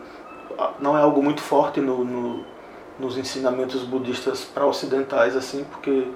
não 0.81 0.97
é 0.97 1.03
algo 1.03 1.23
muito 1.23 1.43
forte 1.43 1.81
no, 1.81 2.05
no 2.05 2.57
nos 2.99 3.19
ensinamentos 3.19 3.83
budistas 3.83 4.43
para 4.43 4.64
ocidentais 4.64 5.37
assim, 5.37 5.64
porque 5.64 6.09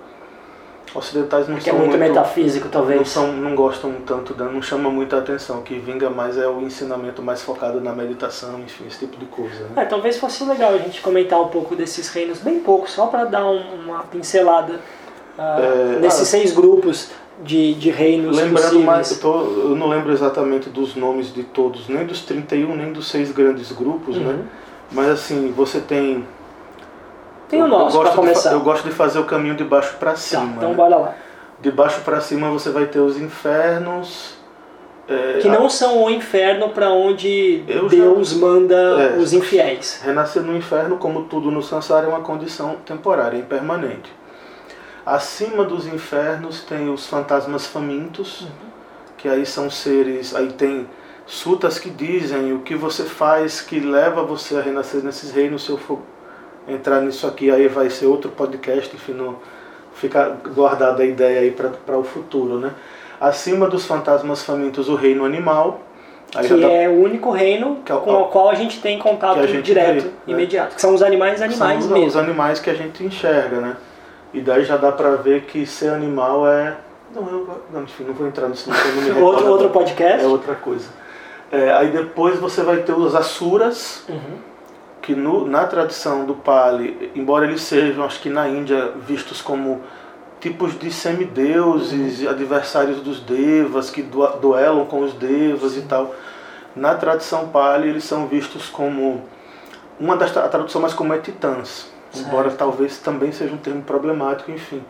ocidentais 0.95 1.47
não 1.47 1.57
porque 1.57 1.71
são 1.71 1.79
é 1.79 1.83
muito, 1.83 1.97
muito, 1.97 2.09
metafísico 2.09 2.69
talvez. 2.69 2.99
Não 2.99 3.05
são, 3.05 3.33
não 3.33 3.55
gostam 3.55 3.95
tanto, 4.05 4.35
não 4.43 4.61
chama 4.61 4.91
muita 4.91 5.19
atenção. 5.19 5.61
O 5.61 5.63
que 5.63 5.79
vinga 5.79 6.11
mais 6.11 6.37
é 6.37 6.49
o 6.49 6.61
ensinamento 6.61 7.23
mais 7.23 7.43
focado 7.43 7.81
na 7.81 7.93
meditação, 7.93 8.59
enfim, 8.61 8.85
esse 8.87 8.99
tipo 8.99 9.17
de 9.17 9.27
coisa. 9.27 9.65
Né? 9.65 9.83
É, 9.83 9.85
talvez 9.85 10.19
fosse 10.19 10.45
legal 10.45 10.75
a 10.75 10.79
gente 10.79 11.01
comentar 11.01 11.41
um 11.41 11.49
pouco 11.49 11.77
desses 11.77 12.09
reinos, 12.09 12.41
bem 12.41 12.61
pouco, 12.61 12.91
só 12.91 13.07
para 13.07 13.25
dar 13.25 13.47
um, 13.47 13.61
uma 13.85 14.01
pincelada 14.05 14.75
uh, 15.39 15.97
é, 15.97 15.99
nesses 16.01 16.23
ah, 16.23 16.25
seis 16.25 16.53
grupos 16.53 17.11
de, 17.43 17.75
de 17.75 17.91
reinos 17.91 18.37
Lembrando 18.37 18.63
possíveis. 18.63 18.85
mais, 18.85 19.11
eu, 19.13 19.19
tô, 19.19 19.41
eu, 19.41 19.77
não 19.77 19.89
lembro 19.89 20.13
exatamente 20.13 20.69
dos 20.69 20.95
nomes 20.95 21.33
de 21.33 21.43
todos, 21.43 21.89
nem 21.89 22.05
dos 22.05 22.23
31, 22.23 22.77
nem 22.77 22.93
dos 22.93 23.09
seis 23.09 23.31
grandes 23.31 23.73
grupos, 23.73 24.17
né? 24.17 24.27
uhum. 24.27 24.37
né? 24.39 24.45
Mas 24.93 25.09
assim, 25.09 25.53
você 25.57 25.81
tem 25.81 26.27
tem 27.51 27.63
o 27.63 27.67
nosso 27.67 28.01
para 28.01 28.13
começar. 28.13 28.53
eu 28.53 28.61
gosto 28.61 28.89
de 28.89 28.95
fazer 28.95 29.19
o 29.19 29.25
caminho 29.25 29.57
de 29.57 29.65
baixo 29.65 29.97
para 29.99 30.13
tá, 30.13 30.17
cima. 30.17 30.43
Tá, 30.43 30.53
então 30.57 30.71
né? 30.71 30.75
bora 30.77 30.97
lá. 30.97 31.15
De 31.61 31.71
baixo 31.71 32.01
para 32.03 32.21
cima 32.21 32.49
você 32.51 32.71
vai 32.71 32.87
ter 32.87 33.01
os 33.01 33.19
infernos. 33.19 34.39
É, 35.09 35.39
que 35.41 35.49
não 35.49 35.67
a... 35.67 35.71
são 35.71 36.05
o 36.05 36.11
inferno 36.11 36.69
para 36.69 36.91
onde 36.91 37.65
eu 37.67 37.89
Deus 37.89 38.31
já... 38.31 38.39
manda 38.39 38.75
é, 38.75 39.17
os 39.19 39.33
infiéis. 39.33 40.01
Renascer 40.05 40.43
no 40.43 40.57
inferno, 40.57 40.97
como 40.97 41.25
tudo 41.25 41.51
no 41.51 41.61
Sansara, 41.61 42.07
é 42.07 42.09
uma 42.09 42.21
condição 42.21 42.77
temporária, 42.87 43.37
impermanente. 43.37 44.13
Acima 45.05 45.65
dos 45.65 45.87
infernos 45.89 46.63
tem 46.63 46.89
os 46.89 47.07
fantasmas 47.09 47.67
famintos, 47.67 48.43
uhum. 48.43 48.49
que 49.19 49.29
aí 49.29 49.45
são 49.45 49.69
seres. 49.69 50.37
Aí 50.37 50.53
tem 50.53 50.89
sutas 51.27 51.79
que 51.79 51.91
dizem 51.91 52.53
o 52.53 52.61
que 52.61 52.77
você 52.77 53.03
faz 53.03 53.61
que 53.61 53.81
leva 53.81 54.23
você 54.23 54.57
a 54.57 54.61
renascer 54.61 55.03
nesses 55.03 55.33
reinos 55.33 55.65
se 55.65 55.71
eu 55.71 55.79
for 55.79 55.99
entrar 56.69 57.01
nisso 57.01 57.27
aqui, 57.27 57.51
aí 57.51 57.69
vai 57.69 57.91
ser 57.91 58.07
outro 58.07 58.31
podcast, 58.31 58.95
enfim, 58.95 59.13
não, 59.13 59.37
fica 59.95 60.37
guardada 60.55 61.03
a 61.03 61.07
ideia 61.07 61.41
aí 61.41 61.51
para 61.51 61.99
o 61.99 62.05
futuro, 62.05 62.59
né? 62.59 62.73
Acima 63.21 63.69
dos 63.69 63.85
fantasmas 63.85 64.43
famintos, 64.43 64.89
o 64.89 64.95
reino 64.95 65.25
animal. 65.25 65.81
que 66.31 66.65
é 66.65 66.89
o 66.89 67.03
único 67.03 67.31
reino 67.31 67.81
é 67.87 67.95
o, 67.95 68.01
com 68.01 68.13
o 68.13 68.25
qual 68.29 68.49
a 68.49 68.55
gente 68.55 68.81
tem 68.81 68.99
contato 68.99 69.47
gente 69.47 69.63
direto, 69.63 70.03
vê, 70.03 70.09
né? 70.09 70.13
imediato. 70.27 70.75
Que 70.75 70.81
são 70.81 70.95
os 70.95 71.03
animais 71.03 71.43
animais 71.43 71.85
são 71.85 71.93
mesmo. 71.93 72.07
os 72.07 72.17
animais 72.17 72.61
que 72.61 72.71
a 72.71 72.75
gente 72.75 73.05
enxerga, 73.05 73.61
né? 73.61 73.77
E 74.33 74.41
daí 74.41 74.65
já 74.65 74.77
dá 74.77 74.93
para 74.93 75.17
ver 75.17 75.43
que 75.43 75.67
ser 75.67 75.91
animal 75.91 76.47
é... 76.49 76.77
Não, 77.15 77.29
eu, 77.29 77.63
não, 77.73 77.83
enfim, 77.83 78.05
não 78.05 78.15
vou 78.15 78.27
entrar 78.27 78.49
nisso. 78.49 78.71
Não, 78.71 79.21
outro, 79.23 79.49
outro 79.49 79.71
podcast? 79.71 80.25
É 80.25 80.27
outra 80.27 80.55
coisa. 80.55 80.89
É, 81.51 81.73
aí 81.73 81.89
depois 81.89 82.39
você 82.39 82.63
vai 82.63 82.79
ter 82.79 82.93
os 82.93 83.15
asuras, 83.15 84.05
uhum 84.09 84.50
que 85.11 85.15
no, 85.17 85.45
na 85.45 85.65
tradição 85.65 86.25
do 86.25 86.37
Pali, 86.37 87.11
embora 87.17 87.45
eles 87.45 87.63
sejam, 87.63 88.05
acho 88.05 88.21
que 88.21 88.31
na 88.31 88.49
Índia, 88.49 88.93
vistos 89.05 89.43
como 89.43 89.81
tipos 90.39 90.79
de 90.79 90.93
semideuses, 90.93 92.21
uhum. 92.21 92.31
adversários 92.31 93.01
dos 93.01 93.19
devas, 93.19 93.91
que 93.91 94.03
duelam 94.03 94.87
com 94.87 95.01
os 95.01 95.13
devas 95.15 95.77
e 95.77 95.83
tal, 95.83 96.15
na 96.77 96.95
tradição 96.95 97.49
Pali 97.49 97.89
eles 97.89 98.05
são 98.05 98.29
vistos 98.29 98.69
como 98.69 99.25
uma 99.99 100.17
das 100.17 100.35
a 100.37 100.49
tradução 100.49 100.81
mais 100.81 100.95
como 100.95 101.13
é 101.13 101.19
titãs, 101.19 101.91
certo. 102.13 102.29
embora 102.29 102.51
talvez 102.53 102.99
também 102.99 103.33
seja 103.33 103.53
um 103.53 103.59
termo 103.59 103.83
problemático, 103.83 104.53
enfim 104.53 104.81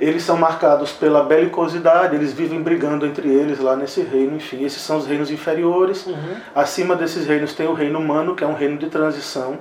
eles 0.00 0.22
são 0.22 0.36
marcados 0.36 0.92
pela 0.92 1.24
belicosidade, 1.24 2.14
eles 2.14 2.32
vivem 2.32 2.62
brigando 2.62 3.04
entre 3.04 3.28
eles 3.28 3.58
lá 3.58 3.74
nesse 3.74 4.00
reino, 4.00 4.36
enfim, 4.36 4.64
esses 4.64 4.80
são 4.80 4.98
os 4.98 5.06
reinos 5.06 5.30
inferiores. 5.30 6.06
Uhum. 6.06 6.36
Acima 6.54 6.94
desses 6.94 7.26
reinos 7.26 7.52
tem 7.52 7.66
o 7.66 7.72
reino 7.72 7.98
humano, 7.98 8.34
que 8.34 8.44
é 8.44 8.46
um 8.46 8.54
reino 8.54 8.78
de 8.78 8.88
transição 8.88 9.58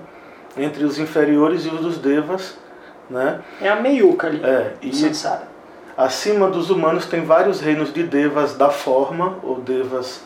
entre 0.55 0.83
os 0.83 0.99
inferiores 0.99 1.65
e 1.65 1.69
os 1.69 1.81
dos 1.81 1.97
devas, 1.97 2.57
né? 3.09 3.41
É 3.61 3.69
a 3.69 3.77
meiuca 3.77 4.27
ali. 4.27 4.41
É, 4.43 4.73
e 4.81 4.91
acima 5.95 6.49
dos 6.49 6.69
humanos 6.69 7.07
tem 7.07 7.23
vários 7.25 7.59
reinos 7.59 7.91
de 7.91 8.03
devas 8.03 8.55
da 8.55 8.69
forma, 8.69 9.37
ou 9.41 9.59
devas 9.59 10.21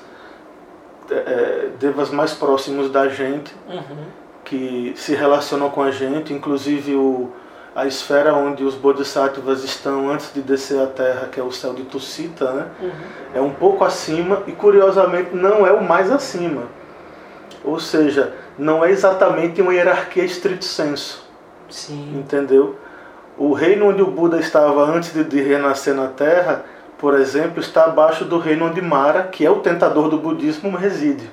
é, 1.10 1.16
é 1.16 1.70
devas 1.80 2.12
mais 2.12 2.34
próximos 2.34 2.92
da 2.92 3.08
gente, 3.08 3.56
uhum. 3.70 4.06
que 4.44 4.94
se 4.98 5.16
relacionam 5.16 5.70
com 5.70 5.82
a 5.82 5.92
gente, 5.92 6.34
inclusive 6.34 6.96
o 6.96 7.32
a 7.76 7.86
esfera 7.86 8.34
onde 8.34 8.64
os 8.64 8.76
bodhisattvas 8.76 9.64
estão 9.64 10.10
antes 10.10 10.34
de 10.34 10.42
descer 10.42 10.82
à 10.82 10.88
Terra, 10.88 11.30
que 11.32 11.40
é 11.40 11.44
o 11.44 11.52
céu 11.52 11.74
de 11.74 11.84
Tussita, 11.84 12.52
né? 12.52 12.68
Uhum. 12.82 12.92
é 13.36 13.42
um 13.42 13.52
pouco 13.52 13.86
acima 13.86 14.44
e 14.46 14.52
curiosamente 14.52 15.34
não 15.34 15.66
é 15.66 15.72
o 15.72 15.84
mais 15.84 16.12
acima. 16.12 16.64
Ou 17.64 17.80
seja, 17.80 18.34
não 18.58 18.84
é 18.84 18.92
exatamente 18.92 19.62
uma 19.62 19.74
hierarquia 19.74 20.24
estrito 20.24 20.66
senso. 20.66 21.26
Sim. 21.70 22.20
Entendeu? 22.20 22.76
O 23.38 23.54
reino 23.54 23.88
onde 23.88 24.02
o 24.02 24.08
Buda 24.08 24.40
estava 24.40 24.84
antes 24.84 25.14
de, 25.14 25.24
de 25.24 25.42
renascer 25.42 25.96
na 25.96 26.08
Terra, 26.08 26.66
por 26.98 27.18
exemplo, 27.18 27.62
está 27.62 27.86
abaixo 27.86 28.26
do 28.26 28.38
reino 28.38 28.66
onde 28.66 28.82
Mara, 28.82 29.24
que 29.24 29.46
é 29.46 29.50
o 29.50 29.60
tentador 29.60 30.10
do 30.10 30.18
budismo, 30.18 30.76
reside. 30.76 31.32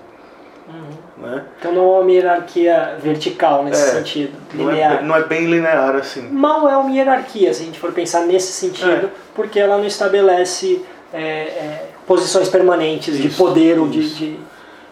Né? 1.20 1.42
Então 1.58 1.72
não 1.72 1.96
é 1.96 2.00
uma 2.00 2.12
hierarquia 2.12 2.96
vertical 3.02 3.64
nesse 3.64 3.82
É, 3.82 3.92
sentido, 3.94 4.32
Não, 4.54 4.70
linear. 4.70 4.98
é, 4.98 5.02
não 5.02 5.16
é 5.16 5.24
bem 5.24 5.46
linear 5.46 5.96
assim. 5.96 6.22
Mal 6.30 6.68
é 6.68 6.76
uma 6.76 6.90
hierarquia, 6.90 7.52
se 7.52 7.62
a 7.62 7.66
gente 7.66 7.78
for 7.80 7.92
pensar 7.92 8.20
nesse 8.20 8.52
sentido, 8.52 9.06
É. 9.06 9.10
porque 9.34 9.58
ela 9.58 9.76
não 9.78 9.84
estabelece 9.84 10.84
é, 11.12 11.18
é, 11.20 11.86
posições 12.06 12.48
permanentes 12.48 13.16
de 13.16 13.26
Isso, 13.28 13.36
poder 13.36 13.80
ou 13.80 13.88
de, 13.88 14.08
de 14.14 14.38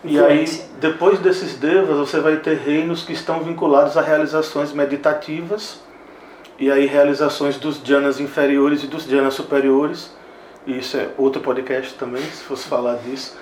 E 0.05 0.18
aí, 0.18 0.45
depois 0.81 1.18
desses 1.20 1.55
devas, 1.59 1.97
você 1.97 2.18
vai 2.20 2.37
ter 2.37 2.57
reinos 2.59 3.05
que 3.05 3.12
estão 3.12 3.41
vinculados 3.41 3.97
a 3.97 4.01
realizações 4.01 4.72
meditativas, 4.72 5.81
e 6.59 6.70
aí 6.70 6.87
realizações 6.87 7.57
dos 7.57 7.81
jhanas 7.85 8.18
inferiores 8.18 8.83
e 8.83 8.87
dos 8.87 9.05
jhanas 9.05 9.35
superiores. 9.35 10.11
E 10.66 10.79
isso 10.79 10.97
é 10.97 11.09
outro 11.18 11.41
podcast 11.41 11.95
também, 11.95 12.22
se 12.22 12.43
fosse 12.43 12.66
falar 12.66 12.97
disso. 12.97 13.37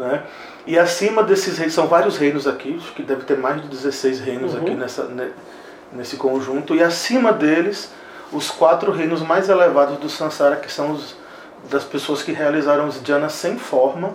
Né? 0.00 0.22
E 0.66 0.78
acima 0.78 1.22
desses 1.22 1.58
reinos, 1.58 1.74
são 1.74 1.86
vários 1.86 2.16
reinos 2.16 2.46
aqui, 2.46 2.74
acho 2.80 2.92
que 2.94 3.02
deve 3.02 3.22
ter 3.24 3.36
mais 3.36 3.60
de 3.60 3.68
16 3.68 4.18
reinos 4.20 4.54
Uhum. 4.54 4.60
aqui 4.62 4.70
nessa, 4.74 5.04
ne- 5.04 5.30
nesse 5.92 6.16
conjunto, 6.16 6.74
e 6.74 6.82
acima 6.82 7.32
deles, 7.34 7.92
os 8.32 8.50
quatro 8.50 8.90
reinos 8.92 9.20
mais 9.20 9.50
elevados 9.50 9.98
do 9.98 10.08
Sansara, 10.08 10.56
que 10.56 10.72
são 10.72 10.92
os 10.92 11.14
das 11.68 11.84
pessoas 11.84 12.22
que 12.22 12.32
realizaram 12.32 12.88
os 12.88 12.98
jhanas 13.04 13.34
sem 13.34 13.58
forma, 13.58 14.14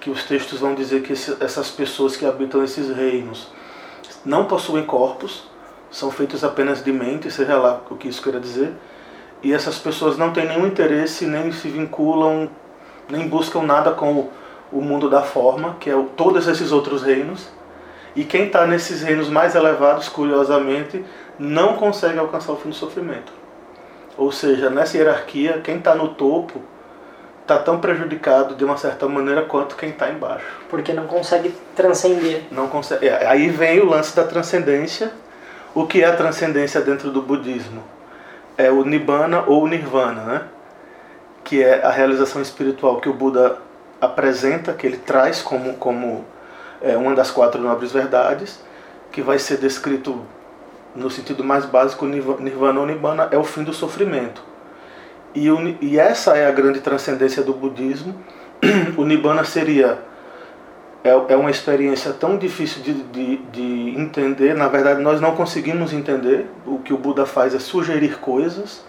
que 0.00 0.08
os 0.08 0.24
textos 0.24 0.60
vão 0.60 0.74
dizer 0.74 1.02
que 1.02 1.12
esse- 1.12 1.36
essas 1.38 1.68
pessoas 1.70 2.16
que 2.16 2.24
habitam 2.24 2.64
esses 2.64 2.88
reinos 2.96 3.48
não 4.24 4.46
possuem 4.46 4.86
corpos, 4.86 5.44
são 5.90 6.10
feitos 6.10 6.42
apenas 6.42 6.82
de 6.82 6.90
mente, 6.92 7.30
seja 7.30 7.58
lá 7.58 7.82
o 7.90 7.96
que 7.96 8.08
isso 8.08 8.22
queira 8.22 8.40
dizer, 8.40 8.72
e 9.42 9.52
essas 9.52 9.76
pessoas 9.78 10.16
não 10.16 10.32
têm 10.32 10.46
nenhum 10.46 10.66
interesse, 10.66 11.26
nem 11.26 11.52
se 11.52 11.68
vinculam, 11.68 12.48
nem 13.10 13.28
buscam 13.28 13.62
nada 13.62 13.90
com 13.90 14.12
o, 14.14 14.30
o 14.72 14.80
mundo 14.80 15.08
da 15.08 15.22
forma, 15.22 15.76
que 15.80 15.90
é 15.90 15.96
o, 15.96 16.04
todos 16.04 16.46
esses 16.46 16.72
outros 16.72 17.02
reinos, 17.02 17.48
e 18.14 18.24
quem 18.24 18.46
está 18.46 18.66
nesses 18.66 19.02
reinos 19.02 19.28
mais 19.28 19.54
elevados, 19.54 20.08
curiosamente, 20.08 21.04
não 21.38 21.76
consegue 21.76 22.18
alcançar 22.18 22.52
o 22.52 22.56
fim 22.56 22.70
do 22.70 22.74
sofrimento. 22.74 23.32
Ou 24.16 24.30
seja, 24.32 24.68
nessa 24.68 24.96
hierarquia, 24.96 25.60
quem 25.62 25.78
está 25.78 25.94
no 25.94 26.08
topo 26.08 26.60
está 27.42 27.58
tão 27.58 27.80
prejudicado 27.80 28.54
de 28.54 28.64
uma 28.64 28.76
certa 28.76 29.08
maneira 29.08 29.42
quanto 29.42 29.76
quem 29.76 29.90
está 29.90 30.10
embaixo. 30.10 30.44
Porque 30.68 30.92
não 30.92 31.06
consegue 31.06 31.54
transcender. 31.74 32.42
Não 32.50 32.68
consegue. 32.68 33.08
é, 33.08 33.26
aí 33.26 33.48
vem 33.48 33.80
o 33.80 33.86
lance 33.86 34.14
da 34.14 34.24
transcendência. 34.24 35.10
O 35.74 35.86
que 35.86 36.02
é 36.02 36.06
a 36.06 36.16
transcendência 36.16 36.80
dentro 36.80 37.10
do 37.10 37.22
budismo? 37.22 37.82
É 38.58 38.70
o 38.70 38.84
nibbana 38.84 39.44
ou 39.46 39.62
o 39.62 39.66
nirvana, 39.68 40.22
né? 40.24 40.42
Que 41.42 41.62
é 41.62 41.84
a 41.84 41.90
realização 41.90 42.42
espiritual 42.42 43.00
que 43.00 43.08
o 43.08 43.14
Buda 43.14 43.56
apresenta, 44.00 44.72
que 44.72 44.86
ele 44.86 44.96
traz 44.96 45.42
como 45.42 45.74
como 45.74 46.24
é, 46.80 46.96
uma 46.96 47.14
das 47.14 47.30
quatro 47.30 47.60
nobres 47.60 47.92
verdades, 47.92 48.60
que 49.12 49.22
vai 49.22 49.38
ser 49.38 49.58
descrito 49.58 50.20
no 50.94 51.10
sentido 51.10 51.44
mais 51.44 51.64
básico, 51.64 52.06
nirva- 52.06 52.38
nirvana 52.40 52.80
ou 52.80 52.86
nibbana 52.86 53.28
é 53.30 53.38
o 53.38 53.44
fim 53.44 53.62
do 53.62 53.72
sofrimento. 53.72 54.42
E, 55.34 55.50
o 55.50 55.76
e 55.80 55.98
essa 55.98 56.36
é 56.36 56.46
a 56.46 56.50
grande 56.50 56.80
transcendência 56.80 57.42
do 57.42 57.52
budismo. 57.52 58.14
O 58.96 59.04
nibbana 59.04 59.44
seria 59.44 59.98
é, 61.02 61.10
é 61.10 61.36
uma 61.36 61.50
experiência 61.50 62.12
tão 62.12 62.36
difícil 62.36 62.82
de, 62.82 62.94
de, 62.94 63.36
de 63.36 63.94
entender. 63.98 64.54
Na 64.54 64.68
verdade, 64.68 65.00
nós 65.00 65.20
não 65.20 65.34
conseguimos 65.34 65.92
entender. 65.92 66.46
O 66.66 66.78
que 66.78 66.92
o 66.92 66.98
Buda 66.98 67.24
faz 67.24 67.54
é 67.54 67.58
sugerir 67.58 68.18
coisas, 68.18 68.84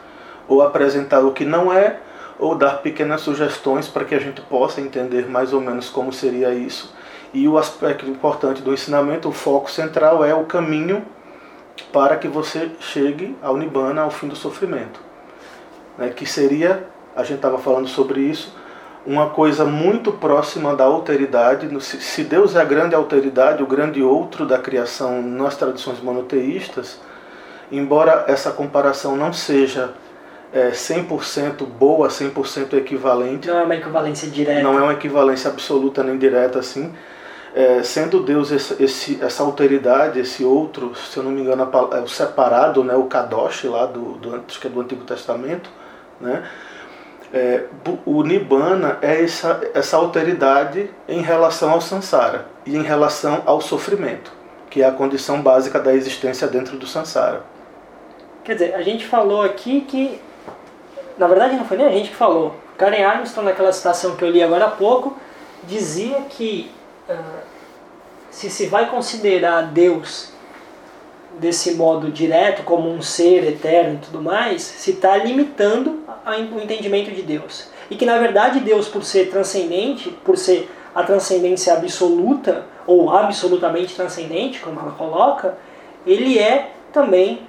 ou 0.47 0.61
apresentar 0.61 1.21
o 1.21 1.31
que 1.31 1.45
não 1.45 1.71
é, 1.71 1.97
ou 2.41 2.55
dar 2.55 2.81
pequenas 2.81 3.21
sugestões 3.21 3.87
para 3.87 4.03
que 4.03 4.15
a 4.15 4.19
gente 4.19 4.41
possa 4.41 4.81
entender 4.81 5.29
mais 5.29 5.53
ou 5.53 5.61
menos 5.61 5.89
como 5.89 6.11
seria 6.11 6.51
isso. 6.51 6.91
E 7.31 7.47
o 7.47 7.55
aspecto 7.55 8.09
importante 8.09 8.63
do 8.63 8.73
ensinamento, 8.73 9.29
o 9.29 9.31
foco 9.31 9.69
central 9.69 10.25
é 10.25 10.33
o 10.33 10.43
caminho 10.43 11.05
para 11.93 12.17
que 12.17 12.27
você 12.27 12.71
chegue 12.79 13.37
ao 13.43 13.55
Nibbana, 13.55 14.01
ao 14.01 14.09
fim 14.09 14.27
do 14.27 14.35
sofrimento. 14.35 14.99
Né? 15.97 16.09
Que 16.09 16.25
seria, 16.25 16.87
a 17.15 17.23
gente 17.23 17.37
estava 17.37 17.59
falando 17.59 17.87
sobre 17.87 18.21
isso, 18.21 18.53
uma 19.05 19.29
coisa 19.29 19.63
muito 19.63 20.11
próxima 20.11 20.75
da 20.75 20.83
alteridade. 20.83 21.69
Se 21.81 22.23
Deus 22.23 22.55
é 22.55 22.61
a 22.61 22.65
grande 22.65 22.95
alteridade, 22.95 23.61
o 23.61 23.67
grande 23.67 24.01
outro 24.01 24.47
da 24.47 24.57
criação 24.57 25.21
nas 25.21 25.55
tradições 25.55 26.01
monoteístas, 26.01 26.99
embora 27.71 28.25
essa 28.27 28.51
comparação 28.51 29.15
não 29.15 29.31
seja 29.31 29.93
é, 30.53 30.71
100% 30.71 31.65
boa, 31.65 32.09
100% 32.09 32.73
equivalente, 32.73 33.47
Não 33.47 33.59
é 33.59 33.63
uma 33.63 33.75
equivalência 33.75 34.29
direta. 34.29 34.61
não 34.61 34.77
é 34.77 34.81
uma 34.83 34.93
equivalência 34.93 35.49
absoluta 35.49 36.03
nem 36.03 36.17
direta 36.17 36.59
assim. 36.59 36.93
É, 37.53 37.83
sendo 37.83 38.21
Deus 38.23 38.49
esse, 38.51 38.81
esse- 38.81 39.19
essa 39.21 39.43
alteridade, 39.43 40.19
esse 40.19 40.43
outro, 40.43 40.95
se 40.95 41.17
eu 41.17 41.23
não 41.23 41.31
me 41.31 41.41
engano, 41.41 41.69
é 41.93 41.99
o 41.99 42.07
separado, 42.07 42.81
né, 42.83 42.95
o 42.95 43.03
Kadosh 43.03 43.65
lá 43.65 43.85
do, 43.85 44.13
do, 44.13 44.41
acho 44.47 44.59
que 44.59 44.67
é 44.67 44.69
do 44.69 44.79
Antigo 44.79 45.03
Testamento, 45.03 45.69
né? 46.19 46.43
É, 47.33 47.63
o 48.05 48.23
Nibbana 48.23 48.97
é 49.01 49.23
essa, 49.23 49.61
essa 49.73 49.95
alteridade 49.95 50.89
em 51.07 51.21
relação 51.21 51.71
ao 51.71 51.79
Sansara 51.79 52.45
e 52.65 52.75
em 52.75 52.83
relação 52.83 53.41
ao 53.45 53.61
sofrimento, 53.61 54.31
que 54.69 54.81
é 54.81 54.85
a 54.85 54.91
condição 54.91 55.41
básica 55.41 55.79
da 55.79 55.93
existência 55.93 56.45
dentro 56.47 56.77
do 56.77 56.85
Sansara. 56.85 57.43
Quer 58.43 58.53
dizer, 58.53 58.75
a 58.75 58.81
gente 58.81 59.05
falou 59.05 59.41
aqui 59.41 59.81
que. 59.81 60.19
Na 61.17 61.27
verdade, 61.27 61.55
não 61.55 61.65
foi 61.65 61.77
nem 61.77 61.87
a 61.87 61.91
gente 61.91 62.09
que 62.09 62.15
falou. 62.15 62.55
Karen 62.77 63.03
Armstrong, 63.03 63.47
naquela 63.47 63.71
citação 63.71 64.15
que 64.15 64.23
eu 64.23 64.29
li 64.29 64.41
agora 64.41 64.65
há 64.65 64.71
pouco, 64.71 65.15
dizia 65.63 66.21
que 66.29 66.71
ah, 67.09 67.41
se 68.29 68.49
se 68.49 68.65
vai 68.67 68.89
considerar 68.89 69.63
Deus 69.63 70.31
desse 71.39 71.75
modo 71.75 72.11
direto, 72.11 72.63
como 72.63 72.89
um 72.89 73.01
ser 73.01 73.43
eterno 73.47 73.95
e 73.95 74.05
tudo 74.05 74.21
mais, 74.21 74.61
se 74.61 74.91
está 74.91 75.15
limitando 75.17 76.03
o 76.25 76.59
entendimento 76.59 77.11
de 77.11 77.21
Deus. 77.21 77.69
E 77.89 77.95
que, 77.95 78.05
na 78.05 78.17
verdade, 78.17 78.59
Deus, 78.59 78.87
por 78.87 79.03
ser 79.03 79.29
transcendente, 79.29 80.09
por 80.25 80.37
ser 80.37 80.69
a 80.93 81.03
transcendência 81.03 81.73
absoluta, 81.73 82.65
ou 82.85 83.09
absolutamente 83.09 83.95
transcendente, 83.95 84.59
como 84.59 84.79
ela 84.79 84.91
coloca, 84.91 85.57
ele 86.05 86.37
é 86.37 86.71
também 86.91 87.47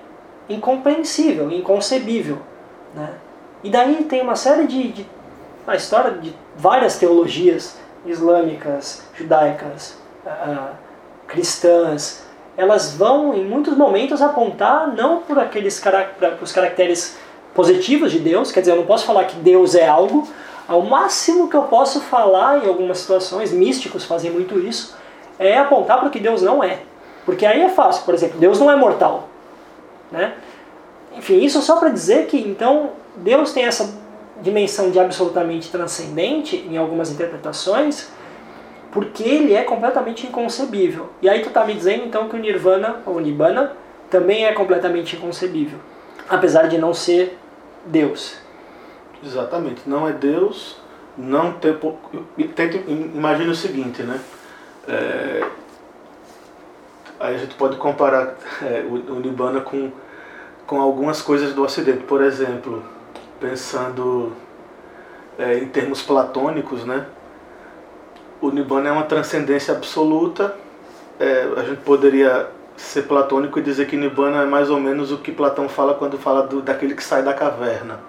incompreensível, 0.48 1.50
inconcebível. 1.50 2.38
Né? 2.94 3.08
E 3.62 3.70
daí 3.70 4.04
tem 4.04 4.20
uma 4.20 4.36
série 4.36 4.66
de, 4.66 4.88
de 4.88 5.06
a 5.66 5.76
história 5.76 6.12
de 6.12 6.34
várias 6.56 6.98
teologias 6.98 7.76
islâmicas, 8.04 9.02
judaicas, 9.14 9.96
ah, 10.26 10.70
cristãs, 11.28 12.24
elas 12.56 12.94
vão 12.94 13.34
em 13.34 13.44
muitos 13.44 13.76
momentos 13.76 14.20
apontar 14.20 14.88
não 14.88 15.20
por 15.20 15.38
aqueles 15.38 15.80
pra- 15.80 16.10
os 16.40 16.52
caracteres 16.52 17.16
positivos 17.54 18.10
de 18.10 18.18
Deus, 18.18 18.50
quer 18.50 18.60
dizer, 18.60 18.72
eu 18.72 18.76
não 18.76 18.86
posso 18.86 19.06
falar 19.06 19.24
que 19.24 19.36
Deus 19.36 19.74
é 19.74 19.86
algo, 19.86 20.28
ao 20.68 20.82
máximo 20.82 21.48
que 21.48 21.56
eu 21.56 21.62
posso 21.64 22.00
falar 22.00 22.64
em 22.64 22.68
algumas 22.68 22.98
situações, 22.98 23.52
místicos 23.52 24.04
fazem 24.04 24.30
muito 24.30 24.58
isso, 24.58 24.96
é 25.38 25.58
apontar 25.58 25.98
para 25.98 26.08
o 26.08 26.10
que 26.10 26.20
Deus 26.20 26.42
não 26.42 26.62
é. 26.62 26.80
Porque 27.24 27.46
aí 27.46 27.62
é 27.62 27.68
fácil, 27.68 28.04
por 28.04 28.14
exemplo, 28.14 28.38
Deus 28.38 28.58
não 28.58 28.70
é 28.70 28.76
mortal. 28.76 29.28
Né? 30.10 30.34
Enfim, 31.16 31.40
isso 31.40 31.60
só 31.62 31.76
para 31.76 31.88
dizer 31.88 32.26
que 32.26 32.38
então 32.38 32.90
Deus 33.16 33.52
tem 33.52 33.64
essa 33.64 34.02
dimensão 34.40 34.90
de 34.90 34.98
absolutamente 34.98 35.70
transcendente 35.70 36.56
em 36.56 36.76
algumas 36.76 37.10
interpretações, 37.10 38.10
porque 38.90 39.22
ele 39.22 39.54
é 39.54 39.62
completamente 39.62 40.26
inconcebível. 40.26 41.10
E 41.22 41.28
aí 41.28 41.42
tu 41.42 41.50
tá 41.50 41.64
me 41.64 41.74
dizendo 41.74 42.04
então 42.04 42.28
que 42.28 42.36
o 42.36 42.38
Nirvana 42.38 42.96
ou 43.06 43.20
Nibbana 43.20 43.72
também 44.10 44.44
é 44.44 44.52
completamente 44.52 45.16
inconcebível, 45.16 45.78
apesar 46.28 46.68
de 46.68 46.76
não 46.76 46.92
ser 46.92 47.38
Deus. 47.86 48.36
Exatamente. 49.24 49.82
Não 49.86 50.08
é 50.08 50.12
Deus, 50.12 50.76
não 51.16 51.52
tem. 51.52 51.76
imagine 53.14 53.50
o 53.50 53.54
seguinte, 53.54 54.02
né? 54.02 54.20
É, 54.88 55.46
aí 57.20 57.36
a 57.36 57.38
gente 57.38 57.54
pode 57.54 57.76
comparar 57.76 58.34
é, 58.62 58.84
o, 58.88 58.94
o 59.14 59.20
Nibbana 59.20 59.60
com, 59.60 59.90
com 60.66 60.80
algumas 60.80 61.22
coisas 61.22 61.54
do 61.54 61.62
Ocidente. 61.62 62.02
Por 62.04 62.20
exemplo, 62.22 62.82
pensando 63.42 64.32
é, 65.36 65.58
em 65.58 65.66
termos 65.66 66.00
platônicos, 66.00 66.84
né? 66.84 67.04
O 68.40 68.50
Nibbana 68.50 68.88
é 68.88 68.92
uma 68.92 69.02
transcendência 69.02 69.74
absoluta. 69.74 70.56
É, 71.18 71.48
a 71.56 71.62
gente 71.64 71.82
poderia 71.82 72.48
ser 72.76 73.02
platônico 73.02 73.58
e 73.58 73.62
dizer 73.62 73.86
que 73.86 73.96
Nibbana 73.96 74.42
é 74.42 74.46
mais 74.46 74.70
ou 74.70 74.80
menos 74.80 75.10
o 75.12 75.18
que 75.18 75.32
Platão 75.32 75.68
fala 75.68 75.94
quando 75.94 76.16
fala 76.16 76.46
do, 76.46 76.62
daquele 76.62 76.94
que 76.94 77.04
sai 77.04 77.22
da 77.22 77.34
caverna 77.34 78.00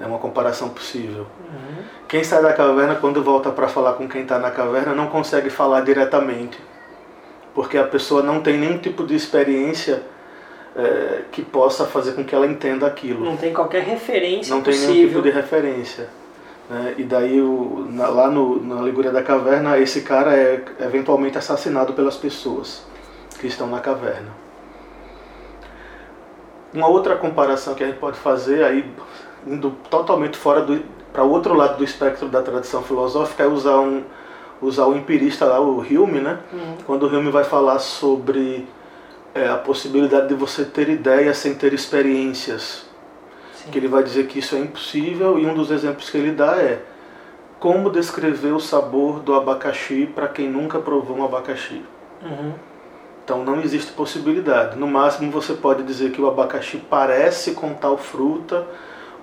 É 0.00 0.06
uma 0.06 0.18
comparação 0.18 0.70
possível. 0.70 1.26
Uhum. 1.40 1.84
Quem 2.08 2.24
sai 2.24 2.42
da 2.42 2.52
caverna, 2.52 2.94
quando 2.94 3.22
volta 3.22 3.50
para 3.50 3.68
falar 3.68 3.94
com 3.94 4.08
quem 4.08 4.22
está 4.22 4.38
na 4.38 4.50
caverna, 4.50 4.94
não 4.94 5.08
consegue 5.08 5.50
falar 5.50 5.82
diretamente. 5.82 6.58
Porque 7.54 7.76
a 7.76 7.84
pessoa 7.84 8.22
não 8.22 8.40
tem 8.40 8.58
nenhum 8.58 8.78
tipo 8.78 9.04
de 9.04 9.14
experiência 9.14 10.13
é, 10.76 11.22
que 11.30 11.42
possa 11.42 11.84
fazer 11.84 12.12
com 12.12 12.24
que 12.24 12.34
ela 12.34 12.46
entenda 12.46 12.86
aquilo. 12.86 13.24
Não 13.24 13.36
tem 13.36 13.52
qualquer 13.52 13.82
referência 13.84 14.54
Não 14.54 14.62
tem 14.62 14.72
possível. 14.74 14.94
nenhum 14.94 15.08
tipo 15.08 15.22
de 15.22 15.30
referência. 15.30 16.08
né? 16.68 16.94
E 16.98 17.04
daí, 17.04 17.40
o, 17.40 17.86
na- 17.90 18.08
lá 18.08 18.28
no, 18.30 18.60
na 18.64 18.76
Alegoria 18.80 19.10
da 19.12 19.22
Caverna, 19.22 19.78
esse 19.78 20.00
cara 20.02 20.34
é 20.36 20.62
eventualmente 20.80 21.38
assassinado 21.38 21.92
pelas 21.92 22.16
pessoas 22.16 22.82
que 23.40 23.46
estão 23.46 23.66
na 23.68 23.78
caverna. 23.80 24.30
Uma 26.72 26.88
outra 26.88 27.14
comparação 27.16 27.74
que 27.74 27.84
a 27.84 27.86
gente 27.86 27.98
pode 27.98 28.18
fazer, 28.18 28.64
aí 28.64 28.84
indo 29.46 29.70
totalmente 29.90 30.36
fora 30.36 30.60
do 30.62 30.80
para 31.12 31.22
o 31.22 31.30
outro 31.30 31.54
lado 31.54 31.76
do 31.78 31.84
espectro 31.84 32.26
da 32.28 32.42
tradição 32.42 32.82
filosófica, 32.82 33.44
é 33.44 33.46
usar 33.46 33.78
um 33.78 34.02
usar 34.60 34.86
o 34.86 34.96
empirista 34.96 35.44
lá, 35.44 35.60
o 35.60 35.78
Hume, 35.78 36.18
né? 36.20 36.38
Uhum. 36.52 36.76
Quando 36.86 37.04
o 37.04 37.06
Hume 37.06 37.30
vai 37.30 37.44
falar 37.44 37.78
sobre 37.78 38.66
é, 39.34 39.48
a 39.48 39.56
possibilidade 39.56 40.28
de 40.28 40.34
você 40.34 40.64
ter 40.64 40.88
ideias 40.88 41.38
sem 41.38 41.54
ter 41.54 41.72
experiências, 41.72 42.86
Sim. 43.52 43.70
que 43.70 43.78
ele 43.78 43.88
vai 43.88 44.02
dizer 44.02 44.26
que 44.26 44.38
isso 44.38 44.54
é 44.54 44.60
impossível 44.60 45.38
e 45.38 45.44
um 45.44 45.54
dos 45.54 45.70
exemplos 45.70 46.08
que 46.08 46.16
ele 46.16 46.32
dá 46.32 46.56
é 46.56 46.80
como 47.58 47.90
descrever 47.90 48.52
o 48.52 48.60
sabor 48.60 49.20
do 49.20 49.34
abacaxi 49.34 50.06
para 50.06 50.28
quem 50.28 50.48
nunca 50.48 50.78
provou 50.78 51.16
um 51.16 51.24
abacaxi. 51.24 51.82
Uhum. 52.22 52.52
Então 53.24 53.42
não 53.42 53.60
existe 53.60 53.90
possibilidade. 53.92 54.78
No 54.78 54.86
máximo 54.86 55.30
você 55.30 55.54
pode 55.54 55.82
dizer 55.82 56.12
que 56.12 56.20
o 56.20 56.28
abacaxi 56.28 56.76
parece 56.76 57.52
com 57.52 57.72
tal 57.72 57.96
fruta, 57.96 58.66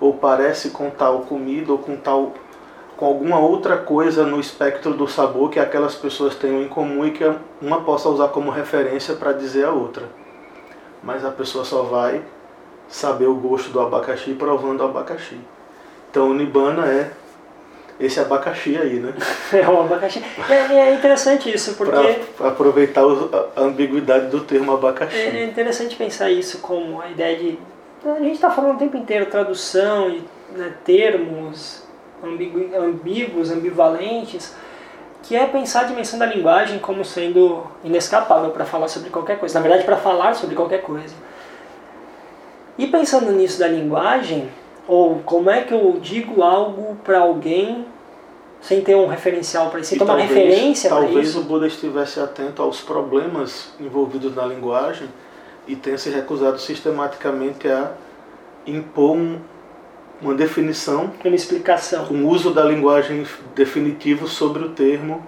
ou 0.00 0.14
parece 0.14 0.70
com 0.70 0.90
tal 0.90 1.20
comida, 1.20 1.70
ou 1.70 1.78
com 1.78 1.96
tal 1.96 2.34
com 3.02 3.06
alguma 3.06 3.40
outra 3.40 3.76
coisa 3.76 4.24
no 4.24 4.38
espectro 4.38 4.94
do 4.94 5.08
sabor 5.08 5.50
que 5.50 5.58
aquelas 5.58 5.92
pessoas 5.92 6.36
tenham 6.36 6.62
em 6.62 6.68
comum 6.68 7.04
e 7.04 7.10
que 7.10 7.24
uma 7.60 7.80
possa 7.80 8.08
usar 8.08 8.28
como 8.28 8.48
referência 8.48 9.16
para 9.16 9.32
dizer 9.32 9.64
a 9.64 9.72
outra. 9.72 10.04
Mas 11.02 11.24
a 11.24 11.30
pessoa 11.32 11.64
só 11.64 11.82
vai 11.82 12.22
saber 12.88 13.26
o 13.26 13.34
gosto 13.34 13.70
do 13.70 13.80
abacaxi 13.80 14.34
provando 14.34 14.82
o 14.82 14.84
abacaxi. 14.84 15.36
Então 16.12 16.30
o 16.30 16.34
Nibbana 16.34 16.86
é 16.86 17.10
esse 17.98 18.20
abacaxi 18.20 18.78
aí, 18.78 19.00
né? 19.00 19.12
É 19.52 19.68
um 19.68 19.80
abacaxi. 19.80 20.22
É, 20.48 20.72
é 20.72 20.94
interessante 20.94 21.52
isso, 21.52 21.74
porque 21.74 22.20
Para 22.38 22.50
aproveitar 22.50 23.00
a 23.00 23.60
a 23.60 23.64
ambiguidade 23.64 24.28
do 24.28 24.42
termo 24.42 24.74
abacaxi. 24.74 25.16
é 25.16 25.42
interessante 25.42 25.96
pensar 25.96 26.30
isso 26.30 26.58
como 26.58 27.02
a 27.02 27.10
ideia 27.10 27.36
de. 27.36 27.58
A 28.06 28.20
gente 28.20 28.34
está 28.34 28.48
falando 28.48 28.76
o 28.76 28.78
tempo 28.78 28.96
inteiro 28.96 29.26
tradução 29.26 30.08
e 30.08 30.22
né, 30.56 30.72
termos 30.84 31.81
ambíguos, 32.22 33.50
ambivalentes, 33.50 34.54
que 35.22 35.36
é 35.36 35.46
pensar 35.46 35.80
a 35.82 35.84
dimensão 35.84 36.18
da 36.18 36.26
linguagem 36.26 36.78
como 36.78 37.04
sendo 37.04 37.62
inescapável 37.84 38.50
para 38.50 38.64
falar 38.64 38.88
sobre 38.88 39.10
qualquer 39.10 39.38
coisa. 39.38 39.54
Na 39.54 39.60
verdade, 39.62 39.84
para 39.84 39.96
falar 39.96 40.34
sobre 40.34 40.54
qualquer 40.56 40.82
coisa. 40.82 41.14
E 42.78 42.86
pensando 42.86 43.30
nisso 43.32 43.58
da 43.58 43.68
linguagem, 43.68 44.48
ou 44.88 45.20
como 45.24 45.50
é 45.50 45.62
que 45.62 45.72
eu 45.72 45.98
digo 46.00 46.42
algo 46.42 46.96
para 47.04 47.20
alguém 47.20 47.86
sem 48.60 48.80
ter 48.80 48.94
um 48.94 49.06
referencial 49.06 49.70
para 49.70 49.80
isso, 49.80 49.90
sem 49.90 49.98
ter 49.98 50.04
uma 50.04 50.16
talvez- 50.16 50.30
referência 50.30 50.88
para 50.90 51.00
Talvez 51.00 51.28
isso. 51.28 51.40
o 51.40 51.44
Buda 51.44 51.66
estivesse 51.66 52.20
atento 52.20 52.62
aos 52.62 52.80
problemas 52.80 53.72
envolvidos 53.80 54.34
na 54.34 54.46
linguagem 54.46 55.08
e 55.66 55.76
tenha 55.76 55.98
se 55.98 56.10
recusado 56.10 56.58
sistematicamente 56.58 57.68
a 57.68 57.90
impor 58.66 59.16
um- 59.16 59.38
uma 60.22 60.34
definição, 60.34 61.12
Uma 61.24 61.34
explicação. 61.34 62.06
um 62.10 62.26
uso 62.28 62.52
da 62.52 62.64
linguagem 62.64 63.26
definitivo 63.54 64.28
sobre 64.28 64.64
o 64.64 64.70
termo 64.70 65.26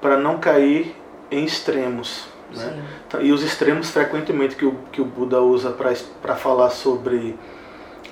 para 0.00 0.16
não 0.18 0.38
cair 0.38 0.94
em 1.30 1.44
extremos. 1.44 2.26
Né? 2.54 2.82
Então, 3.06 3.22
E 3.22 3.32
os 3.32 3.42
extremos 3.42 3.90
frequentemente 3.90 4.56
que 4.56 4.64
o, 4.64 4.74
que 4.92 5.00
o 5.00 5.04
Buda 5.04 5.40
usa 5.40 5.70
para 5.70 6.36
falar 6.36 6.70
sobre, 6.70 7.36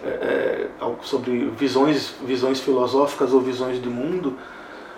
é, 0.04 0.08
é, 0.08 0.68
sobre 1.02 1.50
visões, 1.56 2.14
visões 2.24 2.60
filosóficas 2.60 3.32
ou 3.32 3.40
visões 3.40 3.80
de 3.82 3.88
mundo 3.88 4.38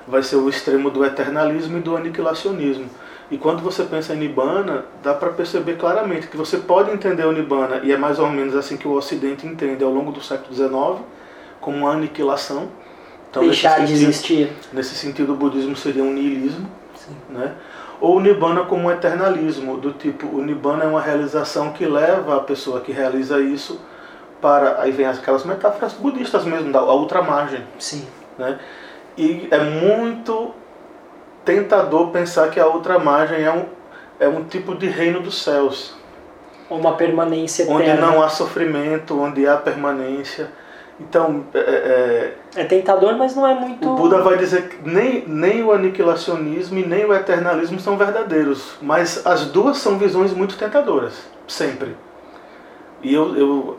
vai 0.06 0.22
ser 0.22 0.36
o 0.36 0.48
extremo 0.48 0.90
do 0.90 1.04
eternalismo 1.04 1.78
e 1.78 1.80
do 1.80 1.96
aniquilacionismo. 1.96 2.88
E 3.30 3.36
quando 3.36 3.60
você 3.60 3.82
pensa 3.82 4.14
em 4.14 4.18
Nibbana, 4.18 4.84
dá 5.02 5.12
para 5.12 5.30
perceber 5.30 5.76
claramente 5.76 6.28
que 6.28 6.36
você 6.36 6.58
pode 6.58 6.92
entender 6.92 7.24
o 7.24 7.32
Nibbana, 7.32 7.80
e 7.82 7.92
é 7.92 7.96
mais 7.96 8.18
ou 8.18 8.28
menos 8.28 8.54
assim 8.54 8.76
que 8.76 8.86
o 8.86 8.92
Ocidente 8.92 9.46
entende 9.46 9.82
ao 9.82 9.90
longo 9.90 10.12
do 10.12 10.22
século 10.22 10.54
XIX, 10.54 11.04
como 11.60 11.78
uma 11.78 11.92
aniquilação. 11.92 12.68
Então, 13.28 13.42
Deixar 13.42 13.84
de 13.84 13.92
existir. 13.92 14.52
Nesse 14.72 14.94
sentido, 14.94 15.32
o 15.32 15.36
budismo 15.36 15.76
seria 15.76 16.04
um 16.04 16.12
niilismo 16.12 16.68
Sim. 16.94 17.16
né? 17.30 17.54
Ou 18.00 18.16
o 18.16 18.20
Nibbana 18.20 18.64
como 18.64 18.88
um 18.88 18.90
eternalismo, 18.90 19.76
do 19.78 19.92
tipo, 19.92 20.26
o 20.26 20.42
Nibbana 20.42 20.84
é 20.84 20.86
uma 20.86 21.00
realização 21.00 21.72
que 21.72 21.84
leva 21.84 22.36
a 22.36 22.40
pessoa 22.40 22.80
que 22.80 22.92
realiza 22.92 23.40
isso 23.40 23.80
para, 24.40 24.80
aí 24.82 24.92
vem 24.92 25.06
aquelas 25.06 25.44
metáforas 25.44 25.94
budistas 25.94 26.44
mesmo, 26.44 26.70
da 26.70 26.82
outra 26.82 27.22
margem, 27.22 27.64
Sim. 27.78 28.06
né? 28.38 28.58
E 29.16 29.48
é 29.50 29.58
muito 29.58 30.54
tentador 31.46 32.08
pensar 32.10 32.50
que 32.50 32.60
a 32.60 32.66
outra 32.66 32.98
margem 32.98 33.42
é 33.42 33.50
um, 33.50 33.64
é 34.20 34.28
um 34.28 34.44
tipo 34.44 34.74
de 34.74 34.86
reino 34.88 35.20
dos 35.20 35.42
céus, 35.42 35.94
uma 36.68 36.94
permanência 36.96 37.64
onde 37.70 37.84
eterna. 37.84 38.06
não 38.06 38.22
há 38.22 38.28
sofrimento, 38.28 39.18
onde 39.18 39.46
há 39.46 39.56
permanência. 39.56 40.50
Então, 40.98 41.44
é- 41.54 41.58
é, 42.56 42.60
É 42.62 42.64
tentador, 42.64 43.16
mas 43.16 43.36
não 43.36 43.46
é 43.46 43.54
muito. 43.54 43.86
O 43.88 43.94
Buda 43.96 44.22
vai 44.22 44.36
dizer 44.38 44.68
que 44.68 44.88
nem, 44.88 45.24
nem 45.26 45.62
o 45.62 45.70
aniquilacionismo 45.70 46.78
e 46.78 46.86
nem 46.86 47.04
o 47.04 47.14
eternalismo 47.14 47.78
são 47.78 47.96
verdadeiros, 47.98 48.76
mas 48.82 49.24
as 49.26 49.44
duas 49.46 49.76
são 49.76 49.98
visões 49.98 50.32
muito 50.32 50.56
tentadoras, 50.56 51.12
sempre. 51.46 51.94
E 53.02 53.14
eu, 53.14 53.36
eu, 53.36 53.78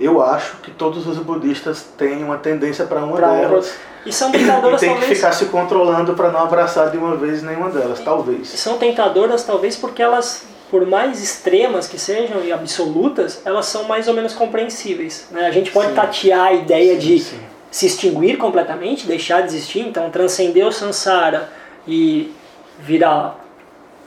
eu 0.00 0.22
acho 0.22 0.56
que 0.58 0.70
todos 0.70 1.06
os 1.06 1.18
budistas 1.18 1.84
têm 1.96 2.22
uma 2.22 2.36
tendência 2.38 2.84
para 2.86 3.00
uma 3.04 3.16
Pra 3.16 3.28
delas. 3.34 3.74
E 4.06 4.12
são 4.12 4.28
E 4.30 4.32
tentadoras, 4.38 4.80
tem 4.80 4.90
que 4.94 4.98
talvez. 5.00 5.18
ficar 5.18 5.32
se 5.32 5.46
controlando 5.46 6.14
para 6.14 6.30
não 6.30 6.40
abraçar 6.40 6.90
de 6.90 6.96
uma 6.96 7.16
vez 7.16 7.42
nenhuma 7.42 7.68
delas, 7.70 8.00
talvez. 8.00 8.48
São 8.48 8.78
tentadoras, 8.78 9.44
talvez, 9.44 9.76
porque 9.76 10.00
elas, 10.00 10.44
por 10.70 10.86
mais 10.86 11.22
extremas 11.22 11.86
que 11.88 11.98
sejam 11.98 12.42
e 12.42 12.52
absolutas, 12.52 13.42
elas 13.44 13.66
são 13.66 13.84
mais 13.84 14.06
ou 14.08 14.14
menos 14.14 14.32
compreensíveis. 14.34 15.26
né? 15.30 15.46
A 15.46 15.50
gente 15.50 15.70
pode 15.72 15.88
Sim. 15.88 15.94
tatear 15.94 16.46
a 16.46 16.52
ideia 16.52 16.94
Sim, 16.94 16.98
de 17.00 17.18
sim. 17.18 17.40
se 17.70 17.86
extinguir 17.86 18.38
completamente, 18.38 19.06
deixar 19.06 19.40
de 19.42 19.48
existir, 19.48 19.80
então 19.80 20.08
transcender 20.10 20.64
o 20.66 20.72
samsara 20.72 21.50
e 21.86 22.32
virar 22.78 23.36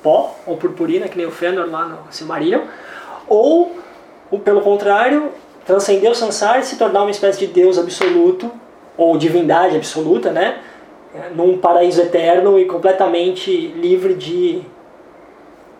pó 0.01 0.35
ou 0.47 0.55
purpurina, 0.57 1.07
que 1.07 1.17
nem 1.17 1.27
o 1.27 1.31
Fëanor 1.31 1.69
lá 1.69 1.85
no 1.85 1.97
Silmarillion, 2.09 2.61
ou, 3.27 3.77
ou 4.31 4.39
pelo 4.39 4.61
contrário, 4.61 5.31
transcender 5.65 6.09
o 6.11 6.15
samsara 6.15 6.59
e 6.59 6.63
se 6.63 6.77
tornar 6.77 7.01
uma 7.01 7.11
espécie 7.11 7.39
de 7.39 7.47
Deus 7.47 7.77
absoluto, 7.77 8.51
ou 8.97 9.17
divindade 9.17 9.75
absoluta, 9.75 10.31
né? 10.31 10.59
Num 11.35 11.57
paraíso 11.57 12.01
eterno 12.01 12.59
e 12.59 12.65
completamente 12.65 13.67
livre 13.67 14.13
de 14.13 14.61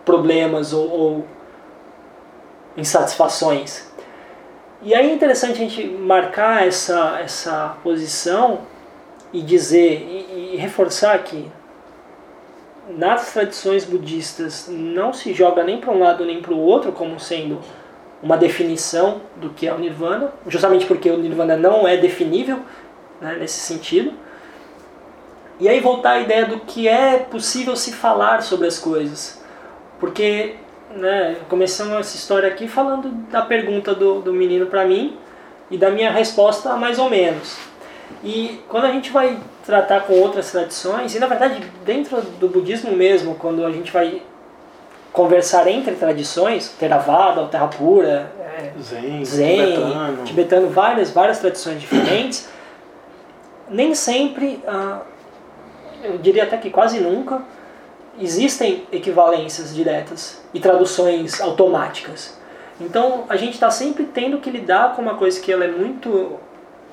problemas 0.04 0.72
ou, 0.72 0.90
ou 0.90 1.26
insatisfações. 2.76 3.90
E 4.82 4.94
aí 4.94 5.10
é 5.10 5.14
interessante 5.14 5.52
a 5.52 5.66
gente 5.66 5.86
marcar 5.86 6.66
essa, 6.66 7.20
essa 7.22 7.76
posição 7.82 8.60
e 9.32 9.40
dizer 9.40 10.02
e, 10.02 10.54
e 10.54 10.56
reforçar 10.56 11.16
que 11.22 11.50
nas 12.88 13.32
tradições 13.32 13.84
budistas 13.84 14.66
não 14.68 15.12
se 15.12 15.32
joga 15.32 15.62
nem 15.62 15.78
para 15.78 15.92
um 15.92 16.00
lado 16.00 16.24
nem 16.24 16.42
para 16.42 16.52
o 16.52 16.58
outro 16.58 16.90
como 16.90 17.18
sendo 17.20 17.60
uma 18.22 18.36
definição 18.36 19.22
do 19.36 19.50
que 19.50 19.66
é 19.66 19.74
o 19.74 19.78
nirvana, 19.78 20.32
justamente 20.46 20.86
porque 20.86 21.10
o 21.10 21.18
nirvana 21.18 21.56
não 21.56 21.86
é 21.86 21.96
definível 21.96 22.60
né, 23.20 23.36
nesse 23.38 23.60
sentido. 23.60 24.12
E 25.58 25.68
aí 25.68 25.80
voltar 25.80 26.12
à 26.12 26.20
ideia 26.20 26.46
do 26.46 26.60
que 26.60 26.88
é 26.88 27.18
possível 27.18 27.76
se 27.76 27.92
falar 27.92 28.42
sobre 28.42 28.66
as 28.66 28.78
coisas. 28.78 29.42
Porque 29.98 30.56
né, 30.94 31.36
começamos 31.48 31.94
essa 31.94 32.16
história 32.16 32.48
aqui 32.48 32.68
falando 32.68 33.08
da 33.30 33.42
pergunta 33.42 33.94
do, 33.94 34.20
do 34.20 34.32
menino 34.32 34.66
para 34.66 34.84
mim 34.84 35.16
e 35.70 35.76
da 35.76 35.90
minha 35.90 36.10
resposta 36.10 36.76
mais 36.76 36.98
ou 36.98 37.10
menos. 37.10 37.56
E 38.22 38.60
quando 38.68 38.84
a 38.84 38.92
gente 38.92 39.10
vai 39.10 39.38
tratar 39.64 40.02
com 40.02 40.14
outras 40.14 40.50
tradições, 40.50 41.14
e 41.14 41.18
na 41.18 41.26
verdade 41.26 41.64
dentro 41.84 42.20
do 42.22 42.48
budismo 42.48 42.92
mesmo, 42.92 43.34
quando 43.36 43.64
a 43.64 43.70
gente 43.70 43.90
vai 43.90 44.22
conversar 45.12 45.66
entre 45.68 45.94
tradições, 45.94 46.68
Theravada, 46.78 47.46
Terra 47.46 47.68
Pura, 47.68 48.32
é, 48.40 48.72
Zen, 48.80 49.24
Zen, 49.24 49.56
tibetano. 49.56 50.24
tibetano, 50.24 50.68
várias, 50.68 51.10
várias 51.10 51.38
tradições 51.38 51.80
diferentes, 51.80 52.48
nem 53.68 53.94
sempre, 53.94 54.62
ah, 54.66 55.02
eu 56.02 56.18
diria 56.18 56.44
até 56.44 56.56
que 56.56 56.70
quase 56.70 56.98
nunca, 56.98 57.42
existem 58.20 58.86
equivalências 58.92 59.74
diretas 59.74 60.42
e 60.52 60.60
traduções 60.60 61.40
automáticas. 61.40 62.38
Então 62.80 63.24
a 63.28 63.36
gente 63.36 63.54
está 63.54 63.70
sempre 63.70 64.04
tendo 64.04 64.38
que 64.38 64.50
lidar 64.50 64.94
com 64.94 65.02
uma 65.02 65.14
coisa 65.14 65.40
que 65.40 65.52
ela 65.52 65.64
é 65.64 65.70
muito 65.70 66.38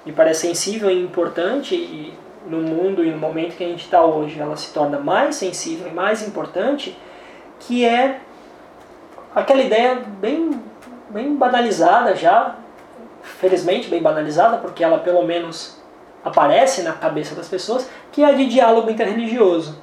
me 0.06 0.12
parece 0.14 0.48
sensível 0.48 0.90
e 0.90 1.02
importante 1.02 1.76
e 1.76 2.14
no 2.48 2.62
mundo 2.62 3.04
e 3.04 3.12
no 3.12 3.18
momento 3.18 3.58
que 3.58 3.64
a 3.64 3.68
gente 3.68 3.84
está 3.84 4.04
hoje 4.04 4.40
ela 4.40 4.56
se 4.56 4.74
torna 4.74 4.98
mais 4.98 5.36
sensível 5.36 5.88
e 5.88 5.94
mais 5.94 6.26
importante, 6.26 6.98
que 7.60 7.86
é 7.86 8.20
aquela 9.36 9.62
ideia 9.62 10.02
bem, 10.20 10.62
bem 11.10 11.36
banalizada 11.36 12.16
já, 12.16 12.56
felizmente 13.22 13.90
bem 13.90 14.02
banalizada, 14.02 14.58
porque 14.58 14.84
ela 14.84 15.00
pelo 15.00 15.24
menos 15.24 15.78
aparece 16.24 16.82
na 16.82 16.94
cabeça 16.94 17.36
das 17.36 17.48
pessoas, 17.48 17.90
que 18.12 18.24
é 18.24 18.26
a 18.26 18.32
de 18.32 18.48
diálogo 18.48 18.90
interreligioso, 18.90 19.80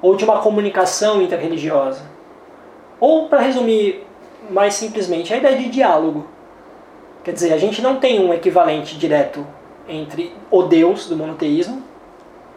ou 0.00 0.16
de 0.16 0.24
uma 0.24 0.40
comunicação 0.40 1.20
interreligiosa. 1.22 2.02
Ou, 3.00 3.28
para 3.28 3.40
resumir 3.40 4.04
mais 4.50 4.74
simplesmente, 4.74 5.32
a 5.32 5.36
ideia 5.36 5.56
de 5.56 5.68
diálogo. 5.68 6.26
Quer 7.22 7.32
dizer, 7.32 7.52
a 7.52 7.58
gente 7.58 7.82
não 7.82 7.96
tem 7.96 8.20
um 8.24 8.32
equivalente 8.32 8.96
direto 8.96 9.46
entre 9.88 10.34
o 10.50 10.62
Deus 10.62 11.06
do 11.06 11.16
monoteísmo, 11.16 11.82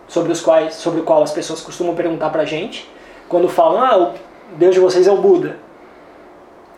sobre, 0.07 0.31
os 0.31 0.41
quais, 0.41 0.75
sobre 0.75 0.99
o 0.99 1.03
qual 1.03 1.23
as 1.23 1.31
pessoas 1.31 1.61
costumam 1.61 1.95
perguntar 1.95 2.29
para 2.29 2.41
a 2.41 2.45
gente, 2.45 2.89
quando 3.29 3.47
falam, 3.47 3.83
ah, 3.83 3.97
o 3.97 4.13
Deus 4.57 4.75
de 4.75 4.81
vocês 4.81 5.07
é 5.07 5.11
o 5.11 5.17
Buda. 5.17 5.57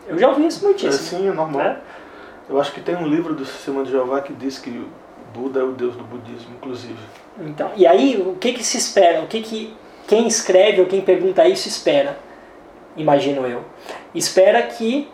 Eu 0.06 0.18
já 0.18 0.28
ouvi 0.28 0.46
isso 0.46 0.64
muitíssimo. 0.64 1.18
É, 1.18 1.20
sim, 1.20 1.28
é 1.28 1.32
normal. 1.32 1.62
Né? 1.62 1.78
Eu 2.48 2.60
acho 2.60 2.72
que 2.72 2.80
tem 2.80 2.94
um 2.94 3.06
livro 3.06 3.34
do 3.34 3.44
Sistema 3.44 3.84
de 3.84 3.90
Jeová 3.90 4.20
que 4.20 4.32
diz 4.32 4.58
que 4.58 4.86
Buda 5.32 5.60
é 5.60 5.62
o 5.62 5.72
Deus 5.72 5.96
do 5.96 6.04
budismo, 6.04 6.54
inclusive. 6.56 6.98
Então, 7.40 7.72
e 7.76 7.86
aí, 7.86 8.22
o 8.24 8.36
que, 8.36 8.52
que 8.52 8.62
se 8.62 8.76
espera? 8.76 9.22
O 9.22 9.26
que, 9.26 9.40
que 9.40 9.74
quem 10.06 10.26
escreve 10.26 10.80
ou 10.80 10.86
quem 10.86 11.00
pergunta 11.00 11.46
isso 11.48 11.66
espera? 11.68 12.18
Imagino 12.96 13.46
eu. 13.46 13.64
Espera 14.14 14.62
que 14.62 15.08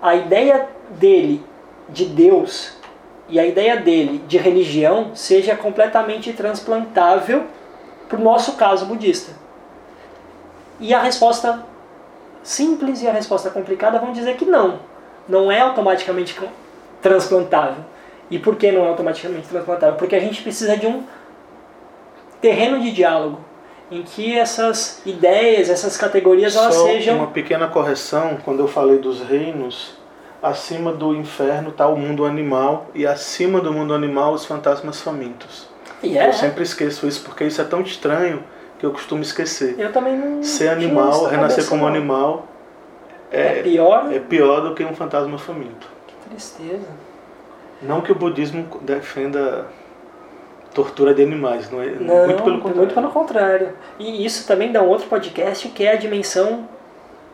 a 0.00 0.14
ideia 0.14 0.68
dele 0.90 1.42
de 1.88 2.06
Deus 2.06 2.76
e 3.28 3.38
a 3.40 3.46
ideia 3.46 3.76
dele 3.76 4.22
de 4.26 4.38
religião 4.38 5.10
seja 5.14 5.56
completamente 5.56 6.32
transplantável 6.32 7.44
para 8.08 8.18
o 8.18 8.22
nosso 8.22 8.52
caso 8.52 8.86
budista. 8.86 9.32
E 10.78 10.94
a 10.94 11.02
resposta 11.02 11.64
simples 12.46 13.02
e 13.02 13.08
a 13.08 13.12
resposta 13.12 13.50
complicada 13.50 13.98
vão 13.98 14.12
dizer 14.12 14.36
que 14.36 14.44
não. 14.44 14.78
Não 15.28 15.50
é 15.50 15.60
automaticamente 15.60 16.38
transplantável. 17.02 17.84
E 18.30 18.38
por 18.38 18.56
que 18.56 18.70
não 18.70 18.84
é 18.84 18.88
automaticamente 18.88 19.48
transplantável? 19.48 19.96
Porque 19.96 20.14
a 20.14 20.20
gente 20.20 20.42
precisa 20.42 20.76
de 20.76 20.86
um 20.86 21.02
terreno 22.40 22.80
de 22.80 22.92
diálogo 22.92 23.40
em 23.90 24.02
que 24.02 24.36
essas 24.36 25.00
ideias, 25.04 25.68
essas 25.68 25.96
categorias, 25.96 26.56
elas 26.56 26.74
Só 26.74 26.86
sejam. 26.86 27.16
Uma 27.16 27.28
pequena 27.28 27.68
correção, 27.68 28.38
quando 28.44 28.60
eu 28.60 28.68
falei 28.68 28.98
dos 28.98 29.20
reinos, 29.22 29.94
acima 30.42 30.92
do 30.92 31.14
inferno 31.14 31.70
está 31.70 31.88
o 31.88 31.96
mundo 31.96 32.24
animal 32.24 32.86
e 32.94 33.06
acima 33.06 33.60
do 33.60 33.72
mundo 33.72 33.92
animal 33.94 34.32
os 34.32 34.44
fantasmas 34.44 35.00
famintos. 35.00 35.68
Yeah. 36.02 36.30
Eu 36.30 36.32
sempre 36.32 36.62
esqueço 36.62 37.06
isso 37.06 37.22
porque 37.22 37.44
isso 37.44 37.60
é 37.60 37.64
tão 37.64 37.80
estranho 37.80 38.44
que 38.78 38.84
eu 38.84 38.92
costumo 38.92 39.22
esquecer. 39.22 39.74
Eu 39.78 39.92
também 39.92 40.16
não. 40.16 40.42
Ser 40.42 40.68
animal, 40.68 41.26
renascer 41.26 41.66
como 41.68 41.82
não. 41.82 41.88
animal, 41.88 42.46
é, 43.30 43.58
é, 43.58 43.62
pior. 43.62 44.12
É 44.12 44.18
pior 44.18 44.60
do 44.60 44.74
que 44.74 44.84
um 44.84 44.94
fantasma 44.94 45.38
faminto. 45.38 45.88
Que 46.06 46.30
tristeza. 46.30 46.86
Não 47.82 48.00
que 48.00 48.12
o 48.12 48.14
budismo 48.14 48.66
defenda 48.82 49.66
tortura 50.72 51.14
de 51.14 51.22
animais, 51.22 51.70
não 51.70 51.82
é? 51.82 51.86
Não, 51.86 52.26
muito 52.26 52.42
pelo 52.42 52.56
contrário. 52.58 52.76
Muito 52.76 52.94
pelo 52.94 53.08
contrário. 53.10 53.68
E 53.98 54.24
isso 54.24 54.46
também 54.46 54.72
dá 54.72 54.82
um 54.82 54.88
outro 54.88 55.06
podcast 55.08 55.68
que 55.68 55.84
é 55.84 55.92
a 55.92 55.96
dimensão 55.96 56.68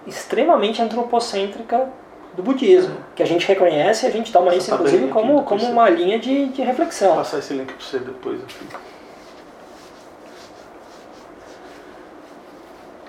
extremamente 0.07 0.81
antropocêntrica 0.81 1.89
do 2.35 2.43
budismo, 2.43 2.97
que 3.15 3.23
a 3.23 3.27
gente 3.27 3.47
reconhece 3.47 4.07
e 4.07 4.09
a 4.09 4.13
gente 4.13 4.33
toma 4.33 4.55
isso, 4.55 4.71
tá 4.71 4.77
inclusive, 4.77 5.09
como, 5.09 5.43
como 5.43 5.65
uma 5.67 5.89
linha 5.91 6.19
de, 6.19 6.47
de 6.47 6.63
reflexão. 6.63 7.09
Vou 7.09 7.19
passar 7.19 7.39
esse 7.39 7.53
link 7.53 7.73
para 7.73 7.85
você 7.85 7.99
depois 7.99 8.41
aqui. 8.43 8.67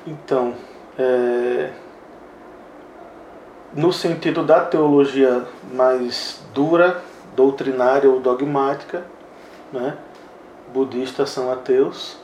Então, 0.06 0.54
é, 1.00 1.72
no 3.74 3.94
sentido 3.94 4.44
da 4.44 4.60
teologia 4.66 5.46
mais 5.74 6.42
dura, 6.54 7.02
doutrinária 7.36 8.10
ou 8.10 8.20
dogmática, 8.20 9.04
né? 9.72 9.98
budistas 10.74 11.30
são 11.30 11.52
ateus. 11.52 12.18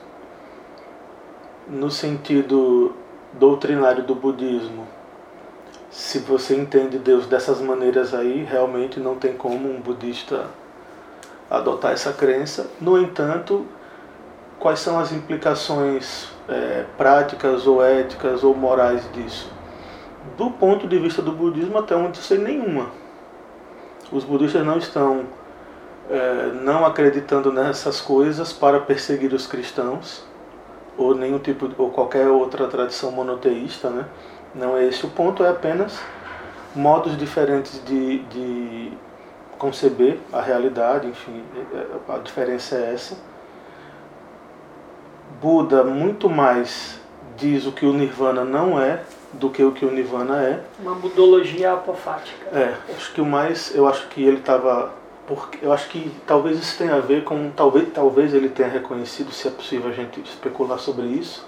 No 1.68 1.90
sentido 1.90 2.94
doutrinário 3.34 4.04
do 4.04 4.14
budismo, 4.14 4.88
se 5.90 6.20
você 6.20 6.56
entende 6.56 7.00
Deus 7.00 7.28
dessas 7.28 7.62
maneiras 7.62 8.14
aí, 8.14 8.44
realmente 8.44 9.00
não 9.00 9.16
tem 9.16 9.34
como 9.34 9.72
um 9.72 9.80
budista 9.80 10.48
adotar 11.50 11.94
essa 11.94 12.12
crença. 12.12 12.70
No 12.82 13.00
entanto, 13.00 13.66
quais 14.60 14.80
são 14.80 15.00
as 15.00 15.12
implicações 15.12 16.30
é, 16.50 16.86
práticas 16.98 17.68
ou 17.68 17.84
éticas 17.84 18.44
ou 18.44 18.56
morais 18.56 19.08
disso? 19.14 19.52
Do 20.38 20.52
ponto 20.52 20.88
de 20.88 20.98
vista 21.00 21.22
do 21.22 21.32
budismo, 21.32 21.78
até 21.78 21.96
onde 21.96 22.20
eu 22.20 22.24
sei, 22.24 22.38
nenhuma. 22.38 22.88
Os 24.12 24.24
budistas 24.24 24.66
não 24.66 24.78
estão 24.78 25.26
é, 26.10 26.52
não 26.64 26.86
acreditando 26.86 27.52
nessas 27.52 28.02
coisas 28.02 28.52
para 28.52 28.80
perseguir 28.80 29.34
os 29.34 29.46
cristãos 29.46 30.24
ou 30.98 31.16
nenhum 31.16 31.40
tipo 31.40 31.70
ou 31.78 31.92
qualquer 31.92 32.28
outra 32.28 32.68
tradição 32.68 33.12
monoteísta, 33.12 33.90
né? 33.90 34.06
Não 34.54 34.76
é 34.76 34.86
esse 34.86 35.06
o 35.06 35.10
ponto, 35.10 35.44
é 35.44 35.50
apenas 35.50 36.00
modos 36.76 37.18
diferentes 37.18 37.82
de, 37.86 38.20
de 38.24 38.94
conceber 39.58 40.18
a 40.32 40.42
realidade, 40.42 41.08
enfim, 41.08 41.44
é, 41.74 42.14
a 42.14 42.18
diferença 42.18 42.76
é 42.76 42.94
essa. 42.94 43.18
Buda 45.42 45.84
muito 45.84 46.30
mais 46.30 47.00
diz 47.38 47.66
o 47.66 47.72
que 47.72 47.86
o 47.86 47.94
Nirvana 47.94 48.44
não 48.44 48.80
é 48.80 49.02
do 49.34 49.50
que 49.50 49.64
o 49.64 49.72
que 49.72 49.86
o 49.86 49.92
Nirvana 49.92 50.42
é. 50.44 50.64
Uma 50.80 50.96
budologia 50.96 51.74
apofática. 51.74 52.48
É, 52.52 52.74
acho 52.96 53.14
que 53.14 53.22
o 53.22 53.26
mais, 53.26 53.74
eu 53.76 53.88
acho 53.88 54.08
que 54.08 54.24
ele 54.24 54.38
estava 54.38 54.92
porque 55.30 55.64
eu 55.64 55.72
acho 55.72 55.88
que 55.90 56.12
talvez 56.26 56.58
isso 56.58 56.76
tenha 56.76 56.96
a 56.96 57.00
ver 57.00 57.24
com 57.24 57.52
talvez 57.52 57.88
talvez 57.94 58.34
ele 58.34 58.50
tenha 58.50 58.68
reconhecido, 58.68 59.32
se 59.32 59.48
é 59.48 59.52
possível 59.52 59.92
a 59.92 59.94
gente 59.94 60.20
especular 60.22 60.80
sobre 60.80 61.06
isso, 61.06 61.48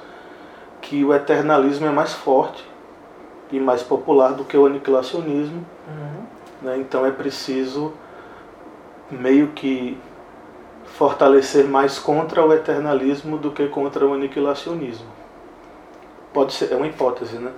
que 0.79 1.03
o 1.03 1.11
eternalismo 1.13 1.87
é 1.87 1.89
mais 1.89 2.13
forte 2.13 2.63
e 3.51 3.59
mais 3.59 3.81
popular 3.81 4.33
do 4.33 4.45
que 4.45 4.55
o 4.55 4.67
aniquilacionismo. 4.67 5.65
Uhum. 5.87 6.23
Né? 6.61 6.77
Então 6.77 7.03
é 7.03 7.11
preciso 7.11 7.91
meio 9.09 9.47
que 9.47 9.97
fortalecer 10.97 11.65
mais 11.65 11.97
contra 11.97 12.45
o 12.45 12.53
eternalismo 12.53 13.37
do 13.37 13.51
que 13.51 13.67
contra 13.67 14.05
o 14.05 14.13
aniquilacionismo. 14.13 15.07
Pode 16.33 16.53
ser, 16.53 16.71
é 16.71 16.75
uma 16.75 16.87
hipótese, 16.87 17.37
né? 17.37 17.51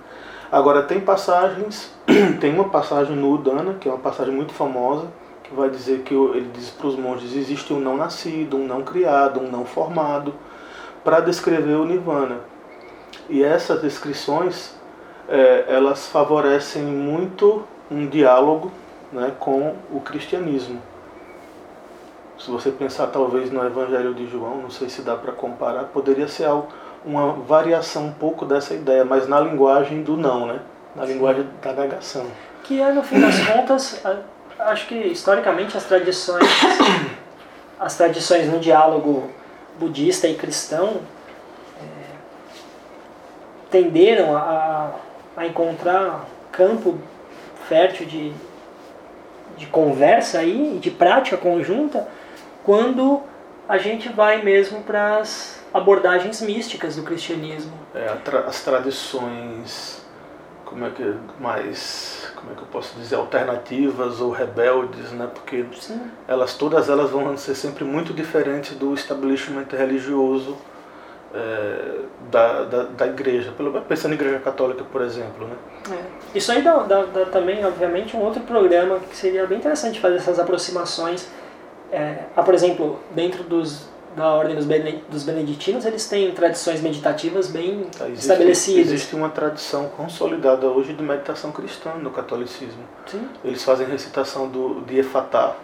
Agora 0.51 0.83
tem 0.83 0.99
passagens, 0.99 1.91
tem 2.39 2.53
uma 2.53 2.69
passagem 2.69 3.15
no 3.15 3.31
Udana, 3.31 3.73
que 3.73 3.89
é 3.89 3.91
uma 3.91 3.99
passagem 3.99 4.33
muito 4.33 4.53
famosa, 4.53 5.07
que 5.43 5.53
vai 5.53 5.69
dizer 5.69 6.01
que 6.01 6.13
ele 6.13 6.49
diz 6.53 6.69
para 6.69 6.87
os 6.87 6.95
monges 6.95 7.35
existe 7.35 7.73
um 7.73 7.79
não 7.79 7.97
nascido, 7.97 8.57
um 8.57 8.67
não 8.67 8.83
criado, 8.83 9.39
um 9.39 9.49
não 9.49 9.65
formado, 9.65 10.33
para 11.03 11.19
descrever 11.19 11.73
o 11.73 11.85
nirvana. 11.85 12.39
E 13.29 13.43
essas 13.43 13.81
descrições 13.81 14.75
é, 15.27 15.65
elas 15.67 16.07
favorecem 16.07 16.83
muito 16.83 17.63
um 17.89 18.07
diálogo 18.07 18.71
né, 19.11 19.31
com 19.39 19.75
o 19.91 19.99
cristianismo. 20.01 20.81
Se 22.37 22.49
você 22.49 22.71
pensar 22.71 23.07
talvez 23.07 23.51
no 23.51 23.65
Evangelho 23.65 24.13
de 24.13 24.27
João, 24.27 24.57
não 24.57 24.69
sei 24.69 24.89
se 24.89 25.01
dá 25.01 25.15
para 25.15 25.31
comparar, 25.31 25.85
poderia 25.85 26.27
ser 26.27 26.47
uma 27.05 27.33
variação 27.33 28.07
um 28.07 28.13
pouco 28.13 28.45
dessa 28.45 28.73
ideia, 28.73 29.05
mas 29.05 29.27
na 29.27 29.39
linguagem 29.39 30.03
do 30.03 30.17
não, 30.17 30.47
né? 30.47 30.59
na 30.95 31.05
linguagem 31.05 31.47
da 31.61 31.73
negação. 31.73 32.25
Que 32.63 32.79
é, 32.81 32.91
no 32.91 33.03
fim 33.03 33.19
das 33.19 33.39
contas, 33.45 34.01
acho 34.59 34.87
que 34.87 34.95
historicamente 34.95 35.75
as 35.75 35.83
tradições, 35.83 36.47
as 37.79 37.95
tradições 37.95 38.47
no 38.47 38.59
diálogo 38.59 39.29
budista 39.79 40.27
e 40.27 40.35
cristão 40.35 41.01
é, 41.77 42.15
tenderam 43.69 44.35
a, 44.37 44.91
a 45.35 45.45
encontrar 45.45 46.25
campo 46.51 46.97
fértil 47.67 48.05
de, 48.05 48.31
de 49.57 49.65
conversa 49.67 50.39
aí, 50.39 50.77
de 50.79 50.91
prática 50.91 51.37
conjunta, 51.37 52.07
quando 52.63 53.21
a 53.67 53.77
gente 53.77 54.09
vai 54.09 54.41
mesmo 54.41 54.81
para 54.81 55.17
as 55.17 55.63
abordagens 55.73 56.41
místicas 56.41 56.95
do 56.95 57.03
cristianismo. 57.03 57.73
É, 57.95 58.15
as 58.47 58.63
tradições 58.63 60.03
como 60.65 60.85
é 60.85 60.89
que 60.89 61.15
mais 61.39 62.31
como 62.35 62.51
é 62.51 62.55
que 62.55 62.61
eu 62.61 62.67
posso 62.67 62.97
dizer 62.97 63.15
alternativas 63.15 64.19
ou 64.19 64.31
rebeldes 64.31 65.11
né 65.11 65.29
porque 65.31 65.65
Sim. 65.79 66.01
elas 66.27 66.55
todas 66.55 66.89
elas 66.89 67.11
vão 67.11 67.37
ser 67.37 67.53
sempre 67.53 67.83
muito 67.83 68.11
diferentes 68.11 68.75
do 68.75 68.93
establishment 68.93 69.67
religioso 69.69 70.57
é, 71.31 71.99
da, 72.31 72.63
da, 72.63 72.83
da, 72.83 73.07
igreja 73.07 73.51
pelo 73.51 73.71
pensando 73.81 74.09
na 74.09 74.15
igreja 74.15 74.39
católica 74.39 74.83
por 74.83 75.01
exemplo 75.01 75.47
né 75.47 75.55
é. 75.91 76.37
isso 76.37 76.51
aí 76.51 76.63
dá, 76.63 76.77
dá, 76.77 77.03
dá, 77.05 77.25
também 77.25 77.63
obviamente 77.63 78.17
um 78.17 78.21
outro 78.21 78.41
programa 78.41 78.99
que 78.99 79.15
seria 79.15 79.45
bem 79.45 79.59
interessante 79.59 79.99
fazer 79.99 80.15
essas 80.15 80.39
aproximações 80.39 81.29
É, 81.93 82.25
ah, 82.35 82.41
por 82.41 82.53
exemplo, 82.55 82.99
dentro 83.11 83.43
dos, 83.43 83.87
da 84.15 84.27
ordem 84.33 84.55
dos, 84.55 84.65
bene, 84.65 85.03
dos 85.09 85.23
beneditinos, 85.23 85.85
eles 85.85 86.07
têm 86.09 86.31
tradições 86.31 86.81
meditativas 86.81 87.47
bem 87.47 87.83
Tá, 87.95 88.05
existe, 88.05 88.21
estabelecidas. 88.21 88.91
Existe 88.91 89.15
uma 89.15 89.29
tradição 89.29 89.89
consolidada 89.89 90.65
hoje 90.67 90.93
de 90.93 91.03
meditação 91.03 91.51
cristã 91.51 91.91
no 91.95 92.09
catolicismo. 92.09 92.83
Sim. 93.05 93.29
Eles 93.45 93.63
fazem 93.63 93.85
recitação 93.87 94.47
do, 94.47 94.81
de 94.81 94.97
Efatá. 94.97 95.55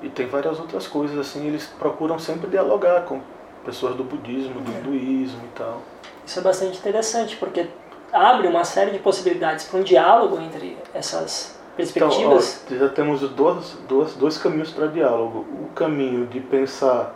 E 0.00 0.08
tem 0.08 0.26
várias 0.28 0.60
outras 0.60 0.86
coisas 0.86 1.18
assim. 1.18 1.48
Eles 1.48 1.66
procuram 1.66 2.16
sempre 2.20 2.48
dialogar 2.48 3.02
com 3.02 3.20
pessoas 3.64 3.96
do 3.96 4.04
budismo, 4.04 4.60
do 4.60 4.70
É. 4.72 4.78
hinduísmo 4.78 5.40
e 5.44 5.58
tal. 5.58 5.82
Isso 6.24 6.38
é 6.38 6.42
bastante 6.42 6.78
interessante, 6.78 7.34
porque 7.36 7.66
abre 8.12 8.46
uma 8.46 8.62
série 8.64 8.92
de 8.92 9.00
possibilidades 9.00 9.64
para 9.64 9.80
um 9.80 9.82
diálogo 9.82 10.40
entre 10.40 10.78
essas 10.94 11.57
Então, 11.78 12.08
perspectivas. 12.08 12.66
ó, 12.70 12.74
já 12.74 12.88
temos 12.88 13.20
dois, 13.20 13.76
dois, 13.88 14.14
dois 14.14 14.36
caminhos 14.38 14.70
para 14.72 14.86
diálogo. 14.88 15.46
O 15.62 15.68
caminho 15.74 16.26
de 16.26 16.40
pensar 16.40 17.14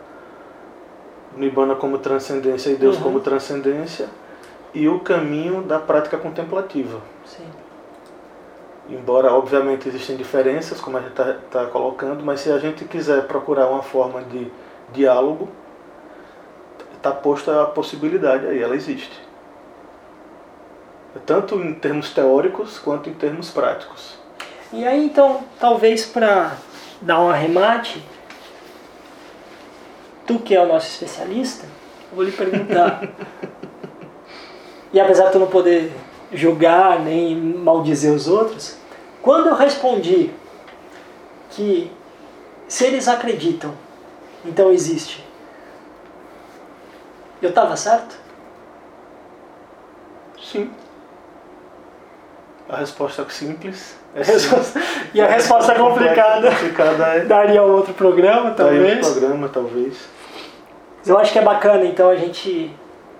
Nibbana 1.35 1.75
como 1.75 1.97
transcendência 1.97 2.69
e 2.69 2.75
Deus 2.75 2.95
Uhum. 2.97 3.03
como 3.03 3.19
transcendência 3.19 4.07
e 4.73 4.87
o 4.87 4.99
caminho 4.99 5.61
da 5.63 5.79
prática 5.79 6.17
contemplativa. 6.17 6.99
Sim. 7.25 7.45
Embora, 8.89 9.31
obviamente, 9.33 9.87
existem 9.87 10.15
diferenças, 10.17 10.79
como 10.81 10.97
a 10.97 11.01
gente 11.01 11.11
está 11.21 11.65
colocando, 11.67 12.23
mas 12.23 12.41
se 12.41 12.51
a 12.51 12.57
gente 12.57 12.85
quiser 12.85 13.25
procurar 13.27 13.67
uma 13.67 13.81
forma 13.81 14.21
de 14.23 14.51
diálogo, 14.91 15.47
está 16.95 17.11
posta 17.11 17.63
a 17.63 17.65
possibilidade 17.65 18.45
aí, 18.45 18.61
ela 18.61 18.75
existe. 18.75 19.21
Tanto 21.25 21.55
em 21.55 21.73
termos 21.73 22.11
teóricos 22.11 22.79
quanto 22.79 23.09
em 23.09 23.13
termos 23.13 23.49
práticos. 23.51 24.17
E 24.75 24.87
aí, 24.87 25.05
então, 25.05 25.43
talvez 25.59 26.03
para 26.03 26.57
dar 26.99 27.19
um 27.21 27.29
arremate, 27.29 28.03
tu 30.25 30.39
que 30.39 30.55
é 30.55 30.59
o 30.59 30.65
nosso 30.65 30.87
especialista, 30.87 31.67
eu 32.09 32.15
vou 32.15 32.25
lhe 32.25 32.31
perguntar. 32.31 33.07
e 34.91 34.99
apesar 34.99 35.27
de 35.27 35.33
tu 35.33 35.37
não 35.37 35.45
poder 35.45 35.93
julgar 36.31 36.99
nem 37.01 37.35
maldizer 37.35 38.11
os 38.11 38.27
outros, 38.27 38.75
quando 39.21 39.49
eu 39.49 39.55
respondi 39.55 40.31
que 41.51 41.91
se 42.67 42.85
eles 42.85 43.07
acreditam, 43.07 43.75
então 44.43 44.71
existe, 44.71 45.23
eu 47.39 47.49
estava 47.49 47.77
certo? 47.77 48.17
Sim. 50.41 50.71
A 52.67 52.77
resposta 52.77 53.21
é 53.21 53.29
simples 53.29 53.77
sim. 53.77 54.02
E 55.13 55.21
a 55.21 55.27
resposta 55.27 55.73
complicada 55.73 56.51
complicada 56.51 57.03
é 57.15 57.25
daria 57.25 57.63
um 57.63 57.71
outro 57.71 57.93
programa, 57.93 58.51
talvez. 58.51 59.07
programa, 59.07 59.49
talvez. 59.49 60.07
Eu 61.05 61.17
acho 61.17 61.33
que 61.33 61.39
é 61.39 61.41
bacana 61.41 61.83
então 61.85 62.09
a 62.09 62.15
gente 62.15 62.71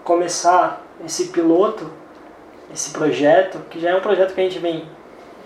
começar 0.03 0.81
esse 1.03 1.29
piloto, 1.29 1.89
esse 2.71 2.91
projeto, 2.91 3.59
que 3.69 3.79
já 3.79 3.89
é 3.89 3.95
um 3.95 4.01
projeto 4.01 4.33
que 4.33 4.41
a 4.41 4.43
gente 4.43 4.59
vem 4.59 4.85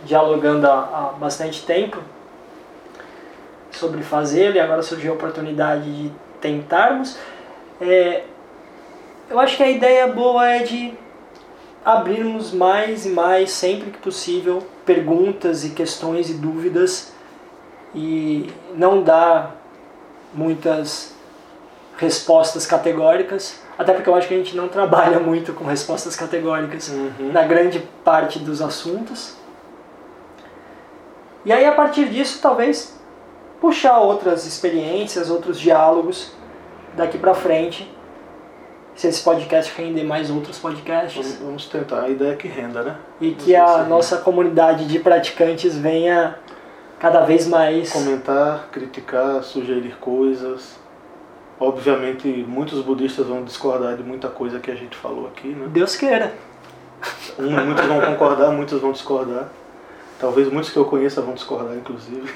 dialogando 0.04 0.68
há, 0.68 0.72
há 0.72 1.14
bastante 1.18 1.66
tempo 1.66 1.98
sobre 3.72 4.02
fazê-lo 4.04 4.56
e 4.56 4.60
agora 4.60 4.82
surgiu 4.82 5.14
a 5.14 5.16
oportunidade 5.16 5.84
de 5.84 6.12
tentarmos. 6.42 7.18
É, 7.80 8.24
eu 9.30 9.40
acho 9.40 9.58
que 9.58 9.64
a 9.64 9.70
ideia 9.70 10.08
boa 10.08 10.48
é 10.48 10.60
de 10.64 10.94
abrirmos 11.86 12.52
mais 12.52 13.06
e 13.06 13.10
mais, 13.10 13.52
sempre 13.52 13.92
que 13.92 14.00
possível, 14.00 14.62
perguntas 14.88 15.64
e 15.64 15.70
questões 15.72 16.30
e 16.32 16.34
dúvidas 16.34 17.12
e 17.94 18.50
não 18.74 19.04
dar 19.04 19.56
muitas 20.34 21.14
respostas 21.98 22.66
categóricas, 22.66 23.60
até 23.78 23.94
porque 23.94 24.10
eu 24.10 24.16
acho 24.16 24.28
que 24.28 24.34
a 24.34 24.38
gente 24.38 24.56
não 24.56 24.68
trabalha 24.68 25.20
muito 25.30 25.54
com 25.54 25.66
respostas 25.66 26.16
categóricas 26.16 26.90
Uhum. 26.90 27.32
na 27.32 27.44
grande 27.44 27.80
parte 28.04 28.40
dos 28.40 28.62
assuntos. 28.62 29.36
E 31.46 31.52
aí, 31.52 31.66
a 31.66 31.72
partir 31.74 32.10
disso, 32.10 32.40
talvez 32.42 32.98
puxar 33.62 34.00
outras 34.00 34.46
experiências, 34.46 35.30
outros 35.30 35.60
diálogos 35.60 36.32
daqui 36.96 37.18
pra 37.18 37.34
frente. 37.34 37.92
Se 38.98 39.08
esse 39.08 39.22
podcast 39.24 39.72
render 39.80 40.04
mais 40.04 40.30
outros 40.32 40.58
podcasts. 40.58 41.38
Vamos, 41.42 41.68
tentar. 41.68 42.02
A 42.02 42.10
ideia 42.10 42.34
é 42.34 42.36
que 42.36 42.48
renda, 42.48 42.82
né? 42.82 42.96
E 43.22 43.32
que 43.32 43.56
a 43.56 43.84
nossa 43.84 44.18
comunidade 44.18 44.86
de 44.88 44.98
praticantes 45.00 45.78
venha 45.78 46.36
cada 47.00 47.22
vez 47.22 47.48
mais. 47.48 47.94
Comentar, 47.94 48.68
criticar, 48.72 49.44
sugerir 49.44 49.96
coisas. 50.02 50.76
Obviamente, 51.60 52.28
muitos 52.48 52.82
budistas 52.82 53.28
vão 53.28 53.44
discordar 53.44 53.96
de 53.96 54.02
muita 54.04 54.28
coisa 54.30 54.60
que 54.60 54.70
a 54.72 54.76
gente 54.76 54.98
falou 54.98 55.28
aqui, 55.28 55.48
né? 55.50 55.68
Deus 55.70 55.96
queira. 55.96 56.34
Muitos 57.38 57.86
vão 57.86 58.02
concordar, 58.02 58.50
muitos 58.52 58.82
vão 58.82 58.92
discordar. 58.92 59.48
Talvez 60.20 60.50
muitos 60.52 60.72
que 60.72 60.78
eu 60.78 60.86
conheça 60.86 61.22
vão 61.22 61.36
discordar, 61.36 61.76
inclusive. 61.76 62.34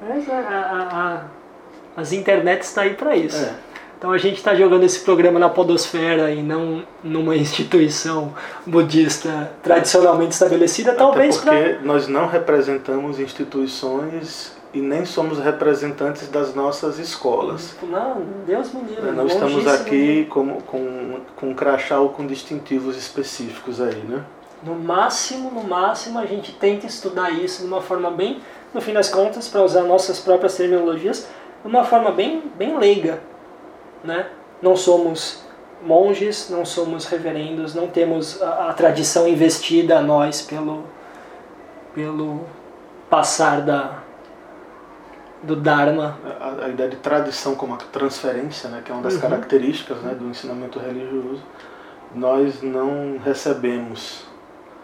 Mas 0.00 0.28
a, 0.30 0.38
a- 0.38 1.14
a- 1.14 2.00
as 2.00 2.12
internets 2.12 2.68
está 2.68 2.82
aí 2.82 2.94
para 2.94 3.16
isso. 3.16 3.44
É. 3.44 3.71
Então 4.02 4.10
a 4.10 4.18
gente 4.18 4.38
está 4.38 4.52
jogando 4.52 4.82
esse 4.82 4.98
programa 4.98 5.38
na 5.38 5.48
podosfera 5.48 6.32
e 6.32 6.42
não 6.42 6.82
numa 7.04 7.36
instituição 7.36 8.34
budista 8.66 9.52
tradicionalmente 9.62 10.32
estabelecida, 10.32 10.92
talvez 10.92 11.38
Até 11.38 11.44
para 11.44 11.68
porque 11.74 11.86
nós 11.86 12.08
não 12.08 12.26
representamos 12.26 13.20
instituições 13.20 14.56
e 14.74 14.80
nem 14.80 15.04
somos 15.04 15.38
representantes 15.38 16.26
das 16.28 16.52
nossas 16.52 16.98
escolas. 16.98 17.76
Não, 17.80 18.24
Deus 18.44 18.74
me 18.74 18.80
livre. 18.80 19.12
Nós 19.12 19.34
estamos 19.34 19.64
longíssimo 19.64 19.86
aqui 19.86 20.26
como, 20.28 20.60
com, 20.62 21.20
com 21.36 21.50
um 21.50 21.54
crachá 21.54 22.00
ou 22.00 22.08
com 22.08 22.26
distintivos 22.26 22.96
específicos 22.96 23.80
aí, 23.80 24.02
né? 24.08 24.24
No 24.64 24.74
máximo, 24.74 25.48
no 25.48 25.62
máximo, 25.62 26.18
a 26.18 26.26
gente 26.26 26.50
tenta 26.54 26.86
estudar 26.86 27.30
isso 27.30 27.62
de 27.62 27.68
uma 27.68 27.80
forma 27.80 28.10
bem, 28.10 28.40
no 28.74 28.80
fim 28.80 28.94
das 28.94 29.08
contas, 29.08 29.46
para 29.46 29.62
usar 29.62 29.82
nossas 29.82 30.18
próprias 30.18 30.56
terminologias, 30.56 31.28
de 31.62 31.68
uma 31.68 31.84
forma 31.84 32.10
bem, 32.10 32.42
bem 32.58 32.76
leiga. 32.76 33.30
Né? 34.04 34.26
Não 34.60 34.76
somos 34.76 35.42
monges, 35.82 36.48
não 36.48 36.64
somos 36.64 37.06
reverendos, 37.06 37.74
não 37.74 37.88
temos 37.88 38.40
a, 38.42 38.70
a 38.70 38.72
tradição 38.72 39.26
investida 39.26 39.98
a 39.98 40.02
nós 40.02 40.42
pelo, 40.42 40.84
pelo 41.94 42.44
passar 43.10 43.60
da, 43.62 43.98
do 45.42 45.56
Dharma. 45.56 46.18
A, 46.40 46.66
a 46.66 46.68
ideia 46.68 46.88
de 46.88 46.96
tradição 46.96 47.54
como 47.54 47.74
a 47.74 47.78
transferência, 47.78 48.70
né, 48.70 48.82
que 48.84 48.90
é 48.90 48.94
uma 48.94 49.02
das 49.02 49.14
Uhum. 49.14 49.20
características 49.20 49.98
né, 49.98 50.14
do 50.14 50.26
ensinamento 50.26 50.78
religioso, 50.78 51.42
nós 52.14 52.62
não 52.62 53.18
recebemos. 53.24 54.24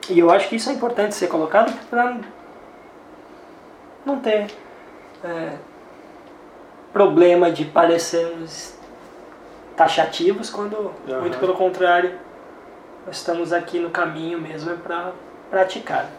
E 0.09 0.19
eu 0.19 0.31
acho 0.31 0.49
que 0.49 0.57
isso 0.57 0.71
é 0.71 0.73
importante 0.73 1.15
ser 1.15 1.29
colocado 1.29 1.73
para 1.91 2.17
não 4.05 4.19
ter 4.19 4.47
é, 5.23 5.53
problema 6.93 7.51
de 7.53 7.67
parecermos 7.67 8.78
taxativos, 9.79 10.51
quando, 10.51 10.93
Aham. 11.09 11.21
muito 11.21 11.39
pelo 11.39 11.55
contrário, 11.55 12.19
nós 13.07 13.17
estamos 13.17 13.53
aqui 13.53 13.79
no 13.79 13.91
caminho 13.91 14.39
mesmo 14.39 14.77
para 14.79 15.13
praticar. 15.49 16.11